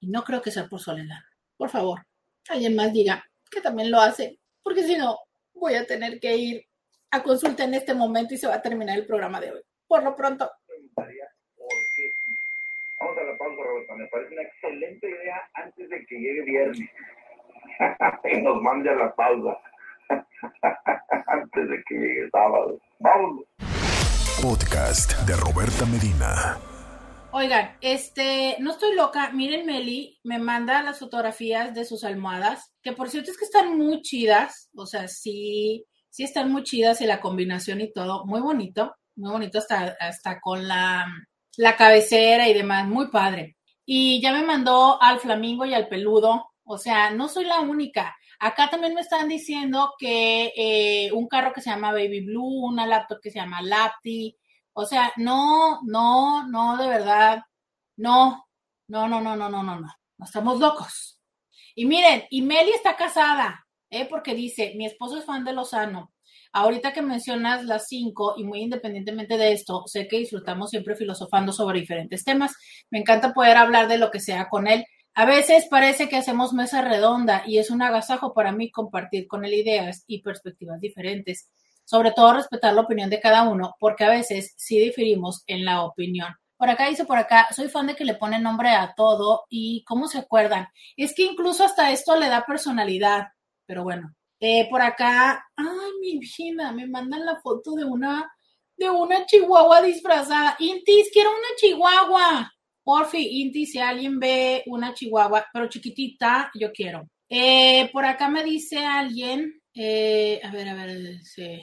Y 0.00 0.08
no 0.08 0.22
creo 0.24 0.42
que 0.42 0.50
sea 0.50 0.68
por 0.68 0.80
soledad. 0.80 1.20
Por 1.56 1.70
favor, 1.70 2.06
alguien 2.48 2.76
más 2.76 2.92
diga 2.92 3.24
que 3.50 3.60
también 3.60 3.90
lo 3.90 4.00
hace, 4.00 4.38
porque 4.62 4.82
si 4.82 4.96
no, 4.96 5.18
voy 5.54 5.74
a 5.74 5.86
tener 5.86 6.20
que 6.20 6.36
ir 6.36 6.64
a 7.10 7.22
consulta 7.22 7.64
en 7.64 7.74
este 7.74 7.94
momento 7.94 8.34
y 8.34 8.38
se 8.38 8.46
va 8.46 8.56
a 8.56 8.62
terminar 8.62 8.98
el 8.98 9.06
programa 9.06 9.40
de 9.40 9.52
hoy. 9.52 9.62
Por 9.86 10.02
lo 10.02 10.14
pronto. 10.14 10.50
Vamos 13.00 13.16
a 13.16 13.22
la 13.22 13.38
pausa, 13.38 13.62
Roberto. 13.62 13.94
Me 13.96 14.06
parece 14.08 14.34
una 14.34 14.42
excelente 14.42 15.08
idea 15.08 15.50
antes 15.54 15.88
de 15.88 16.06
que 16.06 16.16
llegue 16.16 16.42
viernes. 16.42 16.90
y 18.32 18.42
nos 18.42 18.60
mande 18.62 18.90
a 18.90 18.94
la 18.94 19.14
pausa. 19.14 19.56
antes 21.28 21.68
de 21.68 21.82
que 21.86 21.94
llegue 21.94 22.28
sábado. 22.30 22.80
Vamos. 22.98 23.44
Podcast 24.42 25.12
de 25.26 25.36
Roberta 25.36 25.86
Medina. 25.86 26.77
Oigan, 27.30 27.76
este, 27.82 28.56
no 28.58 28.72
estoy 28.72 28.94
loca. 28.94 29.30
Miren, 29.32 29.66
Meli 29.66 30.18
me 30.24 30.38
manda 30.38 30.82
las 30.82 30.98
fotografías 30.98 31.74
de 31.74 31.84
sus 31.84 32.02
almohadas, 32.04 32.72
que 32.82 32.92
por 32.92 33.10
cierto 33.10 33.30
es 33.30 33.36
que 33.36 33.44
están 33.44 33.76
muy 33.76 34.00
chidas. 34.00 34.70
O 34.74 34.86
sea, 34.86 35.08
sí, 35.08 35.84
sí 36.08 36.24
están 36.24 36.50
muy 36.50 36.62
chidas 36.62 37.02
y 37.02 37.06
la 37.06 37.20
combinación 37.20 37.82
y 37.82 37.92
todo, 37.92 38.24
muy 38.24 38.40
bonito, 38.40 38.94
muy 39.16 39.30
bonito 39.30 39.58
hasta, 39.58 39.96
hasta 40.00 40.40
con 40.40 40.66
la, 40.66 41.06
la 41.58 41.76
cabecera 41.76 42.48
y 42.48 42.54
demás, 42.54 42.86
muy 42.88 43.10
padre. 43.10 43.56
Y 43.84 44.22
ya 44.22 44.32
me 44.32 44.42
mandó 44.42 45.00
al 45.02 45.20
flamingo 45.20 45.66
y 45.66 45.74
al 45.74 45.88
peludo. 45.88 46.46
O 46.64 46.78
sea, 46.78 47.10
no 47.10 47.28
soy 47.28 47.44
la 47.44 47.60
única. 47.60 48.16
Acá 48.40 48.70
también 48.70 48.94
me 48.94 49.00
están 49.02 49.28
diciendo 49.28 49.92
que 49.98 50.52
eh, 50.56 51.12
un 51.12 51.28
carro 51.28 51.52
que 51.52 51.60
se 51.60 51.70
llama 51.70 51.92
Baby 51.92 52.24
Blue, 52.24 52.66
una 52.66 52.86
laptop 52.86 53.20
que 53.22 53.30
se 53.30 53.38
llama 53.38 53.60
Lapti, 53.60 54.36
o 54.78 54.86
sea, 54.86 55.12
no, 55.16 55.80
no, 55.82 56.46
no, 56.48 56.76
de 56.76 56.86
verdad, 56.86 57.42
no, 57.96 58.46
no, 58.86 59.08
no, 59.08 59.20
no, 59.20 59.34
no, 59.34 59.48
no, 59.48 59.62
no, 59.64 59.80
no, 59.80 59.88
no 60.18 60.24
estamos 60.24 60.60
locos. 60.60 61.20
Y 61.74 61.84
miren, 61.84 62.22
y 62.30 62.42
Meli 62.42 62.70
está 62.70 62.94
casada, 62.96 63.66
¿eh? 63.90 64.06
porque 64.08 64.36
dice, 64.36 64.74
mi 64.76 64.86
esposo 64.86 65.18
es 65.18 65.24
fan 65.24 65.44
de 65.44 65.52
Lozano. 65.52 66.12
Ahorita 66.52 66.92
que 66.92 67.02
mencionas 67.02 67.64
las 67.64 67.88
cinco, 67.88 68.34
y 68.36 68.44
muy 68.44 68.60
independientemente 68.60 69.36
de 69.36 69.50
esto, 69.52 69.82
sé 69.86 70.06
que 70.06 70.18
disfrutamos 70.18 70.70
siempre 70.70 70.94
filosofando 70.94 71.52
sobre 71.52 71.80
diferentes 71.80 72.22
temas. 72.22 72.54
Me 72.88 73.00
encanta 73.00 73.34
poder 73.34 73.56
hablar 73.56 73.88
de 73.88 73.98
lo 73.98 74.12
que 74.12 74.20
sea 74.20 74.48
con 74.48 74.68
él. 74.68 74.84
A 75.14 75.24
veces 75.24 75.66
parece 75.68 76.08
que 76.08 76.16
hacemos 76.16 76.52
mesa 76.52 76.82
redonda 76.82 77.42
y 77.44 77.58
es 77.58 77.70
un 77.70 77.82
agasajo 77.82 78.32
para 78.32 78.52
mí 78.52 78.70
compartir 78.70 79.26
con 79.26 79.44
él 79.44 79.54
ideas 79.54 80.04
y 80.06 80.22
perspectivas 80.22 80.80
diferentes 80.80 81.50
sobre 81.88 82.12
todo 82.12 82.34
respetar 82.34 82.74
la 82.74 82.82
opinión 82.82 83.08
de 83.08 83.18
cada 83.20 83.48
uno, 83.48 83.74
porque 83.80 84.04
a 84.04 84.10
veces 84.10 84.52
sí 84.58 84.78
diferimos 84.78 85.42
en 85.46 85.64
la 85.64 85.82
opinión. 85.84 86.34
Por 86.58 86.68
acá 86.68 86.88
dice 86.88 87.04
por 87.06 87.16
acá, 87.18 87.48
soy 87.56 87.68
fan 87.68 87.86
de 87.86 87.94
que 87.96 88.04
le 88.04 88.14
ponen 88.14 88.42
nombre 88.42 88.68
a 88.70 88.92
todo 88.94 89.44
y 89.48 89.84
cómo 89.84 90.06
se 90.08 90.18
acuerdan. 90.18 90.68
Es 90.96 91.14
que 91.14 91.22
incluso 91.24 91.64
hasta 91.64 91.90
esto 91.92 92.16
le 92.16 92.28
da 92.28 92.44
personalidad, 92.46 93.28
pero 93.66 93.82
bueno, 93.84 94.14
Eh, 94.40 94.68
por 94.70 94.80
acá, 94.82 95.44
ay, 95.56 95.90
mi 96.00 96.18
vida, 96.20 96.72
me 96.72 96.86
mandan 96.86 97.24
la 97.26 97.40
foto 97.40 97.72
de 97.74 97.84
una, 97.84 98.30
de 98.76 98.88
una 98.90 99.26
chihuahua 99.26 99.82
disfrazada. 99.82 100.56
Intis, 100.60 101.08
quiero 101.12 101.30
una 101.30 101.48
chihuahua. 101.56 102.52
Porfi, 102.84 103.40
Intis, 103.42 103.72
si 103.72 103.78
alguien 103.80 104.18
ve 104.20 104.62
una 104.66 104.94
chihuahua, 104.94 105.46
pero 105.52 105.68
chiquitita, 105.68 106.50
yo 106.54 106.70
quiero. 106.72 107.08
Eh, 107.28 107.90
por 107.92 108.04
acá 108.04 108.28
me 108.28 108.44
dice 108.44 108.78
alguien, 108.84 109.60
eh, 109.74 110.40
a 110.44 110.50
ver, 110.52 110.68
a 110.68 110.74
ver, 110.74 111.20
sí. 111.24 111.60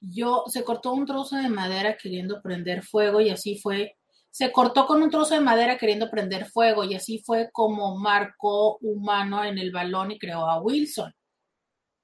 Yo 0.00 0.44
se 0.46 0.64
cortó 0.64 0.92
un 0.92 1.06
trozo 1.06 1.36
de 1.36 1.48
madera 1.48 1.96
queriendo 1.96 2.40
prender 2.42 2.82
fuego 2.82 3.20
y 3.20 3.30
así 3.30 3.58
fue. 3.58 3.96
Se 4.30 4.52
cortó 4.52 4.86
con 4.86 5.02
un 5.02 5.10
trozo 5.10 5.34
de 5.34 5.40
madera 5.40 5.78
queriendo 5.78 6.10
prender 6.10 6.46
fuego 6.46 6.84
y 6.84 6.94
así 6.94 7.22
fue 7.24 7.50
como 7.52 7.98
marcó 7.98 8.78
humano 8.78 9.44
en 9.44 9.58
el 9.58 9.72
balón 9.72 10.12
y 10.12 10.18
creó 10.18 10.48
a 10.48 10.60
Wilson. 10.60 11.12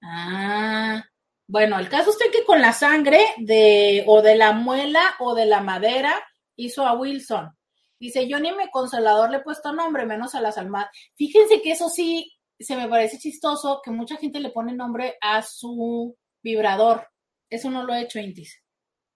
Ah, 0.03 1.03
bueno, 1.47 1.79
el 1.79 1.89
caso 1.89 2.11
es 2.11 2.17
que 2.31 2.45
con 2.45 2.61
la 2.61 2.73
sangre 2.73 3.21
de 3.39 4.05
o 4.07 4.23
de 4.23 4.37
la 4.37 4.53
muela 4.53 5.15
o 5.21 5.35
de 5.35 5.47
la 5.47 5.61
madera 5.61 6.15
hizo 6.57 6.87
a 6.87 6.95
Wilson. 6.95 7.51
Dice, 7.99 8.29
yo 8.29 8.41
ni 8.41 8.53
mi 8.53 8.71
consolador 8.71 9.31
le 9.31 9.39
he 9.39 9.43
puesto 9.43 9.73
nombre, 9.73 10.05
menos 10.05 10.35
a 10.35 10.41
las 10.41 10.59
almas. 10.59 10.87
Fíjense 11.17 11.63
que 11.63 11.73
eso 11.73 11.89
sí 11.89 12.33
se 12.59 12.77
me 12.77 12.89
parece 12.89 13.19
chistoso 13.19 13.81
que 13.83 13.91
mucha 13.91 14.17
gente 14.17 14.41
le 14.41 14.51
pone 14.51 14.75
nombre 14.75 15.17
a 15.21 15.43
su 15.43 16.17
vibrador. 16.43 17.09
Eso 17.55 17.71
no 17.71 17.85
lo 17.85 17.95
he 17.95 18.03
hecho, 18.03 18.19
Intis. 18.19 18.61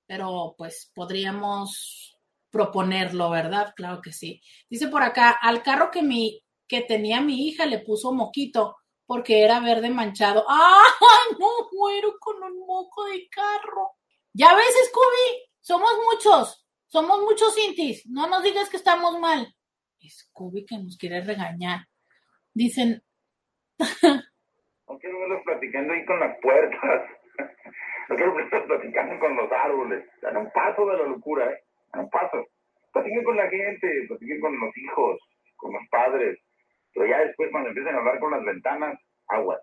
Pero 0.06 0.54
pues 0.56 0.92
podríamos 0.94 2.16
proponerlo, 2.50 3.30
¿verdad? 3.30 3.72
Claro 3.74 4.00
que 4.00 4.12
sí. 4.12 4.40
Dice 4.70 4.86
por 4.86 5.02
acá, 5.02 5.30
al 5.30 5.62
carro 5.62 5.90
que 5.90 6.02
mi 6.02 6.40
que 6.68 6.82
tenía 6.82 7.20
mi 7.20 7.48
hija 7.48 7.66
le 7.66 7.80
puso 7.80 8.12
moquito 8.12 8.76
porque 9.06 9.42
era 9.42 9.58
verde 9.58 9.90
manchado. 9.90 10.44
¡Ay, 10.48 10.92
no 11.40 11.48
muero 11.72 12.14
con 12.20 12.40
un 12.42 12.64
moco 12.66 13.06
de 13.06 13.26
carro! 13.28 13.96
Ya 14.34 14.54
ves, 14.54 14.74
Scooby, 14.88 15.50
somos 15.60 15.90
muchos, 16.12 16.66
somos 16.86 17.20
muchos 17.22 17.58
intis. 17.58 18.06
No 18.06 18.28
nos 18.28 18.44
digas 18.44 18.68
que 18.68 18.76
estamos 18.76 19.18
mal. 19.18 19.52
Scooby 20.08 20.64
que 20.64 20.78
nos 20.78 20.96
quiere 20.96 21.22
regañar. 21.22 21.80
Dicen. 22.54 23.02
no 23.78 24.98
quiero 24.98 25.42
platicando 25.44 25.92
ahí 25.92 26.04
con 26.04 26.20
las 26.20 26.38
puertas. 26.40 27.10
No 28.08 28.16
quiero 28.16 28.34
verlos 28.34 28.64
platicando 28.66 29.18
con 29.20 29.36
los 29.36 29.50
árboles. 29.52 30.04
Dan 30.22 30.36
un 30.36 30.50
paso 30.50 30.86
de 30.86 30.96
la 30.96 31.04
locura, 31.04 31.50
¿eh? 31.50 31.62
Dan 31.92 32.04
un 32.04 32.10
paso. 32.10 32.46
Platiquen 32.92 33.24
con 33.24 33.36
la 33.36 33.48
gente, 33.48 34.06
platiquen 34.08 34.40
con 34.40 34.58
los 34.58 34.76
hijos, 34.76 35.20
con 35.56 35.72
los 35.72 35.82
padres 35.90 36.38
pero 36.98 37.10
ya 37.10 37.18
después, 37.18 37.48
cuando 37.50 37.68
empiecen 37.68 37.94
a 37.94 37.98
hablar 37.98 38.18
con 38.18 38.32
las 38.32 38.44
ventanas, 38.44 38.98
agua. 39.28 39.60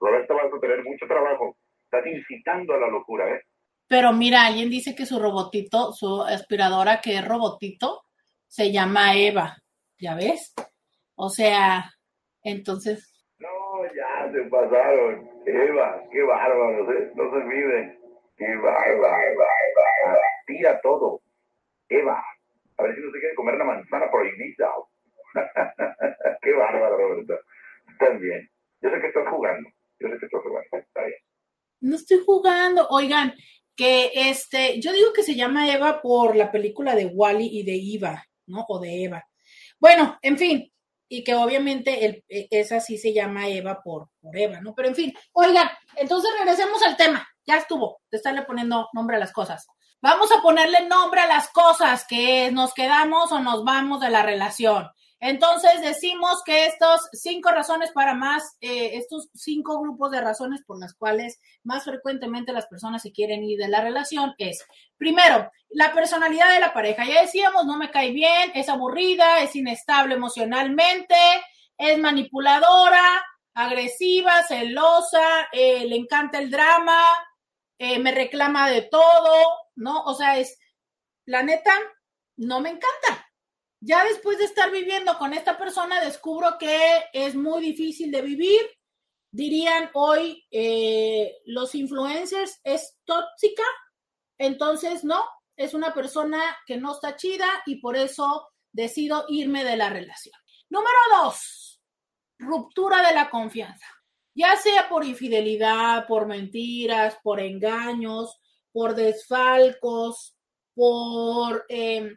Roberto, 0.00 0.34
vas 0.34 0.52
a 0.52 0.60
tener 0.60 0.82
mucho 0.82 1.06
trabajo. 1.06 1.56
Estás 1.84 2.06
incitando 2.06 2.74
a 2.74 2.78
la 2.78 2.88
locura, 2.88 3.28
¿eh? 3.30 3.42
Pero 3.88 4.12
mira, 4.12 4.46
alguien 4.46 4.70
dice 4.70 4.94
que 4.94 5.04
su 5.04 5.18
robotito, 5.18 5.92
su 5.92 6.22
aspiradora 6.22 7.00
que 7.02 7.16
es 7.18 7.28
robotito, 7.28 8.04
se 8.46 8.72
llama 8.72 9.16
Eva. 9.16 9.58
¿Ya 9.98 10.14
ves? 10.14 10.54
O 11.14 11.28
sea, 11.28 11.92
entonces. 12.42 13.22
No, 13.38 13.48
ya 13.94 14.32
se 14.32 14.42
pasaron. 14.48 15.31
Eva, 15.46 16.02
qué 16.10 16.22
bárbaro, 16.22 16.92
¿eh? 16.92 17.12
No 17.14 17.30
se 17.30 17.36
olviden. 17.36 17.98
Qué 18.36 18.56
bárbaro. 18.56 19.44
Tira 20.46 20.80
todo. 20.80 21.20
Eva. 21.88 22.22
A 22.78 22.82
ver 22.82 22.94
si 22.94 23.00
no 23.00 23.12
se 23.12 23.18
quiere 23.20 23.34
comer 23.34 23.56
la 23.56 23.64
manzana 23.64 24.10
prohibida. 24.10 24.72
Qué 26.42 26.52
bárbaro, 26.52 26.96
Roberto. 26.96 27.38
Bien. 28.20 28.48
Yo 28.80 28.90
sé 28.90 29.00
que 29.00 29.06
estás 29.06 29.28
jugando. 29.28 29.70
Yo 30.00 30.08
sé 30.08 30.18
que 30.18 30.26
estás 30.26 30.42
jugando. 30.42 30.68
Está 30.72 31.04
bien. 31.04 31.18
No 31.80 31.96
estoy 31.96 32.18
jugando. 32.24 32.88
Oigan, 32.90 33.34
que 33.76 34.10
este, 34.14 34.80
yo 34.80 34.92
digo 34.92 35.12
que 35.12 35.22
se 35.22 35.34
llama 35.34 35.72
Eva 35.72 36.00
por 36.02 36.36
la 36.36 36.50
película 36.50 36.94
de 36.94 37.06
Wally 37.06 37.48
y 37.52 37.64
de 37.64 37.96
Eva, 37.96 38.24
¿no? 38.46 38.64
O 38.68 38.80
de 38.80 39.04
Eva. 39.04 39.24
Bueno, 39.78 40.18
en 40.22 40.38
fin, 40.38 40.72
y 41.12 41.24
que 41.24 41.34
obviamente 41.34 42.06
el, 42.06 42.24
e, 42.26 42.48
esa 42.50 42.80
sí 42.80 42.96
se 42.96 43.12
llama 43.12 43.46
Eva 43.46 43.82
por, 43.82 44.08
por 44.18 44.34
Eva, 44.34 44.62
¿no? 44.62 44.74
Pero 44.74 44.88
en 44.88 44.94
fin, 44.94 45.14
oigan, 45.32 45.68
entonces 45.96 46.30
regresemos 46.38 46.82
al 46.82 46.96
tema. 46.96 47.28
Ya 47.44 47.58
estuvo 47.58 48.00
de 48.10 48.16
estarle 48.16 48.42
poniendo 48.42 48.88
nombre 48.94 49.16
a 49.16 49.20
las 49.20 49.30
cosas. 49.30 49.66
Vamos 50.00 50.32
a 50.32 50.40
ponerle 50.40 50.88
nombre 50.88 51.20
a 51.20 51.26
las 51.26 51.50
cosas 51.50 52.06
que 52.08 52.50
nos 52.50 52.72
quedamos 52.72 53.30
o 53.30 53.40
nos 53.40 53.62
vamos 53.62 54.00
de 54.00 54.08
la 54.08 54.22
relación. 54.22 54.88
Entonces 55.24 55.80
decimos 55.80 56.42
que 56.44 56.66
estos 56.66 57.08
cinco 57.12 57.52
razones 57.52 57.92
para 57.92 58.12
más, 58.12 58.56
eh, 58.60 58.96
estos 58.96 59.28
cinco 59.32 59.80
grupos 59.80 60.10
de 60.10 60.20
razones 60.20 60.64
por 60.66 60.80
las 60.80 60.94
cuales 60.94 61.38
más 61.62 61.84
frecuentemente 61.84 62.52
las 62.52 62.66
personas 62.66 63.02
se 63.02 63.12
quieren 63.12 63.44
ir 63.44 63.56
de 63.60 63.68
la 63.68 63.80
relación 63.80 64.34
es, 64.38 64.66
primero, 64.96 65.48
la 65.68 65.94
personalidad 65.94 66.52
de 66.52 66.58
la 66.58 66.74
pareja. 66.74 67.06
Ya 67.06 67.22
decíamos, 67.22 67.66
no 67.66 67.78
me 67.78 67.92
cae 67.92 68.10
bien, 68.10 68.50
es 68.56 68.68
aburrida, 68.68 69.42
es 69.42 69.54
inestable 69.54 70.16
emocionalmente, 70.16 71.14
es 71.78 72.00
manipuladora, 72.00 73.24
agresiva, 73.54 74.42
celosa, 74.42 75.46
eh, 75.52 75.86
le 75.86 75.94
encanta 75.94 76.40
el 76.40 76.50
drama, 76.50 77.00
eh, 77.78 78.00
me 78.00 78.10
reclama 78.10 78.68
de 78.68 78.82
todo, 78.82 79.36
¿no? 79.76 80.02
O 80.02 80.14
sea, 80.14 80.36
es, 80.38 80.58
la 81.26 81.44
neta, 81.44 81.74
no 82.38 82.58
me 82.58 82.70
encanta 82.70 83.21
ya 83.84 84.04
después 84.04 84.38
de 84.38 84.44
estar 84.44 84.70
viviendo 84.70 85.18
con 85.18 85.34
esta 85.34 85.58
persona, 85.58 86.00
descubro 86.00 86.56
que 86.56 87.02
es 87.12 87.34
muy 87.34 87.60
difícil 87.62 88.12
de 88.12 88.22
vivir. 88.22 88.60
Dirían 89.32 89.90
hoy 89.94 90.46
eh, 90.52 91.38
los 91.46 91.74
influencers 91.74 92.60
es 92.62 92.96
tóxica, 93.04 93.64
entonces 94.38 95.02
no, 95.02 95.24
es 95.56 95.74
una 95.74 95.92
persona 95.92 96.40
que 96.64 96.76
no 96.76 96.92
está 96.92 97.16
chida 97.16 97.46
y 97.66 97.80
por 97.80 97.96
eso 97.96 98.48
decido 98.70 99.24
irme 99.28 99.64
de 99.64 99.76
la 99.76 99.90
relación. 99.90 100.36
Número 100.70 100.98
dos, 101.20 101.80
ruptura 102.38 103.04
de 103.08 103.14
la 103.14 103.30
confianza, 103.30 103.86
ya 104.32 104.54
sea 104.56 104.88
por 104.88 105.04
infidelidad, 105.04 106.06
por 106.06 106.26
mentiras, 106.26 107.18
por 107.24 107.40
engaños, 107.40 108.38
por 108.70 108.94
desfalcos, 108.94 110.36
por... 110.72 111.66
Eh, 111.68 112.16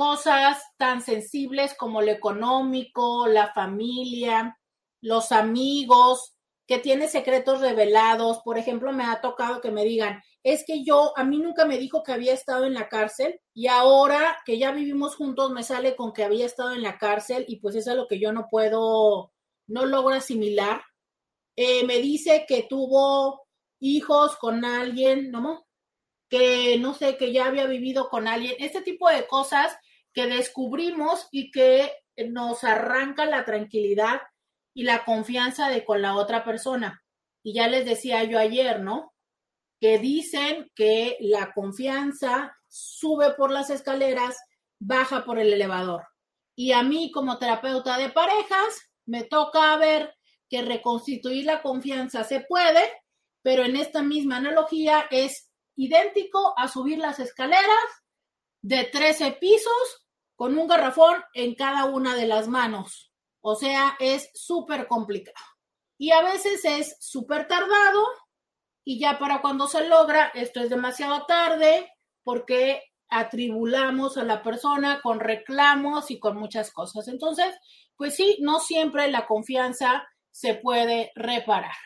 cosas 0.00 0.64
tan 0.78 1.02
sensibles 1.02 1.74
como 1.74 2.00
lo 2.00 2.10
económico, 2.10 3.26
la 3.26 3.52
familia, 3.52 4.58
los 5.02 5.30
amigos, 5.30 6.38
que 6.66 6.78
tiene 6.78 7.06
secretos 7.06 7.60
revelados. 7.60 8.38
Por 8.42 8.56
ejemplo, 8.56 8.94
me 8.94 9.04
ha 9.04 9.20
tocado 9.20 9.60
que 9.60 9.70
me 9.70 9.84
digan, 9.84 10.22
es 10.42 10.64
que 10.66 10.82
yo, 10.84 11.12
a 11.18 11.24
mí 11.24 11.36
nunca 11.36 11.66
me 11.66 11.76
dijo 11.76 12.02
que 12.02 12.12
había 12.12 12.32
estado 12.32 12.64
en 12.64 12.72
la 12.72 12.88
cárcel 12.88 13.42
y 13.52 13.66
ahora 13.66 14.38
que 14.46 14.56
ya 14.56 14.72
vivimos 14.72 15.16
juntos 15.16 15.50
me 15.50 15.64
sale 15.64 15.94
con 15.96 16.14
que 16.14 16.24
había 16.24 16.46
estado 16.46 16.72
en 16.72 16.80
la 16.80 16.96
cárcel 16.96 17.44
y 17.46 17.56
pues 17.56 17.74
eso 17.76 17.90
es 17.90 17.96
lo 17.98 18.08
que 18.08 18.18
yo 18.18 18.32
no 18.32 18.48
puedo, 18.50 19.34
no 19.66 19.84
logro 19.84 20.14
asimilar. 20.14 20.80
Eh, 21.56 21.84
me 21.84 21.98
dice 21.98 22.46
que 22.48 22.62
tuvo 22.62 23.42
hijos 23.80 24.38
con 24.38 24.64
alguien, 24.64 25.30
¿no? 25.30 25.66
Que 26.30 26.78
no 26.78 26.94
sé, 26.94 27.18
que 27.18 27.34
ya 27.34 27.48
había 27.48 27.66
vivido 27.66 28.08
con 28.08 28.28
alguien. 28.28 28.54
Este 28.60 28.80
tipo 28.80 29.10
de 29.10 29.26
cosas 29.26 29.76
que 30.12 30.26
descubrimos 30.26 31.28
y 31.30 31.50
que 31.50 31.92
nos 32.28 32.64
arranca 32.64 33.26
la 33.26 33.44
tranquilidad 33.44 34.20
y 34.74 34.84
la 34.84 35.04
confianza 35.04 35.68
de 35.68 35.84
con 35.84 36.02
la 36.02 36.16
otra 36.16 36.44
persona. 36.44 37.02
Y 37.42 37.54
ya 37.54 37.68
les 37.68 37.84
decía 37.84 38.24
yo 38.24 38.38
ayer, 38.38 38.80
¿no? 38.80 39.12
Que 39.80 39.98
dicen 39.98 40.70
que 40.74 41.16
la 41.20 41.52
confianza 41.52 42.54
sube 42.68 43.34
por 43.34 43.50
las 43.50 43.70
escaleras, 43.70 44.36
baja 44.78 45.24
por 45.24 45.38
el 45.38 45.52
elevador. 45.52 46.06
Y 46.54 46.72
a 46.72 46.82
mí 46.82 47.10
como 47.10 47.38
terapeuta 47.38 47.96
de 47.98 48.10
parejas, 48.10 48.90
me 49.06 49.24
toca 49.24 49.76
ver 49.76 50.14
que 50.48 50.62
reconstituir 50.62 51.46
la 51.46 51.62
confianza 51.62 52.24
se 52.24 52.40
puede, 52.40 52.80
pero 53.42 53.64
en 53.64 53.76
esta 53.76 54.02
misma 54.02 54.36
analogía 54.36 55.06
es 55.10 55.50
idéntico 55.76 56.52
a 56.58 56.68
subir 56.68 56.98
las 56.98 57.18
escaleras 57.18 57.64
de 58.62 58.84
13 58.84 59.32
pisos 59.32 59.99
con 60.40 60.56
un 60.56 60.66
garrafón 60.66 61.22
en 61.34 61.54
cada 61.54 61.84
una 61.84 62.14
de 62.14 62.26
las 62.26 62.48
manos. 62.48 63.12
O 63.42 63.56
sea, 63.56 63.94
es 64.00 64.30
súper 64.32 64.86
complicado. 64.86 65.36
Y 65.98 66.12
a 66.12 66.22
veces 66.22 66.64
es 66.64 66.96
súper 66.98 67.46
tardado 67.46 68.02
y 68.82 68.98
ya 68.98 69.18
para 69.18 69.42
cuando 69.42 69.68
se 69.68 69.86
logra, 69.86 70.28
esto 70.28 70.60
es 70.60 70.70
demasiado 70.70 71.26
tarde 71.26 71.92
porque 72.22 72.82
atribulamos 73.10 74.16
a 74.16 74.24
la 74.24 74.42
persona 74.42 75.02
con 75.02 75.20
reclamos 75.20 76.10
y 76.10 76.18
con 76.18 76.38
muchas 76.38 76.72
cosas. 76.72 77.08
Entonces, 77.08 77.54
pues 77.94 78.16
sí, 78.16 78.38
no 78.40 78.60
siempre 78.60 79.10
la 79.10 79.26
confianza 79.26 80.08
se 80.30 80.54
puede 80.54 81.12
reparar. 81.16 81.76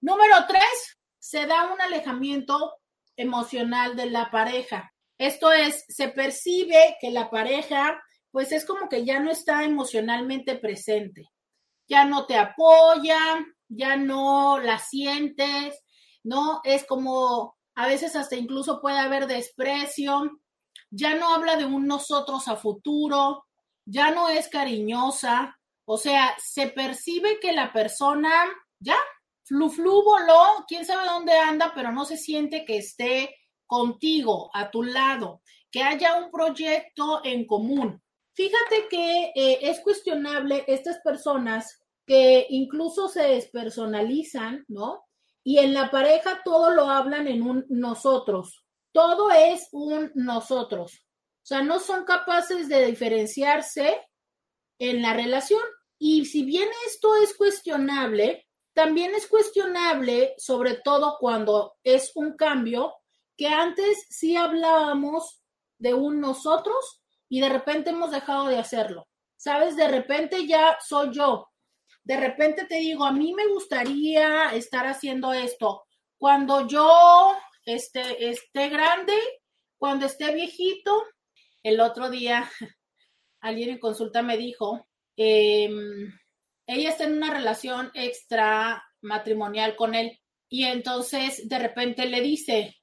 Número 0.00 0.34
tres, 0.48 0.98
se 1.20 1.46
da 1.46 1.72
un 1.72 1.80
alejamiento 1.80 2.72
emocional 3.14 3.94
de 3.94 4.06
la 4.06 4.28
pareja. 4.32 4.92
Esto 5.20 5.52
es, 5.52 5.84
se 5.86 6.08
percibe 6.08 6.96
que 6.98 7.10
la 7.10 7.28
pareja, 7.28 8.02
pues 8.30 8.52
es 8.52 8.64
como 8.64 8.88
que 8.88 9.04
ya 9.04 9.20
no 9.20 9.30
está 9.30 9.64
emocionalmente 9.64 10.56
presente, 10.56 11.28
ya 11.86 12.06
no 12.06 12.24
te 12.24 12.36
apoya, 12.38 13.18
ya 13.68 13.98
no 13.98 14.58
la 14.58 14.78
sientes, 14.78 15.78
¿no? 16.24 16.62
Es 16.64 16.86
como 16.86 17.54
a 17.74 17.86
veces 17.86 18.16
hasta 18.16 18.34
incluso 18.34 18.80
puede 18.80 18.98
haber 18.98 19.26
desprecio, 19.26 20.40
ya 20.88 21.14
no 21.16 21.34
habla 21.34 21.56
de 21.56 21.66
un 21.66 21.86
nosotros 21.86 22.48
a 22.48 22.56
futuro, 22.56 23.44
ya 23.84 24.12
no 24.12 24.30
es 24.30 24.48
cariñosa, 24.48 25.54
o 25.84 25.98
sea, 25.98 26.34
se 26.42 26.68
percibe 26.68 27.38
que 27.40 27.52
la 27.52 27.74
persona 27.74 28.32
ya, 28.78 28.96
flu 29.44 29.68
flu 29.68 30.02
voló, 30.02 30.64
quién 30.66 30.86
sabe 30.86 31.06
dónde 31.06 31.36
anda, 31.36 31.72
pero 31.74 31.92
no 31.92 32.06
se 32.06 32.16
siente 32.16 32.64
que 32.64 32.78
esté 32.78 33.36
contigo, 33.70 34.50
a 34.52 34.68
tu 34.68 34.82
lado, 34.82 35.42
que 35.70 35.84
haya 35.84 36.16
un 36.16 36.32
proyecto 36.32 37.20
en 37.22 37.46
común. 37.46 38.02
Fíjate 38.34 38.88
que 38.90 39.32
eh, 39.36 39.58
es 39.62 39.78
cuestionable 39.78 40.64
estas 40.66 40.98
personas 40.98 41.80
que 42.04 42.48
incluso 42.50 43.08
se 43.08 43.22
despersonalizan, 43.22 44.64
¿no? 44.66 45.04
Y 45.44 45.58
en 45.58 45.72
la 45.72 45.88
pareja 45.88 46.40
todo 46.44 46.72
lo 46.72 46.90
hablan 46.90 47.28
en 47.28 47.42
un 47.42 47.64
nosotros. 47.68 48.64
Todo 48.90 49.30
es 49.30 49.68
un 49.70 50.10
nosotros. 50.16 51.06
O 51.36 51.46
sea, 51.46 51.62
no 51.62 51.78
son 51.78 52.04
capaces 52.04 52.68
de 52.68 52.86
diferenciarse 52.86 54.04
en 54.80 55.00
la 55.00 55.14
relación. 55.14 55.62
Y 55.96 56.24
si 56.24 56.42
bien 56.42 56.68
esto 56.88 57.14
es 57.22 57.36
cuestionable, 57.36 58.48
también 58.72 59.14
es 59.14 59.28
cuestionable, 59.28 60.34
sobre 60.38 60.74
todo 60.74 61.18
cuando 61.20 61.76
es 61.84 62.10
un 62.16 62.36
cambio, 62.36 62.94
que 63.40 63.48
antes 63.48 64.04
sí 64.10 64.36
hablábamos 64.36 65.40
de 65.78 65.94
un 65.94 66.20
nosotros 66.20 67.00
y 67.26 67.40
de 67.40 67.48
repente 67.48 67.88
hemos 67.88 68.10
dejado 68.10 68.48
de 68.48 68.58
hacerlo. 68.58 69.08
¿Sabes? 69.38 69.76
De 69.76 69.88
repente 69.88 70.46
ya 70.46 70.76
soy 70.86 71.08
yo. 71.10 71.48
De 72.04 72.18
repente 72.18 72.66
te 72.66 72.74
digo, 72.74 73.06
a 73.06 73.12
mí 73.12 73.32
me 73.32 73.46
gustaría 73.46 74.50
estar 74.50 74.86
haciendo 74.86 75.32
esto. 75.32 75.84
Cuando 76.18 76.68
yo 76.68 77.34
esté, 77.64 78.28
esté 78.28 78.68
grande, 78.68 79.14
cuando 79.78 80.04
esté 80.04 80.34
viejito, 80.34 81.02
el 81.62 81.80
otro 81.80 82.10
día 82.10 82.46
alguien 83.40 83.70
en 83.70 83.78
consulta 83.78 84.20
me 84.20 84.36
dijo, 84.36 84.86
em, 85.16 86.12
ella 86.66 86.90
está 86.90 87.04
en 87.04 87.14
una 87.14 87.32
relación 87.32 87.90
extra 87.94 88.84
matrimonial 89.00 89.76
con 89.76 89.94
él 89.94 90.20
y 90.50 90.64
entonces 90.64 91.48
de 91.48 91.58
repente 91.58 92.04
le 92.04 92.20
dice 92.20 92.76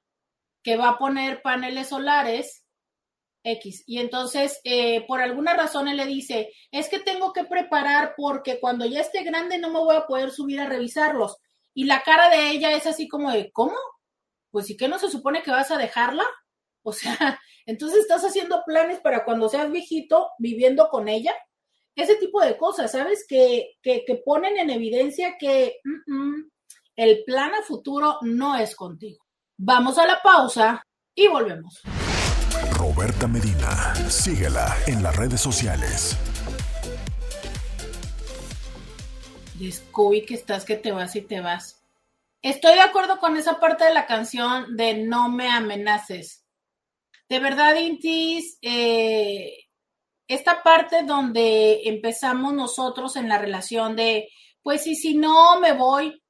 que 0.62 0.76
va 0.76 0.90
a 0.90 0.98
poner 0.98 1.42
paneles 1.42 1.88
solares 1.88 2.64
X. 3.44 3.84
Y 3.86 3.98
entonces, 3.98 4.60
eh, 4.64 5.04
por 5.06 5.20
alguna 5.20 5.54
razón, 5.54 5.88
él 5.88 5.96
le 5.96 6.06
dice, 6.06 6.52
es 6.70 6.88
que 6.88 6.98
tengo 6.98 7.32
que 7.32 7.44
preparar 7.44 8.14
porque 8.16 8.60
cuando 8.60 8.86
ya 8.86 9.00
esté 9.00 9.22
grande 9.22 9.58
no 9.58 9.70
me 9.70 9.78
voy 9.78 9.96
a 9.96 10.06
poder 10.06 10.30
subir 10.30 10.60
a 10.60 10.66
revisarlos. 10.66 11.36
Y 11.74 11.84
la 11.84 12.02
cara 12.02 12.28
de 12.30 12.50
ella 12.50 12.72
es 12.72 12.86
así 12.86 13.08
como 13.08 13.30
de, 13.30 13.52
¿cómo? 13.52 13.76
Pues 14.50 14.66
sí 14.66 14.76
que 14.76 14.88
no 14.88 14.98
se 14.98 15.10
supone 15.10 15.42
que 15.42 15.50
vas 15.50 15.70
a 15.70 15.78
dejarla. 15.78 16.24
O 16.82 16.92
sea, 16.92 17.40
entonces 17.66 18.00
estás 18.00 18.24
haciendo 18.24 18.62
planes 18.66 19.00
para 19.00 19.24
cuando 19.24 19.48
seas 19.48 19.70
viejito 19.70 20.30
viviendo 20.38 20.88
con 20.88 21.08
ella. 21.08 21.34
Ese 21.94 22.14
tipo 22.16 22.40
de 22.40 22.56
cosas, 22.56 22.92
¿sabes? 22.92 23.26
Que, 23.28 23.72
que, 23.82 24.22
ponen 24.24 24.56
en 24.56 24.70
evidencia 24.70 25.36
que 25.36 25.80
mm, 25.82 26.14
mm, 26.14 26.50
el 26.94 27.24
plan 27.24 27.54
a 27.54 27.62
futuro 27.62 28.18
no 28.22 28.56
es 28.56 28.76
contigo. 28.76 29.24
Vamos 29.60 29.98
a 29.98 30.06
la 30.06 30.22
pausa 30.22 30.86
y 31.16 31.26
volvemos. 31.26 31.82
Roberta 32.74 33.26
Medina, 33.26 33.92
síguela 34.08 34.72
en 34.86 35.02
las 35.02 35.16
redes 35.16 35.40
sociales. 35.40 36.16
Scooby, 39.60 40.24
que 40.24 40.34
estás 40.34 40.64
que 40.64 40.76
te 40.76 40.92
vas 40.92 41.16
y 41.16 41.22
te 41.22 41.40
vas. 41.40 41.82
Estoy 42.40 42.74
de 42.74 42.82
acuerdo 42.82 43.18
con 43.18 43.36
esa 43.36 43.58
parte 43.58 43.82
de 43.82 43.94
la 43.94 44.06
canción 44.06 44.76
de 44.76 44.94
No 44.94 45.28
me 45.28 45.50
amenaces. 45.50 46.46
De 47.28 47.40
verdad, 47.40 47.74
Intis, 47.74 48.58
eh, 48.62 49.64
esta 50.28 50.62
parte 50.62 51.02
donde 51.02 51.80
empezamos 51.88 52.54
nosotros 52.54 53.16
en 53.16 53.28
la 53.28 53.38
relación 53.38 53.96
de, 53.96 54.28
pues, 54.62 54.86
y 54.86 54.94
si 54.94 55.16
no, 55.16 55.58
me 55.58 55.72
voy, 55.72 56.22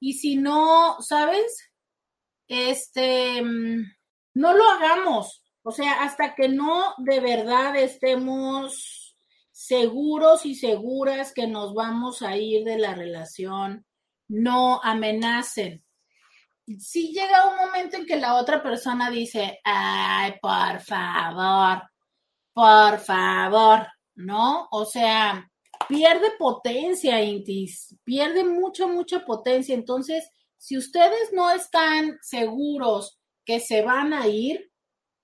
y 0.00 0.14
si 0.14 0.36
no, 0.36 0.96
¿sabes? 1.02 1.69
Este, 2.50 3.40
mm, 3.40 3.84
no 4.34 4.52
lo 4.54 4.68
hagamos. 4.70 5.44
O 5.62 5.70
sea, 5.70 6.02
hasta 6.02 6.34
que 6.34 6.48
no 6.48 6.94
de 6.98 7.20
verdad 7.20 7.76
estemos 7.76 9.14
seguros 9.52 10.44
y 10.44 10.56
seguras 10.56 11.32
que 11.32 11.46
nos 11.46 11.74
vamos 11.74 12.22
a 12.22 12.36
ir 12.36 12.64
de 12.64 12.76
la 12.76 12.94
relación, 12.94 13.86
no 14.26 14.80
amenacen. 14.82 15.84
Si 16.78 17.12
llega 17.12 17.48
un 17.50 17.56
momento 17.56 17.96
en 17.98 18.06
que 18.06 18.16
la 18.16 18.34
otra 18.34 18.60
persona 18.62 19.10
dice, 19.10 19.60
ay, 19.62 20.34
por 20.42 20.80
favor, 20.80 21.82
por 22.52 22.98
favor, 22.98 23.86
¿no? 24.16 24.66
O 24.72 24.84
sea, 24.84 25.48
pierde 25.88 26.32
potencia, 26.36 27.22
Intis, 27.22 27.96
pierde 28.02 28.42
mucha, 28.42 28.88
mucha 28.88 29.24
potencia. 29.24 29.74
Entonces, 29.74 30.28
si 30.60 30.76
ustedes 30.76 31.32
no 31.32 31.50
están 31.50 32.18
seguros 32.20 33.18
que 33.46 33.60
se 33.60 33.80
van 33.80 34.12
a 34.12 34.28
ir, 34.28 34.70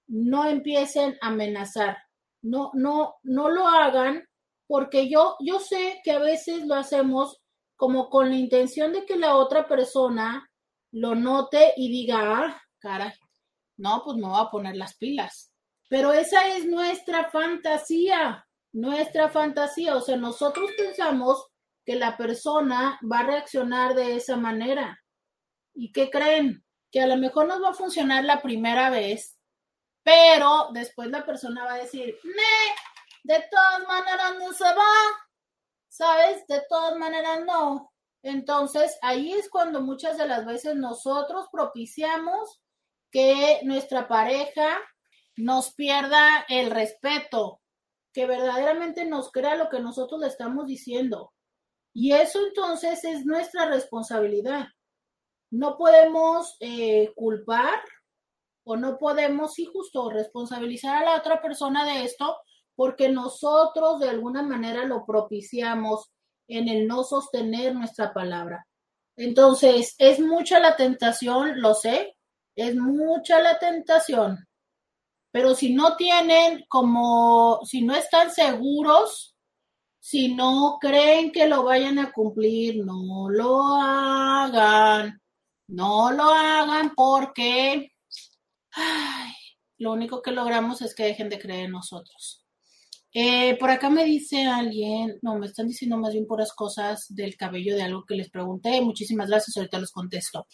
no 0.09 0.47
empiecen 0.47 1.19
a 1.21 1.29
amenazar, 1.29 1.99
no, 2.41 2.71
no, 2.73 3.17
no 3.23 3.51
lo 3.51 3.69
hagan, 3.69 4.27
porque 4.67 5.11
yo, 5.11 5.37
yo 5.41 5.61
sé 5.61 6.01
que 6.05 6.13
a 6.13 6.19
veces 6.19 6.65
lo 6.65 6.75
hacemos 6.75 7.43
como 7.77 8.09
con 8.09 8.31
la 8.31 8.37
intención 8.37 8.95
de 8.95 9.05
que 9.05 9.17
la 9.17 9.37
otra 9.37 9.69
persona 9.69 10.51
lo 10.91 11.15
note 11.15 11.75
y 11.77 11.91
diga, 11.91 12.19
ah, 12.19 12.63
caray, 12.79 13.13
no, 13.77 14.01
pues 14.07 14.17
me 14.17 14.29
voy 14.29 14.41
a 14.41 14.51
poner 14.51 14.77
las 14.77 14.97
pilas. 14.97 15.53
Pero 15.91 16.15
esa 16.15 16.49
es 16.57 16.65
nuestra 16.65 17.31
fantasía, 17.31 18.47
nuestra 18.73 19.29
fantasía. 19.29 19.97
O 19.97 20.01
sea, 20.01 20.17
nosotros 20.17 20.71
pensamos 20.79 21.47
que 21.85 21.97
la 21.97 22.17
persona 22.17 22.99
va 23.03 23.19
a 23.19 23.27
reaccionar 23.27 23.95
de 23.95 24.17
esa 24.17 24.39
manera. 24.39 24.99
¿Y 25.77 25.93
qué 25.93 26.11
creen? 26.11 26.65
Que 26.91 27.03
a 27.03 27.07
lo 27.07 27.17
mejor 27.19 27.47
nos 27.47 27.63
va 27.63 27.71
a 27.71 27.75
funcionar 27.75 28.25
la 28.25 28.41
primera 28.41 28.89
vez, 28.89 29.39
pero 30.03 30.71
después 30.73 31.11
la 31.11 31.25
persona 31.27 31.65
va 31.65 31.75
a 31.75 31.79
decir, 31.79 32.19
me, 32.25 33.35
de 33.35 33.45
todas 33.51 33.87
maneras 33.87 34.35
no 34.39 34.53
se 34.55 34.65
va, 34.65 34.95
¿sabes? 35.89 36.47
De 36.47 36.63
todas 36.69 36.97
maneras 36.97 37.41
no. 37.47 37.93
Entonces, 38.23 38.99
ahí 39.03 39.33
es 39.33 39.51
cuando 39.51 39.83
muchas 39.83 40.17
de 40.17 40.27
las 40.27 40.47
veces 40.47 40.77
nosotros 40.77 41.47
propiciamos 41.53 42.63
que 43.11 43.61
nuestra 43.65 44.09
pareja 44.09 44.79
nos 45.37 45.75
pierda 45.75 46.47
el 46.49 46.71
respeto, 46.71 47.61
que 48.15 48.27
verdaderamente 48.27 49.05
nos 49.05 49.31
crea 49.31 49.57
lo 49.57 49.69
que 49.69 49.81
nosotros 49.81 50.21
le 50.21 50.29
estamos 50.29 50.67
diciendo. 50.67 51.35
Y 51.93 52.13
eso 52.13 52.41
entonces 52.47 53.05
es 53.05 53.27
nuestra 53.27 53.67
responsabilidad. 53.67 54.69
No 55.57 55.79
podemos 55.79 56.57
eh, 56.61 57.13
culpar 57.15 57.81
o 58.65 58.77
no 58.77 58.99
podemos, 58.99 59.55
sí, 59.55 59.65
justo 59.65 60.11
responsabilizar 60.11 61.03
a 61.03 61.05
la 61.05 61.17
otra 61.17 61.41
persona 61.41 61.85
de 61.87 62.05
esto 62.05 62.37
porque 62.75 63.09
nosotros 63.09 64.01
de 64.01 64.11
alguna 64.11 64.43
manera 64.43 64.85
lo 64.85 65.07
propiciamos 65.07 66.11
en 66.47 66.69
el 66.69 66.87
no 66.87 67.05
sostener 67.05 67.75
nuestra 67.75 68.13
palabra. 68.13 68.67
Entonces, 69.17 69.95
es 69.99 70.21
mucha 70.21 70.59
la 70.59 70.77
tentación, 70.77 71.59
lo 71.63 71.73
sé, 71.73 72.17
es 72.55 72.77
mucha 72.77 73.41
la 73.41 73.59
tentación, 73.59 74.47
pero 75.33 75.55
si 75.55 75.73
no 75.75 75.97
tienen 75.97 76.67
como, 76.69 77.61
si 77.65 77.83
no 77.83 77.95
están 77.95 78.31
seguros, 78.31 79.35
si 80.01 80.35
no 80.35 80.77
creen 80.79 81.33
que 81.33 81.49
lo 81.49 81.65
vayan 81.65 81.99
a 81.99 82.13
cumplir, 82.13 82.85
no 82.85 83.31
lo 83.31 83.77
hagan, 83.77 85.19
no 85.69 86.13
lo 86.13 86.25
hagan 86.25 86.93
porque 86.95 87.93
Ay, 88.77 89.33
lo 89.79 89.93
único 89.93 90.21
que 90.21 90.33
logramos 90.33 90.83
es 90.83 90.95
que 90.95 91.05
dejen 91.05 91.31
de 91.31 91.39
creer 91.39 91.65
en 91.65 91.73
nosotros. 91.73 92.45
Eh, 93.13 93.57
por 93.59 93.71
acá 93.71 93.89
me 93.89 94.05
dice 94.05 94.45
alguien, 94.45 95.19
no, 95.23 95.39
me 95.39 95.47
están 95.47 95.67
diciendo 95.67 95.97
más 95.97 96.13
bien 96.13 96.27
puras 96.27 96.53
cosas 96.53 97.07
del 97.09 97.37
cabello 97.37 97.75
de 97.75 97.83
algo 97.83 98.05
que 98.05 98.15
les 98.15 98.29
pregunté. 98.29 98.83
Muchísimas 98.83 99.31
gracias, 99.31 99.57
ahorita 99.57 99.79
les 99.79 99.91
contesto. 99.91 100.47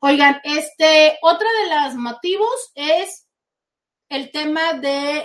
Oigan, 0.00 0.40
este, 0.44 1.18
otra 1.22 1.48
de 1.62 1.74
los 1.74 1.96
motivos 1.96 2.70
es 2.76 3.26
el 4.08 4.30
tema 4.30 4.74
de, 4.74 5.24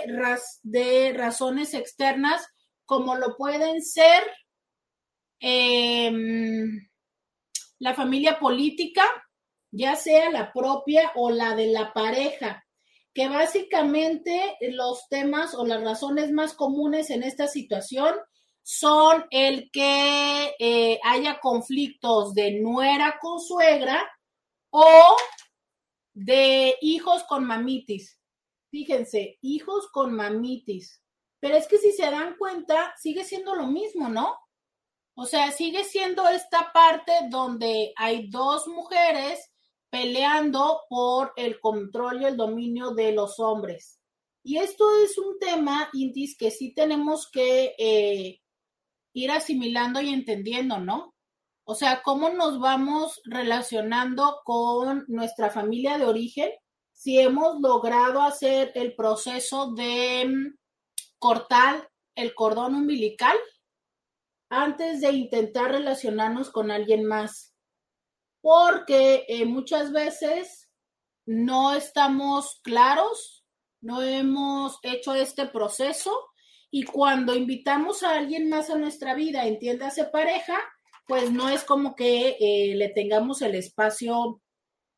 de 0.64 1.12
razones 1.12 1.74
externas, 1.74 2.44
como 2.84 3.14
lo 3.14 3.36
pueden 3.36 3.80
ser 3.82 4.24
em, 5.38 6.88
la 7.78 7.94
familia 7.94 8.40
política, 8.40 9.04
ya 9.70 9.96
sea 9.96 10.30
la 10.30 10.52
propia 10.52 11.12
o 11.14 11.30
la 11.30 11.54
de 11.54 11.68
la 11.68 11.92
pareja, 11.92 12.64
que 13.12 13.28
básicamente 13.28 14.56
los 14.60 15.08
temas 15.08 15.54
o 15.54 15.66
las 15.66 15.82
razones 15.82 16.30
más 16.32 16.54
comunes 16.54 17.10
en 17.10 17.22
esta 17.22 17.48
situación 17.48 18.14
son 18.62 19.26
el 19.30 19.70
que 19.72 20.54
eh, 20.58 21.00
haya 21.02 21.40
conflictos 21.40 22.34
de 22.34 22.60
nuera 22.60 23.18
con 23.20 23.40
suegra 23.40 24.08
o 24.70 25.16
de 26.12 26.76
hijos 26.80 27.24
con 27.24 27.44
mamitis. 27.44 28.20
Fíjense, 28.70 29.38
hijos 29.40 29.88
con 29.90 30.14
mamitis. 30.14 31.02
Pero 31.40 31.56
es 31.56 31.66
que 31.66 31.78
si 31.78 31.92
se 31.92 32.10
dan 32.10 32.36
cuenta, 32.36 32.94
sigue 33.00 33.24
siendo 33.24 33.54
lo 33.54 33.66
mismo, 33.66 34.08
¿no? 34.08 34.36
O 35.14 35.26
sea, 35.26 35.50
sigue 35.50 35.84
siendo 35.84 36.28
esta 36.28 36.70
parte 36.72 37.12
donde 37.30 37.92
hay 37.96 38.30
dos 38.30 38.68
mujeres 38.68 39.49
peleando 39.90 40.82
por 40.88 41.32
el 41.36 41.60
control 41.60 42.22
y 42.22 42.24
el 42.26 42.36
dominio 42.36 42.90
de 42.90 43.12
los 43.12 43.38
hombres. 43.38 44.00
Y 44.42 44.58
esto 44.58 44.84
es 45.04 45.18
un 45.18 45.38
tema, 45.38 45.90
Intis, 45.92 46.36
que 46.36 46.50
sí 46.50 46.72
tenemos 46.72 47.28
que 47.30 47.74
eh, 47.78 48.40
ir 49.12 49.30
asimilando 49.30 50.00
y 50.00 50.10
entendiendo, 50.10 50.78
¿no? 50.78 51.14
O 51.64 51.74
sea, 51.74 52.02
cómo 52.02 52.30
nos 52.30 52.58
vamos 52.58 53.20
relacionando 53.24 54.40
con 54.44 55.04
nuestra 55.08 55.50
familia 55.50 55.98
de 55.98 56.06
origen, 56.06 56.50
si 56.92 57.18
hemos 57.18 57.60
logrado 57.60 58.22
hacer 58.22 58.72
el 58.74 58.94
proceso 58.94 59.72
de 59.72 60.26
mm, 60.26 60.58
cortar 61.18 61.88
el 62.14 62.34
cordón 62.34 62.74
umbilical 62.74 63.36
antes 64.50 65.00
de 65.00 65.12
intentar 65.12 65.70
relacionarnos 65.70 66.50
con 66.50 66.70
alguien 66.70 67.04
más. 67.04 67.49
Porque 68.40 69.24
eh, 69.28 69.44
muchas 69.44 69.92
veces 69.92 70.70
no 71.26 71.74
estamos 71.74 72.60
claros, 72.62 73.44
no 73.80 74.02
hemos 74.02 74.78
hecho 74.82 75.14
este 75.14 75.46
proceso 75.46 76.10
y 76.70 76.84
cuando 76.84 77.34
invitamos 77.34 78.02
a 78.02 78.16
alguien 78.16 78.48
más 78.48 78.70
a 78.70 78.78
nuestra 78.78 79.14
vida, 79.14 79.46
entiéndase 79.46 80.04
pareja, 80.04 80.56
pues 81.06 81.32
no 81.32 81.48
es 81.48 81.64
como 81.64 81.96
que 81.96 82.36
eh, 82.38 82.74
le 82.76 82.88
tengamos 82.90 83.42
el 83.42 83.56
espacio 83.56 84.40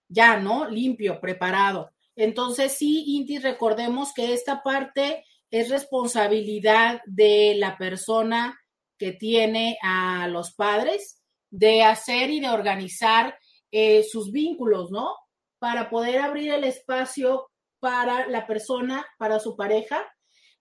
ya, 0.09 0.39
¿no? 0.39 0.69
Limpio, 0.69 1.21
preparado. 1.21 1.91
Entonces, 2.15 2.73
sí, 2.73 3.05
Inti, 3.17 3.39
recordemos 3.39 4.13
que 4.13 4.35
esta 4.35 4.63
parte 4.63 5.25
es 5.51 5.71
responsabilidad 5.71 7.01
de 7.07 7.55
la 7.57 7.79
persona 7.79 8.61
que 8.99 9.13
tiene 9.13 9.79
a 9.83 10.29
los 10.29 10.53
padres 10.53 11.22
de 11.53 11.85
hacer 11.85 12.31
y 12.31 12.41
de 12.41 12.49
organizar 12.49 13.39
eh, 13.71 14.03
sus 14.03 14.33
vínculos, 14.33 14.91
¿no? 14.91 15.15
Para 15.59 15.91
poder 15.91 16.19
abrir 16.19 16.53
el 16.53 16.65
espacio 16.65 17.51
para 17.79 18.27
la 18.27 18.47
persona, 18.47 19.07
para 19.19 19.39
su 19.39 19.55
pareja, 19.55 20.11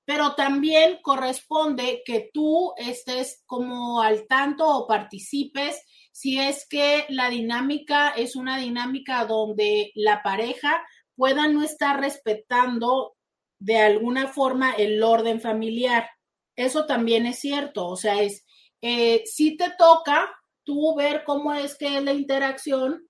pero 0.05 0.35
también 0.35 0.99
corresponde 1.01 2.01
que 2.05 2.29
tú 2.33 2.73
estés 2.75 3.43
como 3.45 4.01
al 4.01 4.27
tanto 4.27 4.67
o 4.67 4.87
participes 4.87 5.81
si 6.11 6.39
es 6.39 6.67
que 6.67 7.05
la 7.09 7.29
dinámica 7.29 8.09
es 8.09 8.35
una 8.35 8.57
dinámica 8.57 9.25
donde 9.25 9.91
la 9.95 10.21
pareja 10.21 10.83
pueda 11.15 11.47
no 11.47 11.63
estar 11.63 12.01
respetando 12.01 13.15
de 13.59 13.77
alguna 13.77 14.27
forma 14.27 14.73
el 14.73 15.01
orden 15.01 15.39
familiar. 15.39 16.09
Eso 16.55 16.85
también 16.85 17.25
es 17.25 17.39
cierto, 17.39 17.87
o 17.87 17.95
sea, 17.95 18.21
es, 18.21 18.45
eh, 18.81 19.23
si 19.25 19.55
te 19.55 19.71
toca 19.77 20.29
tú 20.64 20.95
ver 20.95 21.24
cómo 21.26 21.53
es 21.53 21.78
que 21.78 21.97
es 21.97 22.03
la 22.03 22.14
interacción 22.14 23.07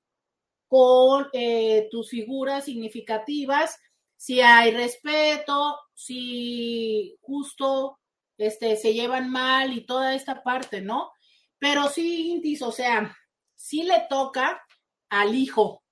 con 0.68 1.28
eh, 1.34 1.88
tus 1.92 2.10
figuras 2.10 2.66
significativas, 2.66 3.78
si 4.16 4.40
hay 4.40 4.72
respeto, 4.72 5.78
si 5.94 7.18
justo 7.22 8.00
este, 8.38 8.78
se 8.78 8.94
llevan 8.94 9.30
mal 9.30 9.74
y 9.74 9.86
toda 9.86 10.16
esta 10.16 10.44
parte, 10.44 10.82
¿no? 10.82 11.12
Pero 11.60 11.90
sí, 11.90 12.32
Intis, 12.32 12.62
o 12.62 12.72
sea, 12.72 13.16
sí 13.56 13.84
le 13.84 14.06
toca 14.10 14.62
al 15.10 15.36
hijo 15.36 15.84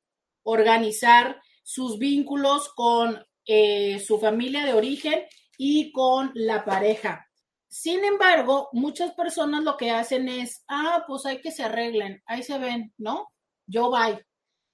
organizar 0.44 1.42
sus 1.64 2.00
vínculos 2.00 2.70
con 2.70 3.24
eh, 3.46 4.00
su 4.00 4.20
familia 4.20 4.66
de 4.66 4.74
origen 4.74 5.26
y 5.58 5.92
con 5.92 6.32
la 6.34 6.66
pareja. 6.66 7.29
Sin 7.70 8.04
embargo, 8.04 8.70
muchas 8.74 9.14
personas 9.14 9.64
lo 9.64 9.78
que 9.78 9.92
hacen 9.92 10.28
es, 10.28 10.64
ah, 10.68 11.04
pues 11.08 11.26
hay 11.28 11.40
que 11.40 11.52
se 11.52 11.64
arreglen, 11.64 12.22
ahí 12.26 12.42
se 12.42 12.58
ven, 12.58 12.94
¿no? 12.98 13.28
Yo 13.68 13.92
voy. 13.92 14.20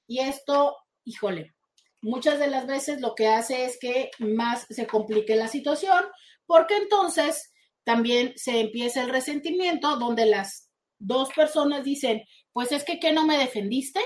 Y 0.08 0.20
esto, 0.20 0.78
híjole, 1.04 1.54
muchas 2.02 2.40
de 2.40 2.48
las 2.48 2.66
veces 2.68 3.02
lo 3.02 3.14
que 3.14 3.28
hace 3.28 3.66
es 3.66 3.78
que 3.80 4.12
más 4.20 4.66
se 4.70 4.88
complique 4.88 5.36
la 5.36 5.50
situación, 5.50 6.06
porque 6.46 6.78
entonces 6.78 7.52
también 7.84 8.34
se 8.38 8.62
empieza 8.62 9.02
el 9.02 9.10
resentimiento 9.10 9.98
donde 9.98 10.26
las 10.26 10.70
dos 10.98 11.30
personas 11.34 11.84
dicen, 11.84 12.24
pues 12.54 12.72
es 12.72 12.86
que 12.86 13.00
¿qué 13.00 13.12
no 13.12 13.26
me 13.26 13.38
defendiste? 13.38 14.00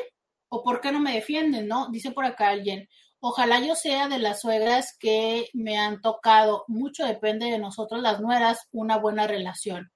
¿O 0.50 0.64
por 0.64 0.82
qué 0.82 0.92
no 0.92 1.00
me 1.00 1.14
defienden? 1.14 1.68
¿No? 1.68 1.90
Dice 1.92 2.10
por 2.10 2.26
acá 2.26 2.50
alguien, 2.50 2.90
ojalá 3.20 3.60
yo 3.60 3.76
sea 3.76 4.08
de 4.08 4.20
las 4.20 4.42
suegras 4.42 4.96
que 5.00 5.50
me 5.54 5.78
han 5.78 6.02
tocado, 6.02 6.64
mucho 6.68 7.06
depende 7.06 7.48
de 7.48 7.60
nosotros 7.60 8.02
las 8.02 8.22
nueras, 8.22 8.68
una 8.72 8.98
buena 8.98 9.28
relación. 9.28 9.92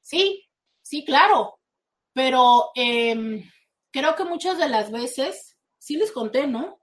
Sí, 0.00 0.44
sí, 0.82 1.04
claro, 1.04 1.58
pero 2.12 2.70
em, 2.74 3.50
creo 3.90 4.14
que 4.16 4.24
muchas 4.24 4.58
de 4.58 4.68
las 4.68 4.90
veces, 4.90 5.56
sí 5.78 5.96
les 5.96 6.12
conté, 6.12 6.46
¿no? 6.46 6.78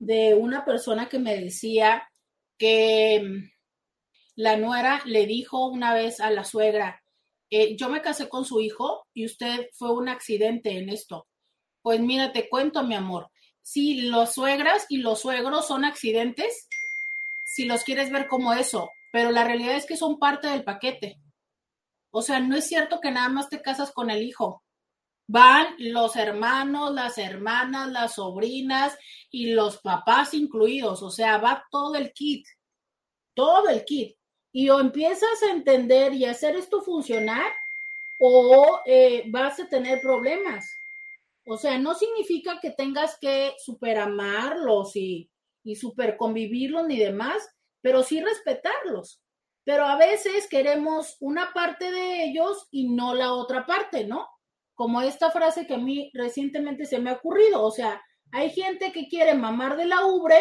de 0.00 0.34
una 0.34 0.64
persona 0.64 1.08
que 1.08 1.18
me 1.20 1.36
decía 1.36 2.10
que 2.58 3.22
mm, 3.22 3.50
la 4.36 4.56
nuera 4.56 5.02
le 5.04 5.26
dijo 5.26 5.68
una 5.68 5.94
vez 5.94 6.20
a 6.20 6.30
la 6.30 6.44
suegra, 6.44 7.02
eh, 7.50 7.76
yo 7.76 7.88
me 7.88 8.00
casé 8.00 8.28
con 8.28 8.44
su 8.44 8.60
hijo 8.60 9.06
y 9.14 9.26
usted 9.26 9.68
fue 9.74 9.92
un 9.92 10.08
accidente 10.08 10.70
en 10.78 10.88
esto. 10.88 11.28
Pues 11.82 12.00
mira, 12.00 12.32
te 12.32 12.48
cuento, 12.48 12.82
mi 12.82 12.94
amor, 12.94 13.30
si 13.62 14.02
los 14.02 14.34
suegras 14.34 14.86
y 14.88 14.98
los 14.98 15.20
suegros 15.20 15.66
son 15.66 15.84
accidentes, 15.84 16.68
si 17.44 17.64
los 17.64 17.84
quieres 17.84 18.10
ver 18.10 18.26
como 18.26 18.52
eso, 18.52 18.90
pero 19.12 19.30
la 19.30 19.44
realidad 19.44 19.76
es 19.76 19.86
que 19.86 19.96
son 19.96 20.18
parte 20.18 20.48
del 20.48 20.64
paquete. 20.64 21.20
O 22.10 22.22
sea, 22.22 22.40
no 22.40 22.56
es 22.56 22.66
cierto 22.66 23.00
que 23.00 23.10
nada 23.10 23.28
más 23.28 23.48
te 23.48 23.62
casas 23.62 23.92
con 23.92 24.10
el 24.10 24.22
hijo 24.22 24.62
van 25.32 25.76
los 25.78 26.16
hermanos, 26.16 26.92
las 26.92 27.16
hermanas, 27.16 27.88
las 27.92 28.14
sobrinas 28.14 28.98
y 29.30 29.52
los 29.52 29.78
papás 29.78 30.34
incluidos, 30.34 31.04
o 31.04 31.10
sea, 31.10 31.38
va 31.38 31.64
todo 31.70 31.94
el 31.94 32.12
kit, 32.12 32.44
todo 33.32 33.68
el 33.68 33.84
kit. 33.84 34.16
Y 34.52 34.70
o 34.70 34.80
empiezas 34.80 35.40
a 35.44 35.52
entender 35.52 36.14
y 36.14 36.24
hacer 36.24 36.56
esto 36.56 36.82
funcionar 36.82 37.46
o 38.18 38.80
eh, 38.84 39.22
vas 39.28 39.60
a 39.60 39.68
tener 39.68 40.00
problemas. 40.00 40.79
O 41.46 41.56
sea, 41.56 41.78
no 41.78 41.94
significa 41.94 42.60
que 42.60 42.70
tengas 42.70 43.18
que 43.20 43.54
superamarlos 43.58 44.94
y, 44.96 45.30
y 45.64 45.76
super 45.76 46.16
convivirlos 46.16 46.86
ni 46.86 46.98
demás, 46.98 47.48
pero 47.82 48.02
sí 48.02 48.20
respetarlos. 48.20 49.22
Pero 49.64 49.84
a 49.84 49.96
veces 49.96 50.48
queremos 50.48 51.16
una 51.20 51.52
parte 51.52 51.90
de 51.90 52.24
ellos 52.24 52.68
y 52.70 52.88
no 52.88 53.14
la 53.14 53.32
otra 53.32 53.66
parte, 53.66 54.06
¿no? 54.06 54.26
como 54.80 55.02
esta 55.02 55.30
frase 55.30 55.66
que 55.66 55.74
a 55.74 55.76
mí 55.76 56.10
recientemente 56.14 56.86
se 56.86 56.98
me 57.00 57.10
ha 57.10 57.16
ocurrido, 57.16 57.62
o 57.62 57.70
sea, 57.70 58.02
hay 58.32 58.48
gente 58.48 58.92
que 58.92 59.08
quiere 59.08 59.34
mamar 59.34 59.76
de 59.76 59.84
la 59.84 60.06
ubre, 60.06 60.38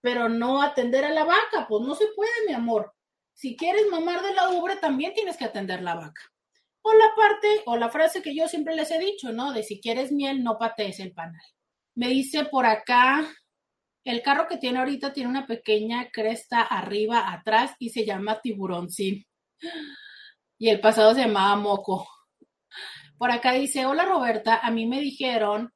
pero 0.00 0.30
no 0.30 0.62
atender 0.62 1.04
a 1.04 1.10
la 1.10 1.24
vaca, 1.24 1.66
pues 1.68 1.86
no 1.86 1.94
se 1.94 2.06
puede, 2.16 2.46
mi 2.48 2.54
amor. 2.54 2.94
Si 3.34 3.54
quieres 3.54 3.82
mamar 3.90 4.22
de 4.22 4.32
la 4.32 4.48
ubre, 4.48 4.76
también 4.76 5.12
tienes 5.12 5.36
que 5.36 5.44
atender 5.44 5.82
la 5.82 5.94
vaca. 5.94 6.22
O 6.88 6.92
la 6.92 7.12
parte, 7.16 7.48
o 7.66 7.76
la 7.76 7.88
frase 7.90 8.22
que 8.22 8.32
yo 8.32 8.46
siempre 8.46 8.76
les 8.76 8.92
he 8.92 9.00
dicho, 9.00 9.32
¿no? 9.32 9.52
De 9.52 9.64
si 9.64 9.80
quieres 9.80 10.12
miel, 10.12 10.44
no 10.44 10.56
patees 10.56 11.00
el 11.00 11.12
panal. 11.12 11.42
Me 11.96 12.06
dice 12.06 12.44
por 12.44 12.64
acá, 12.64 13.28
el 14.04 14.22
carro 14.22 14.46
que 14.46 14.56
tiene 14.56 14.78
ahorita 14.78 15.12
tiene 15.12 15.28
una 15.28 15.48
pequeña 15.48 16.10
cresta 16.12 16.62
arriba, 16.62 17.32
atrás, 17.32 17.72
y 17.80 17.88
se 17.90 18.06
llama 18.06 18.40
tiburoncín. 18.40 19.26
Y 20.58 20.70
el 20.70 20.80
pasado 20.80 21.12
se 21.12 21.22
llamaba 21.22 21.56
moco. 21.56 22.08
Por 23.18 23.32
acá 23.32 23.52
dice, 23.52 23.84
hola 23.84 24.04
Roberta, 24.04 24.60
a 24.62 24.70
mí 24.70 24.86
me 24.86 25.00
dijeron, 25.00 25.72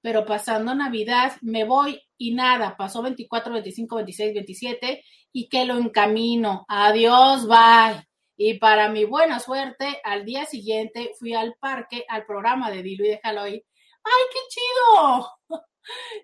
pero 0.00 0.24
pasando 0.24 0.74
Navidad 0.74 1.32
me 1.42 1.64
voy 1.64 2.00
y 2.16 2.34
nada, 2.34 2.76
pasó 2.78 3.02
24, 3.02 3.52
25, 3.52 3.96
26, 3.96 4.34
27 4.34 5.04
y 5.32 5.48
que 5.48 5.64
lo 5.66 5.76
encamino. 5.76 6.64
Adiós, 6.68 7.46
bye. 7.46 8.11
Y 8.44 8.54
para 8.54 8.88
mi 8.88 9.04
buena 9.04 9.38
suerte, 9.38 10.00
al 10.02 10.24
día 10.24 10.46
siguiente 10.46 11.12
fui 11.16 11.32
al 11.32 11.54
parque, 11.60 12.04
al 12.08 12.26
programa 12.26 12.72
de 12.72 12.82
Dilo 12.82 13.04
y 13.04 13.10
Déjalo 13.10 13.46
ir. 13.46 13.64
¡Ay, 14.02 14.24
qué 14.32 14.38
chido! 14.48 15.30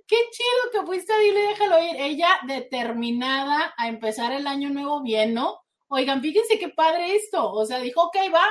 ¡Qué 0.05 0.17
chido 0.33 0.73
que 0.73 0.85
fuiste 0.85 1.13
a 1.13 1.19
Dilo 1.19 1.39
y 1.39 1.47
Déjalo 1.47 1.81
ir! 1.81 1.95
Ella 1.97 2.41
determinada 2.45 3.73
a 3.77 3.87
empezar 3.87 4.33
el 4.33 4.49
año 4.49 4.69
nuevo 4.69 5.01
bien, 5.01 5.33
¿no? 5.33 5.61
Oigan, 5.87 6.21
fíjense 6.21 6.59
qué 6.59 6.71
padre 6.71 7.15
esto. 7.15 7.53
O 7.53 7.65
sea, 7.65 7.79
dijo, 7.79 8.03
ok, 8.07 8.17
va, 8.35 8.49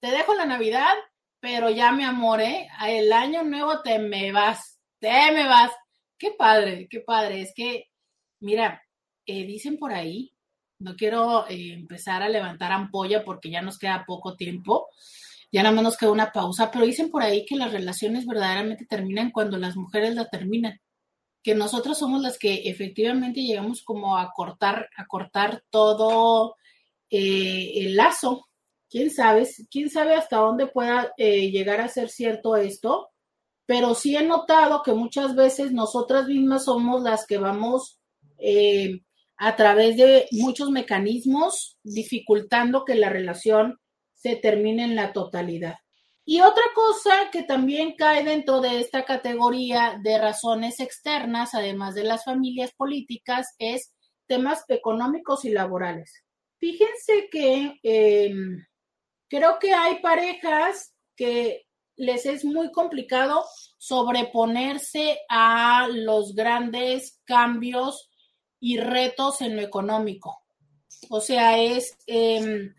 te 0.00 0.12
dejo 0.12 0.34
la 0.34 0.44
Navidad, 0.44 0.94
pero 1.40 1.70
ya 1.70 1.90
mi 1.90 2.04
amor, 2.04 2.40
¿eh? 2.40 2.68
El 2.86 3.12
año 3.12 3.42
nuevo 3.42 3.82
te 3.82 3.98
me 3.98 4.30
vas, 4.30 4.78
te 5.00 5.32
me 5.32 5.48
vas. 5.48 5.72
Qué 6.16 6.30
padre, 6.30 6.86
qué 6.88 7.00
padre. 7.00 7.42
Es 7.42 7.52
que, 7.52 7.90
mira, 8.38 8.80
eh, 9.26 9.44
dicen 9.44 9.76
por 9.76 9.92
ahí 9.92 10.37
no 10.78 10.96
quiero 10.96 11.46
eh, 11.48 11.72
empezar 11.72 12.22
a 12.22 12.28
levantar 12.28 12.72
ampolla 12.72 13.24
porque 13.24 13.50
ya 13.50 13.62
nos 13.62 13.78
queda 13.78 14.04
poco 14.06 14.36
tiempo, 14.36 14.88
ya 15.50 15.62
nada 15.62 15.74
más 15.74 15.84
nos 15.84 15.96
queda 15.96 16.10
una 16.10 16.32
pausa, 16.32 16.70
pero 16.70 16.84
dicen 16.84 17.10
por 17.10 17.22
ahí 17.22 17.44
que 17.44 17.56
las 17.56 17.72
relaciones 17.72 18.26
verdaderamente 18.26 18.86
terminan 18.86 19.30
cuando 19.30 19.56
las 19.58 19.76
mujeres 19.76 20.14
la 20.14 20.28
terminan, 20.28 20.80
que 21.42 21.54
nosotros 21.54 21.98
somos 21.98 22.22
las 22.22 22.38
que 22.38 22.68
efectivamente 22.68 23.42
llegamos 23.42 23.82
como 23.82 24.18
a 24.18 24.32
cortar, 24.32 24.88
a 24.96 25.06
cortar 25.06 25.62
todo 25.70 26.56
eh, 27.10 27.72
el 27.76 27.96
lazo. 27.96 28.46
¿Quién 28.90 29.10
sabe? 29.10 29.46
¿Quién 29.70 29.90
sabe 29.90 30.14
hasta 30.14 30.38
dónde 30.38 30.66
pueda 30.66 31.12
eh, 31.16 31.50
llegar 31.50 31.80
a 31.80 31.88
ser 31.88 32.08
cierto 32.08 32.56
esto? 32.56 33.10
Pero 33.66 33.94
sí 33.94 34.16
he 34.16 34.24
notado 34.24 34.82
que 34.82 34.92
muchas 34.92 35.34
veces 35.34 35.72
nosotras 35.72 36.26
mismas 36.26 36.64
somos 36.64 37.02
las 37.02 37.26
que 37.26 37.38
vamos 37.38 37.98
a 39.38 39.56
través 39.56 39.96
de 39.96 40.26
muchos 40.32 40.70
mecanismos 40.70 41.78
dificultando 41.82 42.84
que 42.84 42.96
la 42.96 43.08
relación 43.08 43.78
se 44.14 44.36
termine 44.36 44.84
en 44.84 44.96
la 44.96 45.12
totalidad. 45.12 45.76
Y 46.24 46.40
otra 46.40 46.64
cosa 46.74 47.30
que 47.32 47.42
también 47.42 47.94
cae 47.96 48.22
dentro 48.22 48.60
de 48.60 48.80
esta 48.80 49.04
categoría 49.04 49.98
de 50.02 50.18
razones 50.18 50.80
externas, 50.80 51.54
además 51.54 51.94
de 51.94 52.04
las 52.04 52.24
familias 52.24 52.72
políticas, 52.76 53.54
es 53.58 53.94
temas 54.26 54.64
económicos 54.68 55.44
y 55.44 55.50
laborales. 55.50 56.12
Fíjense 56.58 57.28
que 57.30 57.78
em, 57.82 58.66
creo 59.28 59.58
que 59.58 59.72
hay 59.72 60.00
parejas 60.00 60.94
que 61.16 61.64
les 61.96 62.26
es 62.26 62.44
muy 62.44 62.72
complicado 62.72 63.44
sobreponerse 63.78 65.18
a 65.28 65.88
los 65.90 66.34
grandes 66.34 67.20
cambios 67.24 68.07
y 68.60 68.78
retos 68.78 69.40
en 69.40 69.56
lo 69.56 69.62
económico. 69.62 70.42
O 71.10 71.20
sea, 71.20 71.58
es, 71.58 71.96
em, 72.06 72.74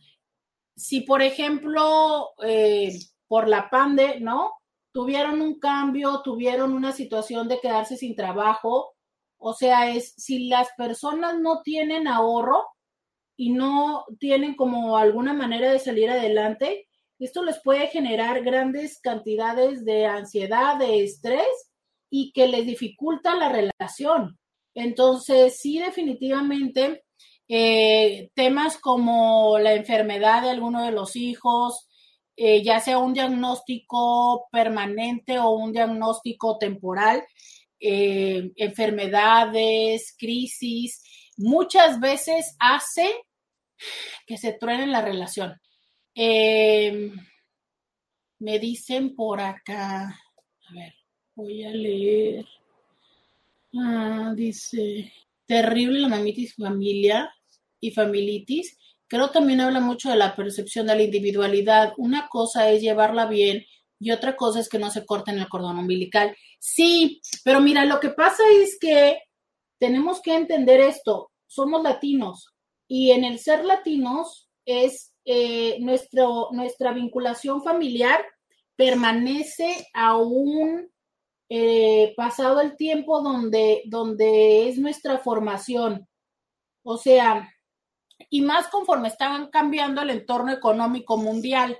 si 0.75 1.01
por 1.01 1.21
ejemplo, 1.21 2.32
eh, 2.43 2.97
por 3.27 3.47
la 3.47 3.69
pandemia, 3.69 4.19
¿no? 4.19 4.53
Tuvieron 4.91 5.41
un 5.41 5.59
cambio, 5.59 6.21
tuvieron 6.23 6.73
una 6.73 6.91
situación 6.91 7.47
de 7.47 7.59
quedarse 7.59 7.97
sin 7.97 8.15
trabajo. 8.15 8.95
O 9.38 9.53
sea, 9.53 9.89
es, 9.91 10.13
si 10.17 10.49
las 10.49 10.69
personas 10.77 11.39
no 11.39 11.61
tienen 11.61 12.07
ahorro 12.07 12.65
y 13.38 13.51
no 13.51 14.05
tienen 14.19 14.55
como 14.55 14.97
alguna 14.97 15.34
manera 15.34 15.71
de 15.71 15.80
salir 15.80 16.09
adelante, 16.09 16.88
esto 17.19 17.43
les 17.43 17.61
puede 17.61 17.88
generar 17.88 18.43
grandes 18.43 18.99
cantidades 19.01 19.86
de 19.86 20.05
ansiedad, 20.05 20.77
de 20.77 21.03
estrés 21.03 21.71
y 22.09 22.32
que 22.32 22.47
les 22.47 22.65
dificulta 22.65 23.36
la 23.36 23.49
relación. 23.49 24.39
Entonces, 24.80 25.57
sí, 25.59 25.80
definitivamente, 25.80 27.03
eh, 27.47 28.30
temas 28.36 28.77
como 28.77 29.57
la 29.59 29.73
enfermedad 29.73 30.43
de 30.43 30.51
alguno 30.51 30.84
de 30.86 30.91
los 30.91 31.15
hijos, 31.15 31.89
eh, 32.36 32.63
ya 32.63 32.80
sea 32.80 32.99
un 32.99 33.13
diagnóstico 33.13 34.47
permanente 34.51 35.39
o 35.39 35.49
un 35.49 35.73
diagnóstico 35.73 36.57
temporal, 36.59 37.23
eh, 37.80 38.51
enfermedades, 38.55 40.15
crisis, 40.17 41.03
muchas 41.38 41.99
veces 41.99 42.55
hace 42.59 43.09
que 44.27 44.38
se 44.38 44.53
truene 44.53 44.88
la 44.88 45.01
relación. 45.01 45.59
me 48.39 48.59
dicen 48.59 49.15
por 49.15 49.41
acá, 49.41 50.03
a 50.05 50.73
ver, 50.73 50.93
voy 51.36 51.63
a 51.63 51.71
leer. 51.71 52.45
Ah, 53.76 54.34
dice, 54.36 55.13
terrible 55.45 55.99
la 55.99 56.07
mamitis 56.07 56.55
familia 56.55 57.32
y 57.80 57.91
familitis. 57.91 58.78
Creo 59.07 59.30
también 59.32 59.61
habla 59.61 59.80
mucho 59.80 60.09
de 60.09 60.15
la 60.15 60.36
percepción 60.36 60.88
de 60.88 60.95
la 60.95 61.03
individualidad. 61.03 61.93
Una 61.97 62.28
cosa 62.30 62.70
es 62.72 62.82
llevarla 62.82 63.26
bien 63.28 63.65
y 63.99 64.11
otra 64.11 64.36
cosa 64.36 64.59
es 64.59 64.70
que 64.70 64.80
no 64.80 64.89
se 64.91 65.05
corten 65.05 65.39
el 65.39 65.49
cordón 65.49 65.78
umbilical. 65.78 66.36
Sí, 66.59 67.22
pero 67.43 67.59
mira, 67.59 67.86
lo 67.86 67.99
que 67.99 68.09
pasa 68.09 68.43
es 68.61 68.78
que 68.80 69.20
tenemos 69.80 70.22
que 70.22 70.36
entender 70.36 70.80
esto. 70.82 71.32
Somos 71.47 71.84
latinos 71.84 72.53
y 72.88 73.11
en 73.11 73.24
el 73.24 73.39
ser 73.39 73.65
latinos 73.65 74.49
es 74.65 75.13
eh, 75.26 75.78
nuestro, 75.80 76.49
nuestra 76.51 76.91
vinculación 76.93 77.63
familiar 77.63 78.24
permanece 78.76 79.88
aún 79.93 80.89
eh, 81.50 82.14
pasado 82.16 82.62
el 82.62 82.76
tiempo 82.78 83.22
donde, 83.22 83.82
donde 83.86 84.70
es 84.70 84.78
nuestra 84.78 85.18
formación. 85.18 86.08
O 86.84 86.97
sea, 86.97 87.52
y 88.30 88.41
más 88.41 88.68
conforme 88.68 89.08
están 89.08 89.50
cambiando 89.50 90.02
el 90.02 90.12
entorno 90.12 90.52
económico 90.52 91.18
mundial. 91.18 91.78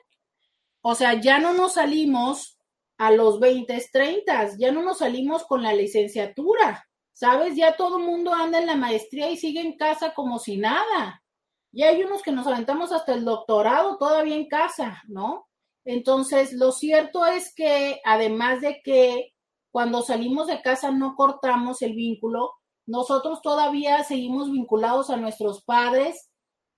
O 0.82 0.96
sea, 0.96 1.20
ya 1.22 1.40
no 1.40 1.54
nos 1.54 1.74
salimos 1.74 2.58
a 2.98 3.12
los 3.12 3.40
20, 3.40 3.90
30, 3.92 4.58
ya 4.58 4.72
no 4.72 4.82
nos 4.82 5.00
salimos 5.00 5.46
con 5.46 5.62
la 5.62 5.74
licenciatura, 5.74 6.88
¿sabes? 7.14 7.56
Ya 7.56 7.78
todo 7.78 7.98
el 7.98 8.06
mundo 8.06 8.34
anda 8.34 8.60
en 8.60 8.66
la 8.66 8.76
maestría 8.76 9.30
y 9.30 9.38
sigue 9.38 9.62
en 9.62 9.78
casa 9.78 10.14
como 10.14 10.40
si 10.40 10.58
nada. 10.58 11.24
Y 11.72 11.84
hay 11.84 12.04
unos 12.04 12.24
que 12.24 12.32
nos 12.32 12.48
aventamos 12.48 12.92
hasta 12.92 13.14
el 13.14 13.24
doctorado 13.24 13.98
todavía 13.98 14.36
en 14.36 14.48
casa, 14.48 15.04
¿no? 15.08 15.48
Entonces, 15.86 16.54
lo 16.54 16.72
cierto 16.72 17.26
es 17.26 17.54
que 17.54 18.02
además 18.04 18.62
de 18.62 18.82
que 18.84 19.34
cuando 19.72 20.02
salimos 20.02 20.48
de 20.48 20.62
casa 20.62 20.92
no 20.92 21.16
cortamos 21.16 21.82
el 21.82 21.94
vínculo, 21.94 22.52
nosotros 22.86 23.42
todavía 23.42 24.04
seguimos 24.04 24.52
vinculados 24.52 25.10
a 25.10 25.18
nuestros 25.18 25.64
padres, 25.64 26.30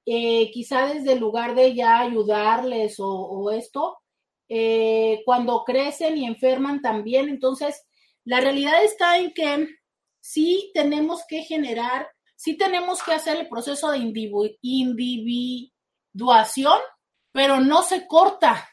eh, 0.06 0.52
quizá 0.52 0.88
desde 0.88 1.14
el 1.14 1.20
lugar 1.20 1.56
de 1.56 1.74
ya 1.74 2.00
ayudarles 2.00 2.96
o, 3.00 3.50
esto, 3.52 3.98
eh, 4.50 5.22
cuando 5.26 5.64
crecen 5.64 6.18
y 6.18 6.26
enferman 6.26 6.82
también. 6.82 7.30
Entonces, 7.30 7.82
la 8.26 8.42
realidad 8.42 8.84
está 8.84 9.20
en 9.20 9.34
que 9.34 9.68
sí 10.20 10.72
tenemos 10.74 11.22
que 11.28 11.44
generar, 11.44 12.10
sí 12.36 12.58
tenemos 12.58 13.02
que 13.04 13.14
hacer 13.14 13.38
el 13.38 13.48
proceso 13.48 13.92
de 13.92 14.00
individuación, 14.62 16.80
pero 17.32 17.62
no 17.62 17.84
se 17.84 18.06
corta, 18.06 18.70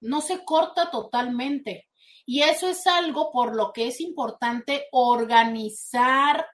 no 0.00 0.20
se 0.20 0.44
corta 0.44 0.90
totalmente. 0.90 1.86
Y 2.24 2.42
eso 2.42 2.68
es 2.68 2.86
algo 2.86 3.32
por 3.32 3.56
lo 3.56 3.72
que 3.72 3.88
es 3.88 4.00
importante 4.00 4.86
organizar 4.92 6.46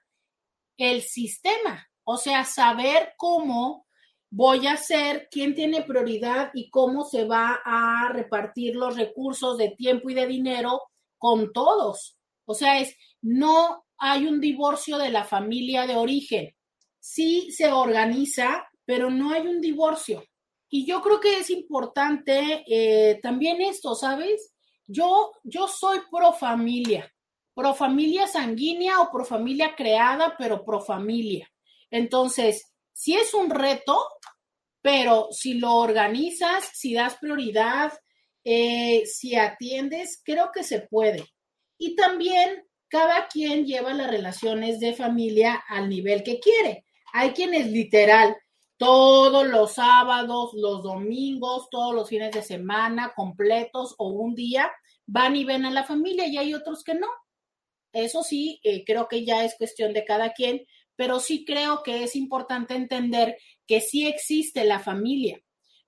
el 0.77 1.01
sistema, 1.01 1.87
o 2.03 2.17
sea, 2.17 2.45
saber 2.45 3.13
cómo 3.17 3.85
voy 4.31 4.67
a 4.67 4.73
hacer, 4.73 5.27
quién 5.31 5.55
tiene 5.55 5.81
prioridad 5.81 6.51
y 6.53 6.69
cómo 6.69 7.03
se 7.03 7.25
va 7.25 7.59
a 7.65 8.09
repartir 8.13 8.75
los 8.75 8.95
recursos 8.95 9.57
de 9.57 9.71
tiempo 9.71 10.09
y 10.09 10.13
de 10.13 10.27
dinero 10.27 10.81
con 11.17 11.51
todos. 11.51 12.17
O 12.45 12.53
sea, 12.53 12.79
es, 12.79 12.95
no 13.21 13.85
hay 13.97 14.25
un 14.25 14.39
divorcio 14.39 14.97
de 14.97 15.09
la 15.09 15.23
familia 15.23 15.85
de 15.85 15.95
origen. 15.95 16.55
Sí 16.99 17.51
se 17.51 17.71
organiza, 17.71 18.67
pero 18.85 19.09
no 19.09 19.31
hay 19.33 19.47
un 19.47 19.61
divorcio. 19.61 20.23
Y 20.69 20.85
yo 20.85 21.01
creo 21.01 21.19
que 21.19 21.37
es 21.37 21.49
importante 21.49 22.63
eh, 22.67 23.19
también 23.21 23.61
esto, 23.61 23.95
¿sabes? 23.95 24.53
Yo, 24.91 25.33
yo 25.43 25.67
soy 25.67 25.99
pro 26.09 26.33
familia, 26.33 27.13
pro 27.53 27.75
familia 27.75 28.25
sanguínea 28.25 29.01
o 29.01 29.11
pro 29.11 29.23
familia 29.23 29.75
creada, 29.75 30.35
pero 30.35 30.65
pro 30.65 30.81
familia. 30.81 31.47
Entonces, 31.91 32.73
si 32.91 33.13
es 33.13 33.35
un 33.35 33.51
reto, 33.51 34.03
pero 34.81 35.27
si 35.31 35.53
lo 35.53 35.75
organizas, 35.75 36.71
si 36.73 36.95
das 36.95 37.17
prioridad, 37.17 37.93
eh, 38.43 39.03
si 39.05 39.35
atiendes, 39.35 40.19
creo 40.25 40.49
que 40.51 40.63
se 40.63 40.79
puede. 40.79 41.23
Y 41.77 41.95
también 41.95 42.65
cada 42.87 43.27
quien 43.27 43.65
lleva 43.65 43.93
las 43.93 44.09
relaciones 44.09 44.79
de 44.79 44.95
familia 44.95 45.63
al 45.67 45.87
nivel 45.87 46.23
que 46.23 46.39
quiere. 46.39 46.85
Hay 47.13 47.33
quienes 47.33 47.67
literal 47.67 48.35
todos 48.79 49.45
los 49.45 49.73
sábados, 49.73 50.51
los 50.53 50.81
domingos, 50.81 51.67
todos 51.69 51.93
los 51.93 52.07
fines 52.07 52.31
de 52.31 52.41
semana 52.41 53.11
completos 53.13 53.93
o 53.97 54.07
un 54.07 54.35
día, 54.35 54.71
van 55.05 55.35
y 55.35 55.43
ven 55.43 55.65
a 55.65 55.71
la 55.71 55.83
familia 55.83 56.25
y 56.27 56.37
hay 56.37 56.53
otros 56.53 56.83
que 56.85 56.95
no. 56.95 57.07
Eso 57.91 58.23
sí, 58.23 58.61
eh, 58.63 58.85
creo 58.85 59.09
que 59.09 59.25
ya 59.25 59.43
es 59.43 59.55
cuestión 59.57 59.91
de 59.91 60.05
cada 60.05 60.31
quien, 60.31 60.65
pero 60.95 61.19
sí 61.19 61.43
creo 61.43 61.83
que 61.83 62.03
es 62.03 62.15
importante 62.15 62.73
entender 62.73 63.37
que 63.67 63.81
sí 63.81 64.07
existe 64.07 64.63
la 64.63 64.79
familia, 64.79 65.41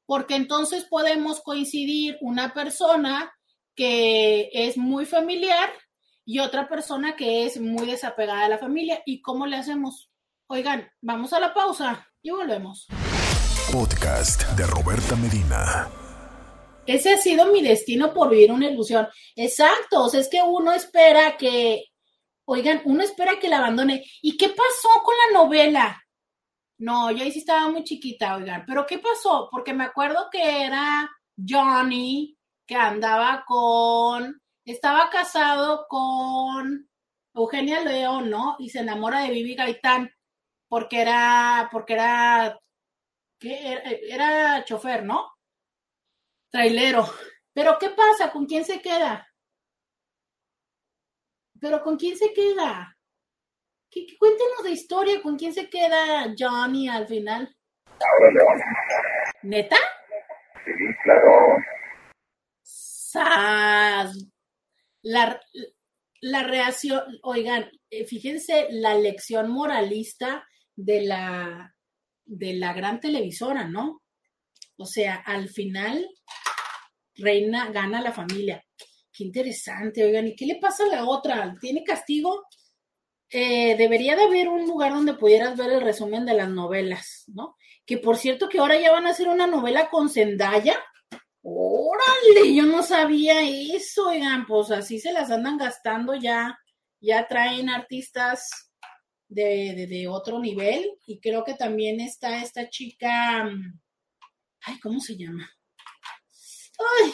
porque 0.06 0.36
entonces 0.36 0.84
podemos 0.84 1.40
coincidir 1.40 2.18
una 2.20 2.54
persona 2.54 3.32
que 3.74 4.50
es 4.52 4.78
muy 4.78 5.06
familiar 5.06 5.70
y 6.26 6.40
otra 6.40 6.68
persona 6.68 7.16
que 7.16 7.46
es 7.46 7.58
muy 7.60 7.88
desapegada 7.88 8.46
a 8.46 8.50
la 8.50 8.58
familia. 8.58 9.02
¿Y 9.06 9.22
cómo 9.22 9.48
le 9.48 9.56
hacemos? 9.56 10.12
Oigan, 10.48 10.92
vamos 11.00 11.32
a 11.32 11.40
la 11.40 11.54
pausa 11.54 12.11
y 12.24 12.30
volvemos. 12.30 12.88
Podcast 13.72 14.44
de 14.52 14.66
Roberta 14.68 15.16
Medina. 15.16 15.90
Ese 16.86 17.14
ha 17.14 17.18
sido 17.18 17.52
mi 17.52 17.62
destino 17.62 18.14
por 18.14 18.30
vivir 18.30 18.52
una 18.52 18.70
ilusión. 18.70 19.08
Exacto, 19.36 20.04
o 20.04 20.10
sea, 20.10 20.20
es 20.20 20.30
que 20.30 20.42
uno 20.42 20.72
espera 20.74 21.38
que, 21.38 21.86
oigan, 22.46 22.82
uno 22.86 23.04
espera 23.04 23.40
que 23.40 23.50
la 23.50 23.58
abandone. 23.58 24.04
¿Y 24.22 24.38
qué 24.38 24.50
pasó 24.50 25.04
con 25.04 25.16
la 25.16 25.40
novela? 25.40 26.02
No, 26.78 27.12
yo 27.12 27.24
ahí 27.24 27.32
sí 27.32 27.40
estaba 27.40 27.70
muy 27.70 27.84
chiquita, 27.84 28.36
oigan. 28.36 28.66
Pero 28.66 28.86
¿qué 28.86 29.00
pasó? 29.00 29.48
Porque 29.52 29.74
me 29.74 29.86
acuerdo 29.86 30.28
que 30.32 30.64
era 30.64 31.10
Johnny 31.38 32.38
que 32.68 32.76
andaba 32.76 33.44
con, 33.48 34.42
estaba 34.66 35.10
casado 35.10 35.86
con 35.88 36.90
Eugenia 37.34 37.82
León, 37.82 38.30
¿no? 38.30 38.56
Y 38.60 38.70
se 38.70 38.80
enamora 38.80 39.22
de 39.22 39.32
Vivi 39.32 39.56
Gaitán 39.56 40.12
porque 40.72 41.02
era, 41.02 41.68
porque 41.70 41.92
era, 41.92 42.58
¿qué? 43.38 43.74
Era, 43.74 43.92
era 43.92 44.64
chofer, 44.64 45.04
¿no? 45.04 45.34
Trailero. 46.50 47.04
Pero 47.54 47.78
¿qué 47.78 47.90
pasa? 47.90 48.32
¿Con 48.32 48.46
quién 48.46 48.64
se 48.64 48.82
queda? 48.82 49.28
Pero 51.60 51.84
¿con 51.84 51.98
quién 51.98 52.18
se 52.18 52.32
queda? 52.32 52.98
¿Qué, 53.90 54.06
qué, 54.06 54.18
cuéntenos 54.18 54.64
de 54.64 54.72
historia, 54.72 55.22
¿con 55.22 55.38
quién 55.38 55.54
se 55.54 55.70
queda 55.70 56.34
Johnny 56.40 56.88
al 56.88 57.06
final? 57.06 57.54
Ahora. 57.86 58.64
¿Neta? 59.44 59.76
Sí, 60.64 60.72
claro. 61.04 61.58
¡Sas! 62.64 64.16
La, 65.02 65.38
la 66.22 66.44
reacción, 66.44 67.04
oigan, 67.24 67.70
eh, 67.90 68.06
fíjense 68.06 68.68
la 68.70 68.96
lección 68.96 69.52
moralista 69.52 70.48
de 70.76 71.02
la, 71.02 71.76
de 72.26 72.54
la 72.54 72.74
gran 72.74 73.00
televisora, 73.00 73.68
¿no? 73.68 74.02
O 74.78 74.86
sea, 74.86 75.16
al 75.16 75.50
final, 75.50 76.08
reina, 77.16 77.70
gana 77.72 78.02
la 78.02 78.12
familia. 78.12 78.64
Qué 79.14 79.26
interesante, 79.26 80.04
oigan, 80.04 80.28
¿y 80.28 80.36
qué 80.36 80.46
le 80.46 80.56
pasa 80.56 80.86
a 80.86 80.88
la 80.88 81.06
otra? 81.06 81.56
¿Tiene 81.60 81.84
castigo? 81.84 82.46
Eh, 83.30 83.76
debería 83.78 84.16
de 84.16 84.24
haber 84.24 84.50
un 84.50 84.66
lugar 84.66 84.94
donde 84.94 85.14
pudieras 85.14 85.56
ver 85.56 85.72
el 85.72 85.82
resumen 85.82 86.26
de 86.26 86.34
las 86.34 86.50
novelas, 86.50 87.26
¿no? 87.28 87.56
Que 87.86 87.98
por 87.98 88.18
cierto 88.18 88.50
que 88.50 88.60
ahora 88.60 88.80
ya 88.80 88.92
van 88.92 89.06
a 89.06 89.12
hacer 89.12 89.28
una 89.28 89.48
novela 89.48 89.90
con 89.90 90.10
Zendaya. 90.10 90.78
Órale, 91.42 92.54
yo 92.54 92.66
no 92.66 92.84
sabía 92.84 93.42
eso, 93.42 94.10
oigan, 94.10 94.46
pues 94.46 94.72
así 94.72 95.00
se 95.00 95.12
las 95.14 95.32
andan 95.32 95.58
gastando 95.58 96.14
ya, 96.16 96.58
ya 97.00 97.28
traen 97.28 97.70
artistas 97.70 98.71
de, 99.32 99.88
de, 99.88 100.08
otro 100.10 100.40
nivel 100.40 100.92
y 101.06 101.20
creo 101.20 101.46
que 101.46 101.54
también 101.54 102.02
está 102.02 102.44
esta 102.44 102.70
chica, 102.70 103.50
ay, 104.62 104.80
¿cómo 104.84 105.00
se 105.00 105.16
llama? 105.16 105.50
Ay, 106.78 107.14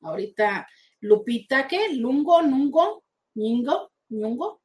ahorita, 0.00 0.66
Lupita, 1.00 1.68
¿qué? 1.68 1.92
Lungo, 1.94 2.40
Nungo, 2.40 3.04
Ningo, 3.34 3.92
Nungo. 4.08 4.62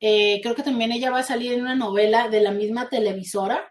Eh, 0.00 0.40
creo 0.42 0.54
que 0.54 0.62
también 0.62 0.92
ella 0.92 1.10
va 1.10 1.18
a 1.18 1.24
salir 1.24 1.52
en 1.52 1.60
una 1.60 1.74
novela 1.74 2.28
de 2.28 2.40
la 2.40 2.52
misma 2.52 2.88
televisora. 2.88 3.70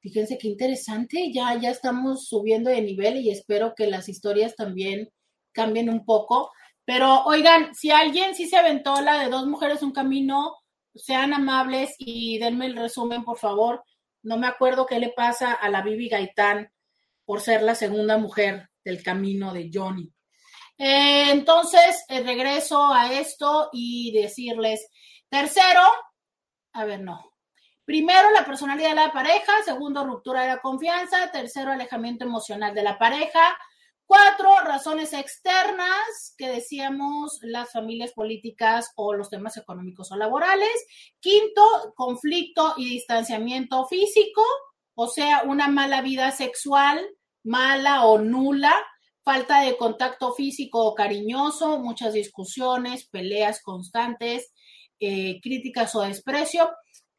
Fíjense 0.00 0.38
qué 0.38 0.46
interesante, 0.46 1.32
ya, 1.32 1.58
ya 1.58 1.70
estamos 1.70 2.28
subiendo 2.28 2.70
de 2.70 2.80
nivel 2.80 3.16
y 3.16 3.30
espero 3.30 3.74
que 3.74 3.88
las 3.88 4.08
historias 4.08 4.54
también 4.54 5.10
cambien 5.52 5.90
un 5.90 6.04
poco. 6.04 6.52
Pero 6.84 7.24
oigan, 7.24 7.74
si 7.74 7.90
alguien 7.90 8.36
sí 8.36 8.48
se 8.48 8.56
aventó 8.56 9.00
la 9.00 9.18
de 9.18 9.30
dos 9.30 9.46
mujeres, 9.46 9.82
un 9.82 9.92
camino, 9.92 10.54
sean 10.94 11.32
amables 11.34 11.94
y 11.98 12.38
denme 12.38 12.66
el 12.66 12.76
resumen, 12.76 13.24
por 13.24 13.38
favor. 13.38 13.84
No 14.22 14.36
me 14.36 14.46
acuerdo 14.46 14.86
qué 14.86 14.98
le 14.98 15.10
pasa 15.10 15.52
a 15.52 15.68
la 15.68 15.82
Bibi 15.82 16.08
Gaitán 16.08 16.72
por 17.24 17.40
ser 17.40 17.62
la 17.62 17.74
segunda 17.74 18.18
mujer 18.18 18.68
del 18.84 19.02
camino 19.02 19.52
de 19.52 19.70
Johnny. 19.72 20.12
Eh, 20.78 21.30
entonces, 21.30 22.04
eh, 22.08 22.22
regreso 22.22 22.92
a 22.92 23.12
esto 23.12 23.68
y 23.72 24.12
decirles, 24.12 24.88
tercero, 25.28 25.82
a 26.72 26.84
ver, 26.84 27.00
no, 27.00 27.30
Primero, 27.90 28.30
la 28.30 28.44
personalidad 28.44 28.90
de 28.90 28.94
la 28.94 29.12
pareja. 29.12 29.52
Segundo, 29.64 30.04
ruptura 30.04 30.42
de 30.42 30.46
la 30.46 30.60
confianza. 30.60 31.28
Tercero, 31.32 31.72
alejamiento 31.72 32.24
emocional 32.24 32.72
de 32.72 32.84
la 32.84 32.96
pareja. 32.96 33.58
Cuatro, 34.10 34.50
razones 34.64 35.12
externas, 35.12 36.34
que 36.36 36.48
decíamos 36.48 37.38
las 37.42 37.70
familias 37.70 38.10
políticas 38.12 38.90
o 38.96 39.14
los 39.14 39.30
temas 39.30 39.56
económicos 39.56 40.10
o 40.10 40.16
laborales. 40.16 40.84
Quinto, 41.20 41.62
conflicto 41.94 42.74
y 42.76 42.88
distanciamiento 42.88 43.86
físico, 43.86 44.42
o 44.96 45.06
sea, 45.06 45.44
una 45.44 45.68
mala 45.68 46.02
vida 46.02 46.32
sexual, 46.32 47.00
mala 47.44 48.04
o 48.04 48.18
nula, 48.18 48.74
falta 49.22 49.60
de 49.60 49.76
contacto 49.76 50.32
físico 50.32 50.84
o 50.86 50.96
cariñoso, 50.96 51.78
muchas 51.78 52.12
discusiones, 52.12 53.06
peleas 53.10 53.62
constantes, 53.62 54.52
eh, 54.98 55.38
críticas 55.40 55.94
o 55.94 56.00
desprecio. 56.00 56.68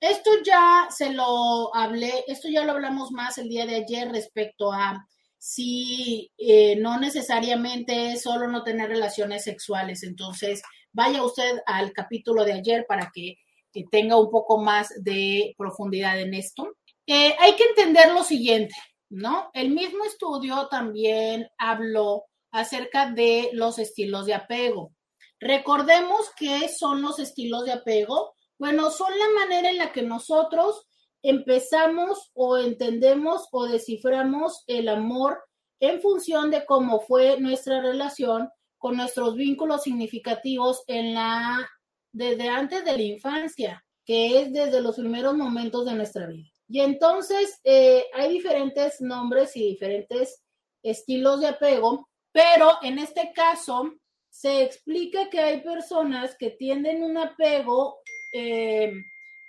Esto 0.01 0.29
ya 0.43 0.89
se 0.89 1.13
lo 1.13 1.73
hablé, 1.73 2.25
esto 2.27 2.49
ya 2.49 2.65
lo 2.65 2.73
hablamos 2.73 3.13
más 3.13 3.37
el 3.37 3.47
día 3.47 3.65
de 3.65 3.75
ayer 3.75 4.11
respecto 4.11 4.73
a 4.73 5.07
si 5.41 6.31
eh, 6.37 6.75
no 6.75 6.99
necesariamente 6.99 8.11
es 8.11 8.21
solo 8.21 8.47
no 8.47 8.63
tener 8.63 8.89
relaciones 8.89 9.43
sexuales. 9.43 10.03
Entonces, 10.03 10.61
vaya 10.93 11.23
usted 11.23 11.61
al 11.65 11.93
capítulo 11.93 12.45
de 12.45 12.53
ayer 12.53 12.85
para 12.87 13.09
que, 13.11 13.37
que 13.73 13.85
tenga 13.89 14.17
un 14.17 14.29
poco 14.29 14.59
más 14.59 14.93
de 15.03 15.55
profundidad 15.57 16.19
en 16.19 16.35
esto. 16.35 16.77
Eh, 17.07 17.35
hay 17.39 17.55
que 17.55 17.63
entender 17.63 18.13
lo 18.13 18.23
siguiente, 18.23 18.75
¿no? 19.09 19.49
El 19.55 19.71
mismo 19.71 20.05
estudio 20.05 20.67
también 20.69 21.49
habló 21.57 22.25
acerca 22.51 23.09
de 23.09 23.49
los 23.53 23.79
estilos 23.79 24.27
de 24.27 24.35
apego. 24.35 24.93
Recordemos 25.39 26.29
qué 26.37 26.69
son 26.69 27.01
los 27.01 27.17
estilos 27.17 27.65
de 27.65 27.71
apego 27.71 28.35
bueno, 28.61 28.91
son 28.91 29.09
la 29.17 29.27
manera 29.39 29.71
en 29.71 29.79
la 29.79 29.91
que 29.91 30.03
nosotros 30.03 30.85
empezamos 31.23 32.31
o 32.33 32.57
entendemos 32.57 33.47
o 33.51 33.65
desciframos 33.65 34.63
el 34.67 34.89
amor 34.89 35.39
en 35.79 36.01
función 36.01 36.51
de 36.51 36.65
cómo 36.65 37.01
fue 37.01 37.39
nuestra 37.39 37.81
relación 37.81 38.49
con 38.77 38.97
nuestros 38.97 39.35
vínculos 39.35 39.83
significativos 39.83 40.83
en 40.87 41.13
la 41.13 41.69
desde 42.13 42.49
antes 42.49 42.83
de 42.83 42.93
la 42.93 43.03
infancia, 43.03 43.85
que 44.05 44.39
es 44.39 44.51
desde 44.51 44.81
los 44.81 44.95
primeros 44.95 45.35
momentos 45.35 45.85
de 45.85 45.93
nuestra 45.93 46.27
vida. 46.27 46.49
Y 46.67 46.81
entonces 46.81 47.59
eh, 47.63 48.05
hay 48.13 48.29
diferentes 48.29 49.01
nombres 49.01 49.55
y 49.55 49.67
diferentes 49.67 50.43
estilos 50.83 51.41
de 51.41 51.47
apego, 51.47 52.07
pero 52.31 52.77
en 52.81 52.99
este 52.99 53.31
caso 53.33 53.93
se 54.29 54.63
explica 54.63 55.29
que 55.29 55.39
hay 55.39 55.61
personas 55.61 56.35
que 56.37 56.51
tienden 56.51 57.03
un 57.03 57.17
apego 57.17 57.97
eh, 58.33 58.91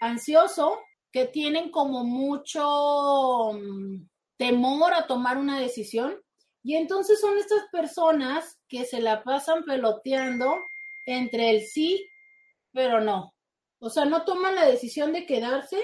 ansioso, 0.00 0.78
que 1.12 1.26
tienen 1.26 1.70
como 1.70 2.04
mucho 2.04 3.52
mm, 3.52 4.08
temor 4.36 4.94
a 4.94 5.06
tomar 5.06 5.36
una 5.36 5.60
decisión. 5.60 6.20
Y 6.64 6.76
entonces 6.76 7.20
son 7.20 7.36
estas 7.38 7.64
personas 7.70 8.58
que 8.68 8.84
se 8.84 9.00
la 9.00 9.22
pasan 9.22 9.64
peloteando 9.64 10.56
entre 11.06 11.50
el 11.50 11.62
sí, 11.62 12.08
pero 12.72 13.00
no. 13.00 13.34
O 13.78 13.90
sea, 13.90 14.04
no 14.04 14.24
toman 14.24 14.54
la 14.54 14.64
decisión 14.64 15.12
de 15.12 15.26
quedarse, 15.26 15.78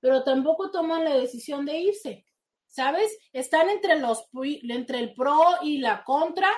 pero 0.00 0.22
tampoco 0.22 0.70
toman 0.70 1.04
la 1.04 1.14
decisión 1.14 1.64
de 1.64 1.78
irse. 1.78 2.26
¿Sabes? 2.66 3.18
Están 3.32 3.68
entre 3.68 3.98
los 3.98 4.28
entre 4.62 5.00
el 5.00 5.14
pro 5.14 5.42
y 5.62 5.78
la 5.78 6.04
contra, 6.04 6.48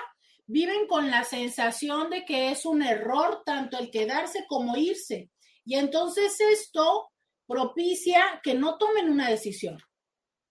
viven 0.45 0.87
con 0.87 1.09
la 1.09 1.23
sensación 1.23 2.09
de 2.09 2.23
que 2.23 2.51
es 2.51 2.65
un 2.65 2.83
error 2.83 3.41
tanto 3.45 3.77
el 3.77 3.89
quedarse 3.89 4.45
como 4.47 4.77
irse. 4.77 5.29
Y 5.65 5.75
entonces 5.75 6.39
esto 6.39 7.09
propicia 7.47 8.39
que 8.43 8.53
no 8.53 8.77
tomen 8.77 9.09
una 9.09 9.29
decisión. 9.29 9.77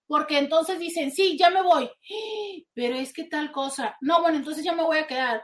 Porque 0.06 0.38
entonces 0.38 0.78
dicen, 0.78 1.10
sí, 1.10 1.36
ya 1.38 1.48
me 1.48 1.62
voy, 1.62 1.90
pero 2.74 2.94
es 2.94 3.12
que 3.12 3.24
tal 3.24 3.50
cosa, 3.52 3.96
no, 4.02 4.20
bueno, 4.20 4.36
entonces 4.36 4.62
ya 4.62 4.74
me 4.74 4.82
voy 4.82 4.98
a 4.98 5.06
quedar, 5.06 5.42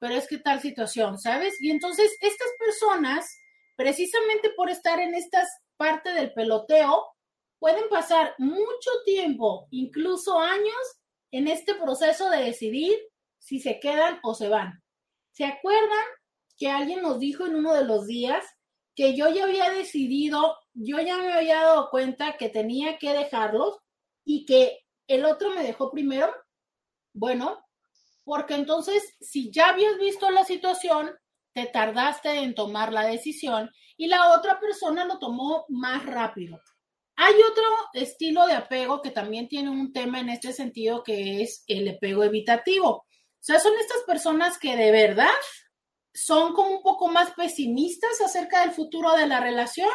pero 0.00 0.14
es 0.14 0.26
que 0.26 0.38
tal 0.38 0.60
situación, 0.60 1.18
¿sabes? 1.18 1.54
Y 1.60 1.70
entonces 1.70 2.16
estas 2.20 2.48
personas, 2.58 3.24
precisamente 3.76 4.50
por 4.56 4.68
estar 4.68 4.98
en 4.98 5.14
esta 5.14 5.44
parte 5.76 6.12
del 6.12 6.32
peloteo, 6.32 7.06
pueden 7.60 7.88
pasar 7.88 8.34
mucho 8.38 8.90
tiempo, 9.04 9.68
incluso 9.70 10.40
años, 10.40 11.00
en 11.30 11.48
este 11.48 11.74
proceso 11.74 12.30
de 12.30 12.44
decidir 12.44 12.98
si 13.38 13.60
se 13.60 13.78
quedan 13.78 14.18
o 14.22 14.34
se 14.34 14.48
van. 14.48 14.82
¿Se 15.32 15.44
acuerdan 15.44 16.04
que 16.56 16.68
alguien 16.68 17.02
nos 17.02 17.18
dijo 17.18 17.46
en 17.46 17.56
uno 17.56 17.74
de 17.74 17.84
los 17.84 18.06
días 18.06 18.44
que 18.94 19.16
yo 19.16 19.28
ya 19.28 19.44
había 19.44 19.70
decidido, 19.70 20.56
yo 20.74 21.00
ya 21.00 21.16
me 21.16 21.32
había 21.32 21.60
dado 21.62 21.88
cuenta 21.90 22.36
que 22.36 22.48
tenía 22.48 22.98
que 22.98 23.12
dejarlos 23.12 23.78
y 24.24 24.44
que 24.44 24.80
el 25.06 25.24
otro 25.24 25.50
me 25.50 25.62
dejó 25.62 25.90
primero, 25.90 26.32
bueno, 27.12 27.64
porque 28.24 28.54
entonces 28.54 29.14
si 29.20 29.50
ya 29.50 29.68
habías 29.68 29.96
visto 29.98 30.30
la 30.30 30.44
situación, 30.44 31.10
te 31.52 31.66
tardaste 31.66 32.38
en 32.40 32.54
tomar 32.54 32.92
la 32.92 33.04
decisión 33.04 33.70
y 33.96 34.08
la 34.08 34.34
otra 34.36 34.58
persona 34.58 35.04
lo 35.04 35.18
tomó 35.18 35.64
más 35.68 36.04
rápido. 36.04 36.60
Hay 37.16 37.34
otro 37.34 37.64
estilo 37.92 38.46
de 38.46 38.54
apego 38.54 39.00
que 39.00 39.10
también 39.10 39.46
tiene 39.46 39.70
un 39.70 39.92
tema 39.92 40.18
en 40.18 40.30
este 40.30 40.52
sentido 40.52 41.04
que 41.04 41.42
es 41.42 41.62
el 41.68 41.88
apego 41.88 42.24
evitativo. 42.24 42.88
O 42.90 43.06
sea, 43.38 43.60
son 43.60 43.72
estas 43.78 44.02
personas 44.04 44.58
que 44.58 44.74
de 44.74 44.90
verdad 44.90 45.30
son 46.12 46.54
como 46.54 46.70
un 46.70 46.82
poco 46.82 47.08
más 47.08 47.32
pesimistas 47.34 48.20
acerca 48.20 48.62
del 48.62 48.72
futuro 48.72 49.12
de 49.12 49.28
la 49.28 49.38
relación 49.38 49.90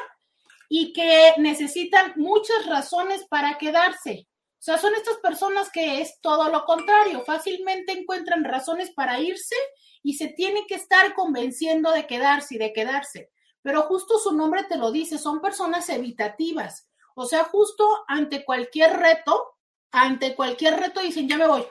y 0.69 0.93
que 0.93 1.33
necesitan 1.37 2.13
muchas 2.15 2.67
razones 2.67 3.25
para 3.27 3.57
quedarse. 3.57 4.27
O 4.59 4.61
sea, 4.61 4.77
son 4.77 4.93
estas 4.93 5.17
personas 5.17 5.71
que 5.71 6.01
es 6.01 6.21
todo 6.21 6.49
lo 6.49 6.63
contrario, 6.65 7.23
fácilmente 7.25 7.93
encuentran 7.93 8.43
razones 8.43 8.91
para 8.91 9.19
irse 9.19 9.55
y 10.03 10.13
se 10.13 10.27
tienen 10.27 10.65
que 10.67 10.75
estar 10.75 11.13
convenciendo 11.15 11.91
de 11.91 12.05
quedarse 12.05 12.55
y 12.55 12.57
de 12.59 12.71
quedarse. 12.71 13.31
Pero 13.61 13.83
justo 13.83 14.19
su 14.19 14.33
nombre 14.33 14.63
te 14.65 14.77
lo 14.77 14.91
dice, 14.91 15.17
son 15.17 15.41
personas 15.41 15.89
evitativas. 15.89 16.87
O 17.15 17.25
sea, 17.25 17.45
justo 17.45 18.03
ante 18.07 18.45
cualquier 18.45 18.97
reto, 18.97 19.57
ante 19.91 20.35
cualquier 20.35 20.79
reto 20.79 21.01
dicen, 21.01 21.27
ya 21.27 21.37
me 21.37 21.47
voy, 21.47 21.65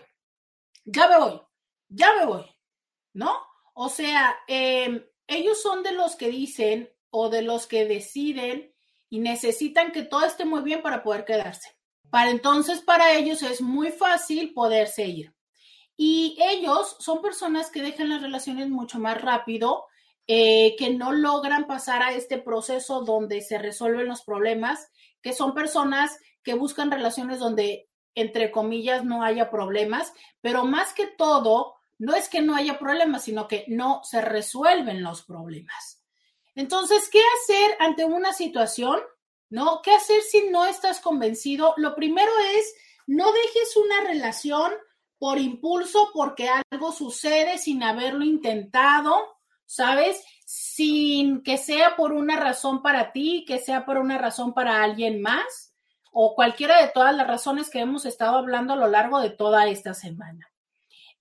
ya 0.84 1.08
me 1.08 1.18
voy, 1.18 1.40
ya 1.88 2.14
me 2.16 2.26
voy, 2.26 2.44
¿no? 3.12 3.38
O 3.74 3.88
sea, 3.88 4.36
em, 4.46 5.06
ellos 5.26 5.62
son 5.62 5.82
de 5.82 5.92
los 5.92 6.16
que 6.16 6.30
dicen 6.30 6.90
o 7.10 7.28
de 7.28 7.42
los 7.42 7.66
que 7.66 7.84
deciden 7.84 8.74
y 9.10 9.20
necesitan 9.20 9.92
que 9.92 10.02
todo 10.02 10.24
esté 10.24 10.44
muy 10.44 10.62
bien 10.62 10.82
para 10.82 11.02
poder 11.02 11.24
quedarse. 11.24 11.76
Para 12.10 12.30
entonces, 12.30 12.80
para 12.80 13.12
ellos 13.12 13.42
es 13.42 13.60
muy 13.60 13.90
fácil 13.90 14.52
poderse 14.54 15.06
ir. 15.06 15.34
Y 15.96 16.38
ellos 16.40 16.96
son 17.00 17.20
personas 17.20 17.70
que 17.70 17.82
dejan 17.82 18.08
las 18.08 18.22
relaciones 18.22 18.68
mucho 18.68 18.98
más 18.98 19.20
rápido, 19.20 19.86
eh, 20.26 20.76
que 20.78 20.90
no 20.90 21.12
logran 21.12 21.66
pasar 21.66 22.02
a 22.02 22.12
este 22.12 22.38
proceso 22.38 23.02
donde 23.02 23.40
se 23.40 23.58
resuelven 23.58 24.06
los 24.06 24.22
problemas, 24.22 24.90
que 25.22 25.32
son 25.32 25.54
personas 25.54 26.18
que 26.42 26.54
buscan 26.54 26.90
relaciones 26.90 27.40
donde, 27.40 27.88
entre 28.14 28.50
comillas, 28.50 29.04
no 29.04 29.22
haya 29.22 29.50
problemas, 29.50 30.12
pero 30.40 30.64
más 30.64 30.92
que 30.92 31.06
todo, 31.06 31.74
no 31.98 32.14
es 32.14 32.28
que 32.28 32.42
no 32.42 32.54
haya 32.54 32.78
problemas, 32.78 33.24
sino 33.24 33.48
que 33.48 33.64
no 33.68 34.02
se 34.04 34.20
resuelven 34.20 35.02
los 35.02 35.24
problemas. 35.24 35.97
Entonces, 36.58 37.08
¿qué 37.10 37.22
hacer 37.40 37.76
ante 37.78 38.04
una 38.04 38.32
situación 38.32 39.00
¿no? 39.50 39.80
¿Qué 39.82 39.92
hacer 39.92 40.20
si 40.22 40.48
no 40.50 40.66
estás 40.66 41.00
convencido? 41.00 41.74
Lo 41.76 41.94
primero 41.94 42.30
es, 42.54 42.74
no 43.06 43.32
dejes 43.32 43.76
una 43.76 44.02
relación 44.02 44.72
por 45.18 45.38
impulso, 45.38 46.10
porque 46.12 46.48
algo 46.70 46.92
sucede 46.92 47.58
sin 47.58 47.82
haberlo 47.82 48.24
intentado, 48.24 49.16
¿sabes? 49.66 50.22
Sin 50.44 51.42
que 51.42 51.58
sea 51.58 51.96
por 51.96 52.12
una 52.12 52.36
razón 52.36 52.82
para 52.82 53.12
ti, 53.12 53.44
que 53.46 53.58
sea 53.58 53.84
por 53.84 53.98
una 53.98 54.18
razón 54.18 54.54
para 54.54 54.82
alguien 54.82 55.20
más, 55.20 55.74
o 56.12 56.34
cualquiera 56.34 56.80
de 56.80 56.88
todas 56.88 57.14
las 57.16 57.26
razones 57.26 57.68
que 57.68 57.80
hemos 57.80 58.06
estado 58.06 58.36
hablando 58.36 58.74
a 58.74 58.76
lo 58.76 58.86
largo 58.86 59.20
de 59.20 59.30
toda 59.30 59.66
esta 59.66 59.92
semana. 59.92 60.50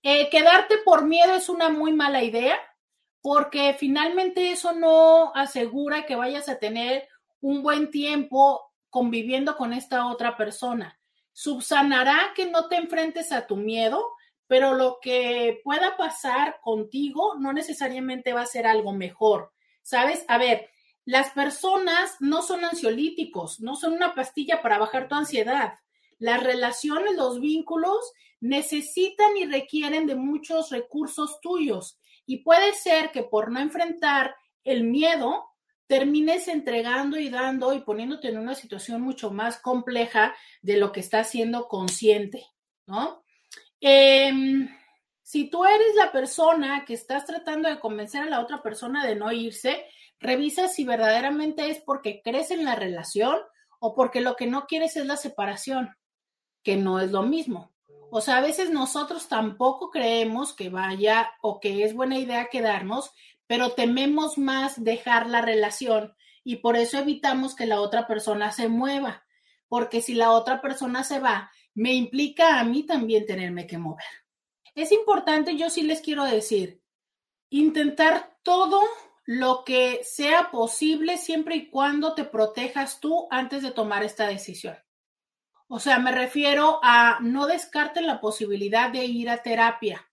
Eh, 0.02 0.28
quedarte 0.30 0.78
por 0.84 1.04
miedo 1.04 1.34
es 1.34 1.48
una 1.48 1.70
muy 1.70 1.92
mala 1.92 2.22
idea, 2.22 2.56
porque 3.28 3.76
finalmente 3.78 4.52
eso 4.52 4.72
no 4.72 5.34
asegura 5.34 6.06
que 6.06 6.16
vayas 6.16 6.48
a 6.48 6.58
tener 6.58 7.06
un 7.42 7.62
buen 7.62 7.90
tiempo 7.90 8.72
conviviendo 8.88 9.54
con 9.58 9.74
esta 9.74 10.06
otra 10.06 10.38
persona. 10.38 10.98
Subsanará 11.34 12.32
que 12.34 12.46
no 12.46 12.68
te 12.68 12.76
enfrentes 12.76 13.30
a 13.32 13.46
tu 13.46 13.56
miedo, 13.56 14.02
pero 14.46 14.72
lo 14.72 14.96
que 15.02 15.60
pueda 15.62 15.98
pasar 15.98 16.58
contigo 16.62 17.34
no 17.38 17.52
necesariamente 17.52 18.32
va 18.32 18.40
a 18.40 18.46
ser 18.46 18.66
algo 18.66 18.94
mejor. 18.94 19.52
¿Sabes? 19.82 20.24
A 20.26 20.38
ver, 20.38 20.70
las 21.04 21.28
personas 21.32 22.16
no 22.20 22.40
son 22.40 22.64
ansiolíticos, 22.64 23.60
no 23.60 23.76
son 23.76 23.92
una 23.92 24.14
pastilla 24.14 24.62
para 24.62 24.78
bajar 24.78 25.06
tu 25.06 25.16
ansiedad. 25.16 25.74
Las 26.18 26.42
relaciones, 26.42 27.14
los 27.14 27.40
vínculos 27.40 28.10
necesitan 28.40 29.36
y 29.36 29.44
requieren 29.44 30.06
de 30.06 30.14
muchos 30.14 30.70
recursos 30.70 31.42
tuyos. 31.42 31.98
Y 32.28 32.42
puede 32.42 32.74
ser 32.74 33.10
que 33.10 33.22
por 33.22 33.50
no 33.50 33.58
enfrentar 33.58 34.36
el 34.62 34.84
miedo, 34.84 35.46
termines 35.86 36.46
entregando 36.46 37.18
y 37.18 37.30
dando 37.30 37.72
y 37.72 37.80
poniéndote 37.80 38.28
en 38.28 38.36
una 38.36 38.54
situación 38.54 39.00
mucho 39.00 39.30
más 39.30 39.58
compleja 39.58 40.36
de 40.60 40.76
lo 40.76 40.92
que 40.92 41.00
estás 41.00 41.30
siendo 41.30 41.68
consciente, 41.68 42.44
¿no? 42.86 43.24
Em, 43.80 44.68
si 45.22 45.48
tú 45.48 45.64
eres 45.64 45.94
la 45.94 46.12
persona 46.12 46.84
que 46.84 46.92
estás 46.92 47.24
tratando 47.24 47.70
de 47.70 47.80
convencer 47.80 48.22
a 48.22 48.28
la 48.28 48.40
otra 48.40 48.62
persona 48.62 49.06
de 49.06 49.16
no 49.16 49.32
irse, 49.32 49.86
revisa 50.20 50.68
si 50.68 50.84
verdaderamente 50.84 51.70
es 51.70 51.80
porque 51.80 52.20
crees 52.22 52.50
en 52.50 52.62
la 52.62 52.74
relación 52.74 53.38
o 53.80 53.94
porque 53.94 54.20
lo 54.20 54.36
que 54.36 54.46
no 54.46 54.66
quieres 54.66 54.98
es 54.98 55.06
la 55.06 55.16
separación, 55.16 55.96
que 56.62 56.76
no 56.76 57.00
es 57.00 57.10
lo 57.10 57.22
mismo. 57.22 57.72
O 58.10 58.20
sea, 58.20 58.38
a 58.38 58.40
veces 58.40 58.70
nosotros 58.70 59.28
tampoco 59.28 59.90
creemos 59.90 60.54
que 60.54 60.70
vaya 60.70 61.30
o 61.42 61.60
que 61.60 61.84
es 61.84 61.94
buena 61.94 62.18
idea 62.18 62.48
quedarnos, 62.50 63.12
pero 63.46 63.72
tememos 63.72 64.38
más 64.38 64.82
dejar 64.82 65.26
la 65.28 65.42
relación 65.42 66.14
y 66.42 66.56
por 66.56 66.76
eso 66.76 66.98
evitamos 66.98 67.54
que 67.54 67.66
la 67.66 67.80
otra 67.80 68.06
persona 68.06 68.52
se 68.52 68.68
mueva, 68.68 69.26
porque 69.68 70.00
si 70.00 70.14
la 70.14 70.30
otra 70.30 70.62
persona 70.62 71.04
se 71.04 71.20
va, 71.20 71.50
me 71.74 71.92
implica 71.92 72.58
a 72.58 72.64
mí 72.64 72.84
también 72.84 73.26
tenerme 73.26 73.66
que 73.66 73.78
mover. 73.78 74.06
Es 74.74 74.92
importante, 74.92 75.56
yo 75.56 75.68
sí 75.68 75.82
les 75.82 76.00
quiero 76.00 76.24
decir, 76.24 76.80
intentar 77.50 78.38
todo 78.42 78.80
lo 79.26 79.62
que 79.64 80.00
sea 80.04 80.50
posible 80.50 81.18
siempre 81.18 81.56
y 81.56 81.68
cuando 81.68 82.14
te 82.14 82.24
protejas 82.24 82.98
tú 83.00 83.28
antes 83.30 83.62
de 83.62 83.72
tomar 83.72 84.02
esta 84.02 84.26
decisión. 84.26 84.76
O 85.68 85.78
sea, 85.78 85.98
me 85.98 86.12
refiero 86.12 86.80
a 86.82 87.18
no 87.20 87.46
descarten 87.46 88.06
la 88.06 88.20
posibilidad 88.20 88.90
de 88.90 89.04
ir 89.04 89.28
a 89.28 89.42
terapia. 89.42 90.10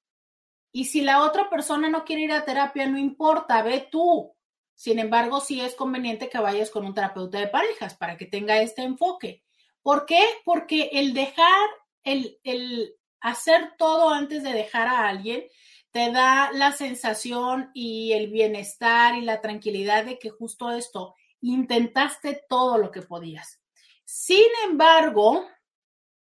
Y 0.74 0.86
si 0.86 1.02
la 1.02 1.24
otra 1.24 1.50
persona 1.50 1.88
no 1.88 2.04
quiere 2.04 2.24
ir 2.24 2.34
a 2.34 2.44
terapia, 2.44 2.86
no 2.88 2.98
importa, 2.98 3.64
ve 3.64 3.88
tú. 3.90 4.36
Sin 4.74 5.00
embargo, 5.00 5.40
sí 5.40 5.62
es 5.62 5.74
conveniente 5.74 6.28
que 6.28 6.40
vayas 6.40 6.70
con 6.70 6.86
un 6.86 6.94
terapeuta 6.94 7.40
de 7.40 7.48
parejas 7.48 7.96
para 7.96 8.18
que 8.18 8.26
tenga 8.26 8.62
este 8.62 8.82
enfoque. 8.82 9.44
¿Por 9.82 10.06
qué? 10.06 10.22
Porque 10.44 10.90
el 10.92 11.14
dejar, 11.14 11.70
el, 12.04 12.38
el 12.44 12.94
hacer 13.22 13.76
todo 13.78 14.10
antes 14.10 14.44
de 14.44 14.52
dejar 14.52 14.90
a 14.90 15.08
alguien, 15.08 15.46
te 15.92 16.12
da 16.12 16.52
la 16.52 16.74
sensación 16.74 17.72
y 17.74 18.12
el 18.12 18.28
bienestar 18.28 19.16
y 19.16 19.22
la 19.22 19.40
tranquilidad 19.40 20.04
de 20.04 20.20
que 20.20 20.30
justo 20.30 20.72
esto, 20.72 21.16
intentaste 21.40 22.44
todo 22.50 22.78
lo 22.78 22.92
que 22.92 23.02
podías. 23.02 23.62
Sin 24.06 24.48
embargo, 24.70 25.46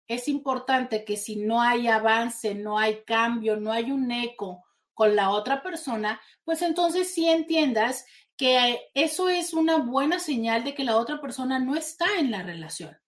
es 0.08 0.26
importante 0.26 1.04
que 1.04 1.16
si 1.16 1.36
no 1.36 1.62
hay 1.62 1.86
avance, 1.86 2.54
no 2.54 2.78
hay 2.78 3.04
cambio, 3.04 3.56
no 3.56 3.70
hay 3.70 3.90
un 3.92 4.10
eco 4.10 4.64
con 4.94 5.14
la 5.14 5.30
otra 5.30 5.62
persona, 5.62 6.20
pues 6.44 6.60
entonces 6.62 7.14
sí 7.14 7.28
entiendas 7.28 8.04
que 8.36 8.90
eso 8.94 9.28
es 9.28 9.52
una 9.52 9.76
buena 9.76 10.18
señal 10.18 10.64
de 10.64 10.74
que 10.74 10.84
la 10.84 10.96
otra 10.96 11.20
persona 11.20 11.58
no 11.58 11.76
está 11.76 12.06
en 12.18 12.30
la 12.30 12.42
relación. 12.42 12.98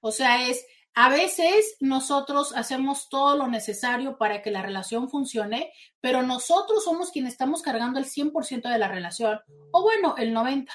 O 0.00 0.12
sea, 0.12 0.48
es, 0.48 0.66
a 0.94 1.08
veces 1.08 1.76
nosotros 1.80 2.54
hacemos 2.56 3.08
todo 3.08 3.36
lo 3.36 3.46
necesario 3.46 4.18
para 4.18 4.42
que 4.42 4.50
la 4.50 4.62
relación 4.62 5.08
funcione, 5.08 5.72
pero 6.00 6.22
nosotros 6.22 6.84
somos 6.84 7.10
quienes 7.10 7.32
estamos 7.32 7.62
cargando 7.62 7.98
el 7.98 8.06
100% 8.06 8.68
de 8.68 8.78
la 8.78 8.88
relación, 8.88 9.40
o 9.72 9.82
bueno, 9.82 10.14
el 10.18 10.34
90%. 10.34 10.68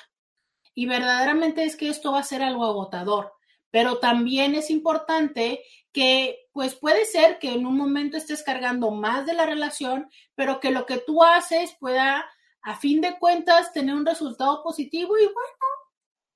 Y 0.76 0.86
verdaderamente 0.86 1.64
es 1.64 1.76
que 1.76 1.90
esto 1.90 2.12
va 2.12 2.20
a 2.20 2.24
ser 2.24 2.44
algo 2.44 2.66
agotador 2.66 3.36
pero 3.76 3.98
también 3.98 4.56
es 4.56 4.70
importante 4.70 5.62
que 5.92 6.48
pues 6.54 6.76
puede 6.76 7.04
ser 7.04 7.40
que 7.40 7.52
en 7.52 7.66
un 7.66 7.76
momento 7.76 8.16
estés 8.16 8.42
cargando 8.42 8.90
más 8.90 9.26
de 9.26 9.34
la 9.34 9.46
relación, 9.46 10.10
pero 10.34 10.62
que 10.62 10.72
lo 10.72 10.86
que 10.86 11.00
tú 11.00 11.26
haces 11.26 11.76
pueda 11.78 12.26
a 12.62 12.76
fin 12.78 13.02
de 13.02 13.20
cuentas 13.20 13.74
tener 13.74 13.94
un 13.94 14.06
resultado 14.06 14.64
positivo 14.64 15.18
y 15.18 15.26
bueno, 15.26 15.66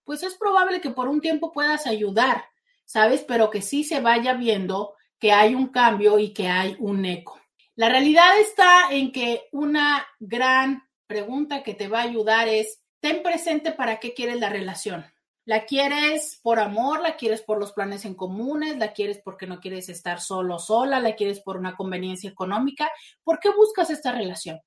pues 0.03 0.21
es 0.23 0.35
probable 0.35 0.81
que 0.81 0.89
por 0.89 1.07
un 1.07 1.21
tiempo 1.21 1.53
puedas 1.53 1.87
ayudar, 1.87 2.43
¿sabes? 2.83 3.23
Pero 3.25 3.49
que 3.49 3.61
sí 3.61 3.85
se 3.85 4.01
vaya 4.01 4.33
viendo 4.33 4.95
que 5.17 5.31
hay 5.31 5.55
un 5.55 5.69
cambio 5.69 6.19
y 6.19 6.33
que 6.33 6.49
hay 6.49 6.75
un 6.77 7.05
eco. 7.05 7.39
La 7.75 7.87
realidad 7.87 8.37
está 8.37 8.91
en 8.91 9.13
que 9.13 9.47
una 9.53 10.05
gran 10.19 10.83
pregunta 11.07 11.63
que 11.63 11.73
te 11.73 11.87
va 11.87 11.99
a 11.99 12.03
ayudar 12.03 12.49
es, 12.49 12.78
ten 12.99 13.23
presente 13.23 13.71
para 13.71 13.99
qué 13.99 14.13
quieres 14.13 14.39
la 14.39 14.49
relación. 14.49 15.05
La 15.45 15.65
quieres 15.65 16.39
por 16.43 16.59
amor, 16.59 17.01
la 17.01 17.15
quieres 17.17 17.41
por 17.41 17.57
los 17.57 17.71
planes 17.71 18.05
en 18.05 18.13
comunes, 18.13 18.77
la 18.77 18.93
quieres 18.93 19.19
porque 19.23 19.47
no 19.47 19.59
quieres 19.59 19.89
estar 19.89 20.21
solo 20.21 20.59
sola, 20.59 20.99
la 20.99 21.15
quieres 21.15 21.39
por 21.39 21.57
una 21.57 21.75
conveniencia 21.75 22.29
económica. 22.29 22.91
¿Por 23.23 23.39
qué 23.39 23.49
buscas 23.49 23.89
esta 23.89 24.11
relación? 24.11 24.61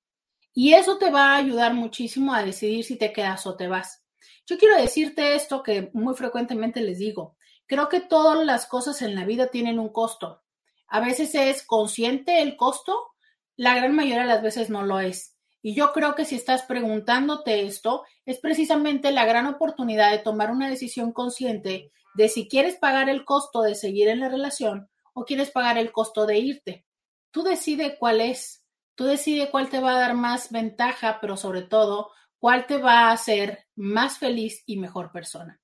Y 0.54 0.74
eso 0.74 0.98
te 0.98 1.10
va 1.10 1.32
a 1.32 1.36
ayudar 1.36 1.72
muchísimo 1.74 2.34
a 2.34 2.42
decidir 2.42 2.84
si 2.84 2.96
te 2.96 3.12
quedas 3.12 3.46
o 3.46 3.56
te 3.56 3.68
vas. 3.68 4.02
Yo 4.46 4.58
quiero 4.58 4.76
decirte 4.76 5.34
esto 5.34 5.62
que 5.62 5.90
muy 5.94 6.14
frecuentemente 6.14 6.80
les 6.80 6.98
digo. 6.98 7.36
Creo 7.66 7.88
que 7.88 8.00
todas 8.00 8.44
las 8.44 8.66
cosas 8.66 9.02
en 9.02 9.14
la 9.14 9.24
vida 9.24 9.46
tienen 9.48 9.78
un 9.78 9.90
costo. 9.90 10.42
A 10.88 11.00
veces 11.00 11.34
es 11.34 11.62
consciente 11.62 12.42
el 12.42 12.56
costo, 12.56 13.12
la 13.56 13.76
gran 13.76 13.94
mayoría 13.94 14.22
de 14.22 14.28
las 14.28 14.42
veces 14.42 14.68
no 14.68 14.82
lo 14.82 15.00
es. 15.00 15.31
Y 15.62 15.74
yo 15.74 15.92
creo 15.92 16.14
que 16.16 16.24
si 16.24 16.34
estás 16.34 16.62
preguntándote 16.62 17.62
esto, 17.62 18.04
es 18.26 18.38
precisamente 18.40 19.12
la 19.12 19.24
gran 19.24 19.46
oportunidad 19.46 20.10
de 20.10 20.18
tomar 20.18 20.50
una 20.50 20.68
decisión 20.68 21.12
consciente 21.12 21.92
de 22.14 22.28
si 22.28 22.48
quieres 22.48 22.76
pagar 22.76 23.08
el 23.08 23.24
costo 23.24 23.62
de 23.62 23.74
seguir 23.74 24.08
en 24.08 24.20
la 24.20 24.28
relación 24.28 24.90
o 25.14 25.24
quieres 25.24 25.50
pagar 25.50 25.78
el 25.78 25.92
costo 25.92 26.26
de 26.26 26.38
irte. 26.38 26.84
Tú 27.30 27.42
decide 27.42 27.96
cuál 27.98 28.20
es, 28.20 28.64
tú 28.94 29.04
decide 29.04 29.50
cuál 29.50 29.70
te 29.70 29.80
va 29.80 29.92
a 29.92 30.00
dar 30.00 30.14
más 30.14 30.50
ventaja, 30.50 31.18
pero 31.20 31.36
sobre 31.36 31.62
todo, 31.62 32.10
cuál 32.38 32.66
te 32.66 32.78
va 32.78 33.08
a 33.08 33.12
hacer 33.12 33.66
más 33.76 34.18
feliz 34.18 34.62
y 34.66 34.76
mejor 34.78 35.12
persona. 35.12 35.60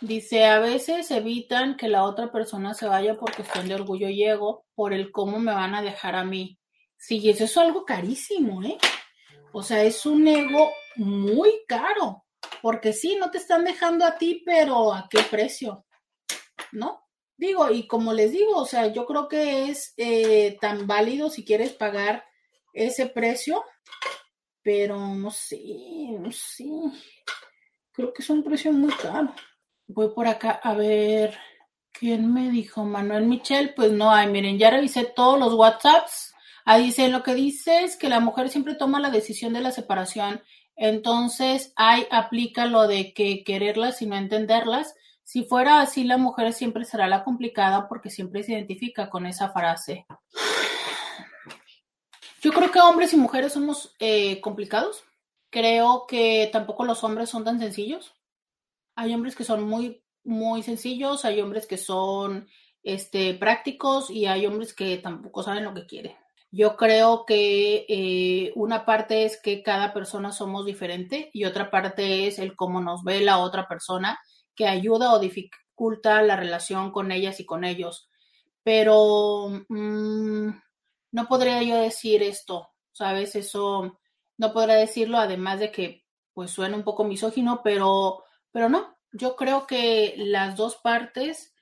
Dice, 0.00 0.46
a 0.46 0.58
veces 0.58 1.10
evitan 1.10 1.76
que 1.76 1.88
la 1.88 2.04
otra 2.04 2.32
persona 2.32 2.74
se 2.74 2.86
vaya 2.86 3.16
por 3.16 3.34
cuestión 3.34 3.68
de 3.68 3.74
orgullo 3.74 4.08
y 4.08 4.22
ego, 4.24 4.64
por 4.74 4.92
el 4.92 5.12
cómo 5.12 5.38
me 5.38 5.52
van 5.52 5.74
a 5.74 5.82
dejar 5.82 6.16
a 6.16 6.24
mí. 6.24 6.58
Sí, 7.02 7.28
eso 7.28 7.42
es 7.42 7.56
algo 7.56 7.84
carísimo, 7.84 8.62
¿eh? 8.62 8.78
O 9.50 9.60
sea, 9.60 9.82
es 9.82 10.06
un 10.06 10.28
ego 10.28 10.70
muy 10.94 11.50
caro, 11.66 12.24
porque 12.62 12.92
sí, 12.92 13.16
no 13.16 13.28
te 13.28 13.38
están 13.38 13.64
dejando 13.64 14.04
a 14.04 14.16
ti, 14.16 14.40
pero 14.46 14.94
¿a 14.94 15.08
qué 15.10 15.18
precio? 15.28 15.84
¿No? 16.70 17.08
Digo, 17.36 17.68
y 17.72 17.88
como 17.88 18.12
les 18.12 18.30
digo, 18.30 18.56
o 18.56 18.66
sea, 18.66 18.86
yo 18.86 19.04
creo 19.04 19.26
que 19.26 19.68
es 19.68 19.94
eh, 19.96 20.56
tan 20.60 20.86
válido 20.86 21.28
si 21.28 21.44
quieres 21.44 21.72
pagar 21.72 22.24
ese 22.72 23.06
precio, 23.06 23.64
pero 24.62 24.96
no 24.96 25.32
sé, 25.32 25.60
no 26.20 26.30
sé. 26.30 26.68
Creo 27.90 28.12
que 28.12 28.22
es 28.22 28.30
un 28.30 28.44
precio 28.44 28.72
muy 28.72 28.92
caro. 28.92 29.34
Voy 29.88 30.10
por 30.14 30.28
acá 30.28 30.60
a 30.62 30.74
ver. 30.74 31.36
¿Quién 31.90 32.32
me 32.32 32.48
dijo? 32.48 32.84
Manuel 32.84 33.26
Michel. 33.26 33.74
Pues 33.74 33.90
no 33.90 34.12
hay. 34.12 34.28
Miren, 34.28 34.56
ya 34.56 34.70
revisé 34.70 35.04
todos 35.04 35.38
los 35.38 35.52
WhatsApps. 35.54 36.31
Ahí 36.64 36.84
dice, 36.86 37.08
lo 37.08 37.22
que 37.22 37.34
dice 37.34 37.82
es 37.84 37.96
que 37.96 38.08
la 38.08 38.20
mujer 38.20 38.48
siempre 38.48 38.74
toma 38.74 39.00
la 39.00 39.10
decisión 39.10 39.52
de 39.52 39.60
la 39.60 39.72
separación. 39.72 40.42
Entonces, 40.76 41.72
ahí 41.76 42.06
aplica 42.10 42.66
lo 42.66 42.86
de 42.86 43.12
que 43.12 43.44
quererlas 43.44 44.02
y 44.02 44.06
no 44.06 44.16
entenderlas. 44.16 44.94
Si 45.24 45.44
fuera 45.44 45.80
así, 45.80 46.04
la 46.04 46.18
mujer 46.18 46.52
siempre 46.52 46.84
será 46.84 47.06
la 47.08 47.24
complicada 47.24 47.88
porque 47.88 48.10
siempre 48.10 48.42
se 48.42 48.52
identifica 48.52 49.10
con 49.10 49.26
esa 49.26 49.50
frase. 49.50 50.06
Yo 52.42 52.52
creo 52.52 52.70
que 52.70 52.80
hombres 52.80 53.12
y 53.12 53.16
mujeres 53.16 53.52
somos 53.52 53.94
eh, 54.00 54.40
complicados. 54.40 55.04
Creo 55.50 56.06
que 56.08 56.48
tampoco 56.52 56.84
los 56.84 57.04
hombres 57.04 57.28
son 57.28 57.44
tan 57.44 57.60
sencillos. 57.60 58.14
Hay 58.96 59.14
hombres 59.14 59.36
que 59.36 59.44
son 59.44 59.62
muy, 59.62 60.02
muy 60.24 60.62
sencillos, 60.62 61.24
hay 61.24 61.40
hombres 61.40 61.66
que 61.66 61.78
son 61.78 62.48
este, 62.82 63.34
prácticos 63.34 64.10
y 64.10 64.26
hay 64.26 64.46
hombres 64.46 64.74
que 64.74 64.98
tampoco 64.98 65.42
saben 65.42 65.64
lo 65.64 65.72
que 65.72 65.86
quieren. 65.86 66.16
Yo 66.54 66.76
creo 66.76 67.24
que 67.24 67.86
eh, 67.88 68.52
una 68.56 68.84
parte 68.84 69.24
es 69.24 69.40
que 69.40 69.62
cada 69.62 69.94
persona 69.94 70.32
somos 70.32 70.66
diferente 70.66 71.30
y 71.32 71.46
otra 71.46 71.70
parte 71.70 72.26
es 72.26 72.38
el 72.38 72.54
cómo 72.56 72.82
nos 72.82 73.04
ve 73.04 73.22
la 73.22 73.38
otra 73.38 73.66
persona 73.66 74.20
que 74.54 74.68
ayuda 74.68 75.14
o 75.14 75.18
dificulta 75.18 76.20
la 76.20 76.36
relación 76.36 76.92
con 76.92 77.10
ellas 77.10 77.40
y 77.40 77.46
con 77.46 77.64
ellos. 77.64 78.10
Pero 78.62 79.64
mm, 79.66 80.48
no 81.12 81.26
podría 81.26 81.62
yo 81.62 81.76
decir 81.76 82.22
esto, 82.22 82.68
¿sabes? 82.92 83.34
Eso 83.34 83.98
no 84.36 84.52
podría 84.52 84.74
decirlo, 84.74 85.16
además 85.16 85.58
de 85.58 85.72
que 85.72 86.04
pues 86.34 86.50
suena 86.50 86.76
un 86.76 86.84
poco 86.84 87.04
misógino, 87.04 87.62
pero, 87.64 88.24
pero 88.50 88.68
no, 88.68 88.98
yo 89.12 89.36
creo 89.36 89.66
que 89.66 90.16
las 90.18 90.56
dos 90.56 90.76
partes 90.76 91.54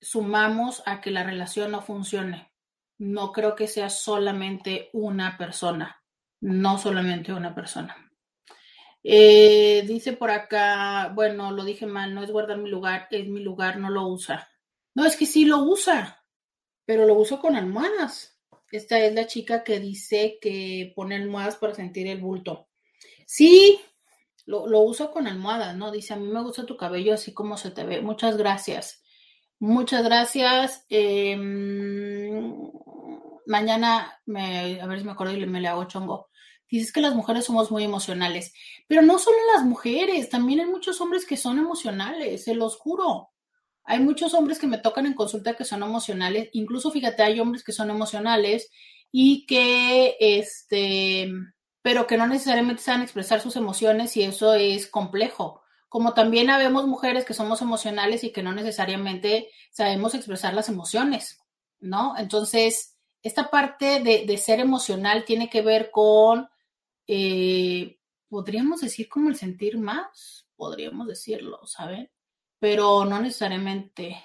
sumamos 0.00 0.82
a 0.84 1.00
que 1.00 1.12
la 1.12 1.22
relación 1.22 1.70
no 1.70 1.80
funcione 1.80 2.55
no 2.98 3.32
creo 3.32 3.54
que 3.54 3.66
sea 3.66 3.90
solamente 3.90 4.90
una 4.92 5.36
persona, 5.38 6.02
no 6.40 6.78
solamente 6.78 7.32
una 7.32 7.54
persona. 7.54 7.96
Eh, 9.02 9.84
dice 9.86 10.14
por 10.14 10.30
acá, 10.30 11.12
bueno, 11.14 11.52
lo 11.52 11.64
dije 11.64 11.86
mal, 11.86 12.14
no 12.14 12.22
es 12.22 12.30
guardar 12.30 12.58
mi 12.58 12.68
lugar, 12.68 13.06
es 13.10 13.28
mi 13.28 13.40
lugar, 13.40 13.78
no 13.78 13.90
lo 13.90 14.08
usa. 14.08 14.48
No, 14.94 15.04
es 15.06 15.16
que 15.16 15.26
sí 15.26 15.44
lo 15.44 15.58
usa, 15.58 16.24
pero 16.84 17.06
lo 17.06 17.14
uso 17.14 17.38
con 17.40 17.54
almohadas. 17.54 18.40
Esta 18.72 18.98
es 18.98 19.14
la 19.14 19.26
chica 19.26 19.62
que 19.62 19.78
dice 19.78 20.38
que 20.40 20.92
pone 20.96 21.14
almohadas 21.14 21.56
para 21.56 21.74
sentir 21.74 22.08
el 22.08 22.20
bulto. 22.20 22.68
Sí, 23.26 23.80
lo, 24.44 24.66
lo 24.66 24.80
uso 24.80 25.10
con 25.10 25.26
almohadas, 25.26 25.76
¿no? 25.76 25.92
Dice, 25.92 26.14
a 26.14 26.16
mí 26.16 26.26
me 26.26 26.42
gusta 26.42 26.66
tu 26.66 26.76
cabello 26.76 27.14
así 27.14 27.32
como 27.32 27.56
se 27.56 27.70
te 27.70 27.84
ve. 27.84 28.00
Muchas 28.00 28.36
gracias. 28.36 29.02
Muchas 29.58 30.04
gracias. 30.04 30.84
Em, 30.88 32.70
mañana, 33.46 34.20
me, 34.26 34.80
a 34.80 34.86
ver 34.86 34.98
si 34.98 35.04
me 35.04 35.12
acuerdo 35.12 35.34
y 35.34 35.46
me 35.46 35.60
le 35.60 35.68
hago 35.68 35.84
chongo. 35.84 36.28
Dices 36.68 36.92
que 36.92 37.00
las 37.00 37.14
mujeres 37.14 37.44
somos 37.44 37.70
muy 37.70 37.84
emocionales, 37.84 38.52
pero 38.88 39.02
no 39.02 39.18
solo 39.18 39.36
las 39.54 39.64
mujeres, 39.64 40.28
también 40.28 40.60
hay 40.60 40.66
muchos 40.66 41.00
hombres 41.00 41.24
que 41.24 41.36
son 41.36 41.58
emocionales, 41.58 42.44
se 42.44 42.54
los 42.54 42.76
juro. 42.76 43.30
Hay 43.84 44.00
muchos 44.00 44.34
hombres 44.34 44.58
que 44.58 44.66
me 44.66 44.78
tocan 44.78 45.06
en 45.06 45.14
consulta 45.14 45.54
que 45.54 45.64
son 45.64 45.82
emocionales, 45.82 46.48
incluso 46.52 46.90
fíjate, 46.90 47.22
hay 47.22 47.38
hombres 47.38 47.62
que 47.62 47.72
son 47.72 47.88
emocionales 47.90 48.68
y 49.12 49.46
que, 49.46 50.16
este, 50.18 51.30
pero 51.82 52.06
que 52.08 52.16
no 52.16 52.26
necesariamente 52.26 52.82
saben 52.82 53.02
expresar 53.02 53.40
sus 53.40 53.54
emociones 53.54 54.16
y 54.16 54.24
eso 54.24 54.54
es 54.54 54.88
complejo 54.88 55.62
como 55.88 56.14
también 56.14 56.50
habemos 56.50 56.86
mujeres 56.86 57.24
que 57.24 57.34
somos 57.34 57.62
emocionales 57.62 58.24
y 58.24 58.30
que 58.30 58.42
no 58.42 58.52
necesariamente 58.52 59.50
sabemos 59.70 60.14
expresar 60.14 60.52
las 60.52 60.68
emociones, 60.68 61.38
¿no? 61.80 62.14
Entonces, 62.18 62.95
esta 63.26 63.50
parte 63.50 64.00
de, 64.00 64.38
ser 64.38 64.60
emocional 64.60 65.24
tiene 65.24 65.50
que 65.50 65.62
ver 65.62 65.90
con, 65.90 66.48
eh, 67.06 67.98
podríamos 68.28 68.80
decir 68.80 69.08
como 69.08 69.28
el 69.28 69.36
sentir 69.36 69.78
más, 69.78 70.46
podríamos 70.56 71.06
decirlo, 71.06 71.66
¿saben? 71.66 72.10
Pero 72.58 73.04
no 73.04 73.20
necesariamente. 73.20 74.16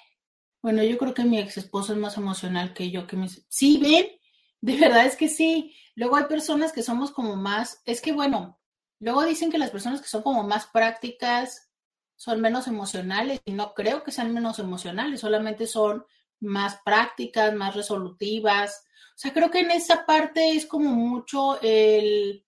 Bueno, 0.61 0.83
yo 0.83 0.97
creo 0.97 1.13
que 1.13 1.25
mi 1.25 1.39
ex 1.39 1.57
esposo 1.57 1.93
es 1.93 1.99
más 1.99 2.17
emocional 2.17 2.73
que 2.73 2.91
yo, 2.91 3.07
que. 3.07 3.17
Sí, 3.49 3.77
ven, 3.77 4.07
de 4.61 4.77
verdad 4.77 5.05
es 5.05 5.15
que 5.15 5.27
sí. 5.27 5.75
Luego 5.95 6.15
hay 6.15 6.25
personas 6.25 6.71
que 6.71 6.83
somos 6.83 7.11
como 7.11 7.35
más, 7.35 7.81
es 7.85 8.01
que 8.01 8.13
bueno, 8.13 8.61
Luego 9.01 9.25
dicen 9.25 9.51
que 9.51 9.57
las 9.57 9.71
personas 9.71 9.99
que 9.99 10.07
son 10.07 10.21
como 10.21 10.43
más 10.43 10.67
prácticas 10.67 11.71
son 12.15 12.39
menos 12.39 12.67
emocionales 12.67 13.41
y 13.45 13.51
no 13.51 13.73
creo 13.73 14.03
que 14.03 14.11
sean 14.11 14.31
menos 14.31 14.59
emocionales, 14.59 15.21
solamente 15.21 15.65
son 15.65 16.05
más 16.39 16.79
prácticas, 16.85 17.51
más 17.55 17.75
resolutivas. 17.75 18.85
O 19.15 19.17
sea, 19.21 19.33
creo 19.33 19.51
que 19.51 19.59
en 19.59 19.71
esa 19.71 20.05
parte 20.05 20.51
es 20.51 20.65
como 20.65 20.91
mucho 20.91 21.59
el, 21.61 22.45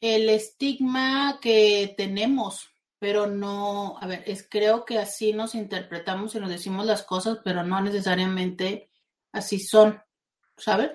el 0.00 0.28
estigma 0.28 1.38
que 1.40 1.94
tenemos, 1.96 2.68
pero 2.98 3.26
no, 3.26 3.98
a 4.00 4.06
ver, 4.06 4.22
es 4.26 4.46
creo 4.48 4.84
que 4.84 4.98
así 4.98 5.32
nos 5.32 5.54
interpretamos 5.54 6.34
y 6.34 6.40
nos 6.40 6.50
decimos 6.50 6.86
las 6.86 7.02
cosas, 7.02 7.38
pero 7.44 7.62
no 7.62 7.80
necesariamente 7.80 8.90
así 9.32 9.58
son, 9.58 10.02
¿saben? 10.56 10.90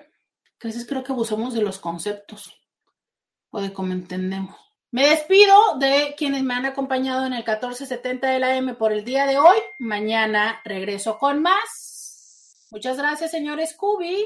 A 0.63 0.67
veces 0.67 0.85
creo 0.87 1.03
que 1.03 1.11
abusamos 1.11 1.53
de 1.53 1.61
los 1.61 1.79
conceptos 1.79 2.53
o 3.49 3.61
de 3.61 3.73
cómo 3.73 3.93
entendemos. 3.93 4.55
Me 4.91 5.07
despido 5.07 5.77
de 5.79 6.15
quienes 6.17 6.43
me 6.43 6.53
han 6.53 6.65
acompañado 6.65 7.25
en 7.25 7.33
el 7.33 7.39
1470 7.39 8.27
de 8.29 8.39
la 8.39 8.55
M 8.57 8.73
por 8.75 8.91
el 8.91 9.05
día 9.05 9.25
de 9.25 9.37
hoy. 9.37 9.57
Mañana 9.79 10.61
regreso 10.65 11.17
con 11.17 11.41
más. 11.41 12.67
Muchas 12.71 12.97
gracias, 12.97 13.31
señor 13.31 13.65
Scooby. 13.65 14.25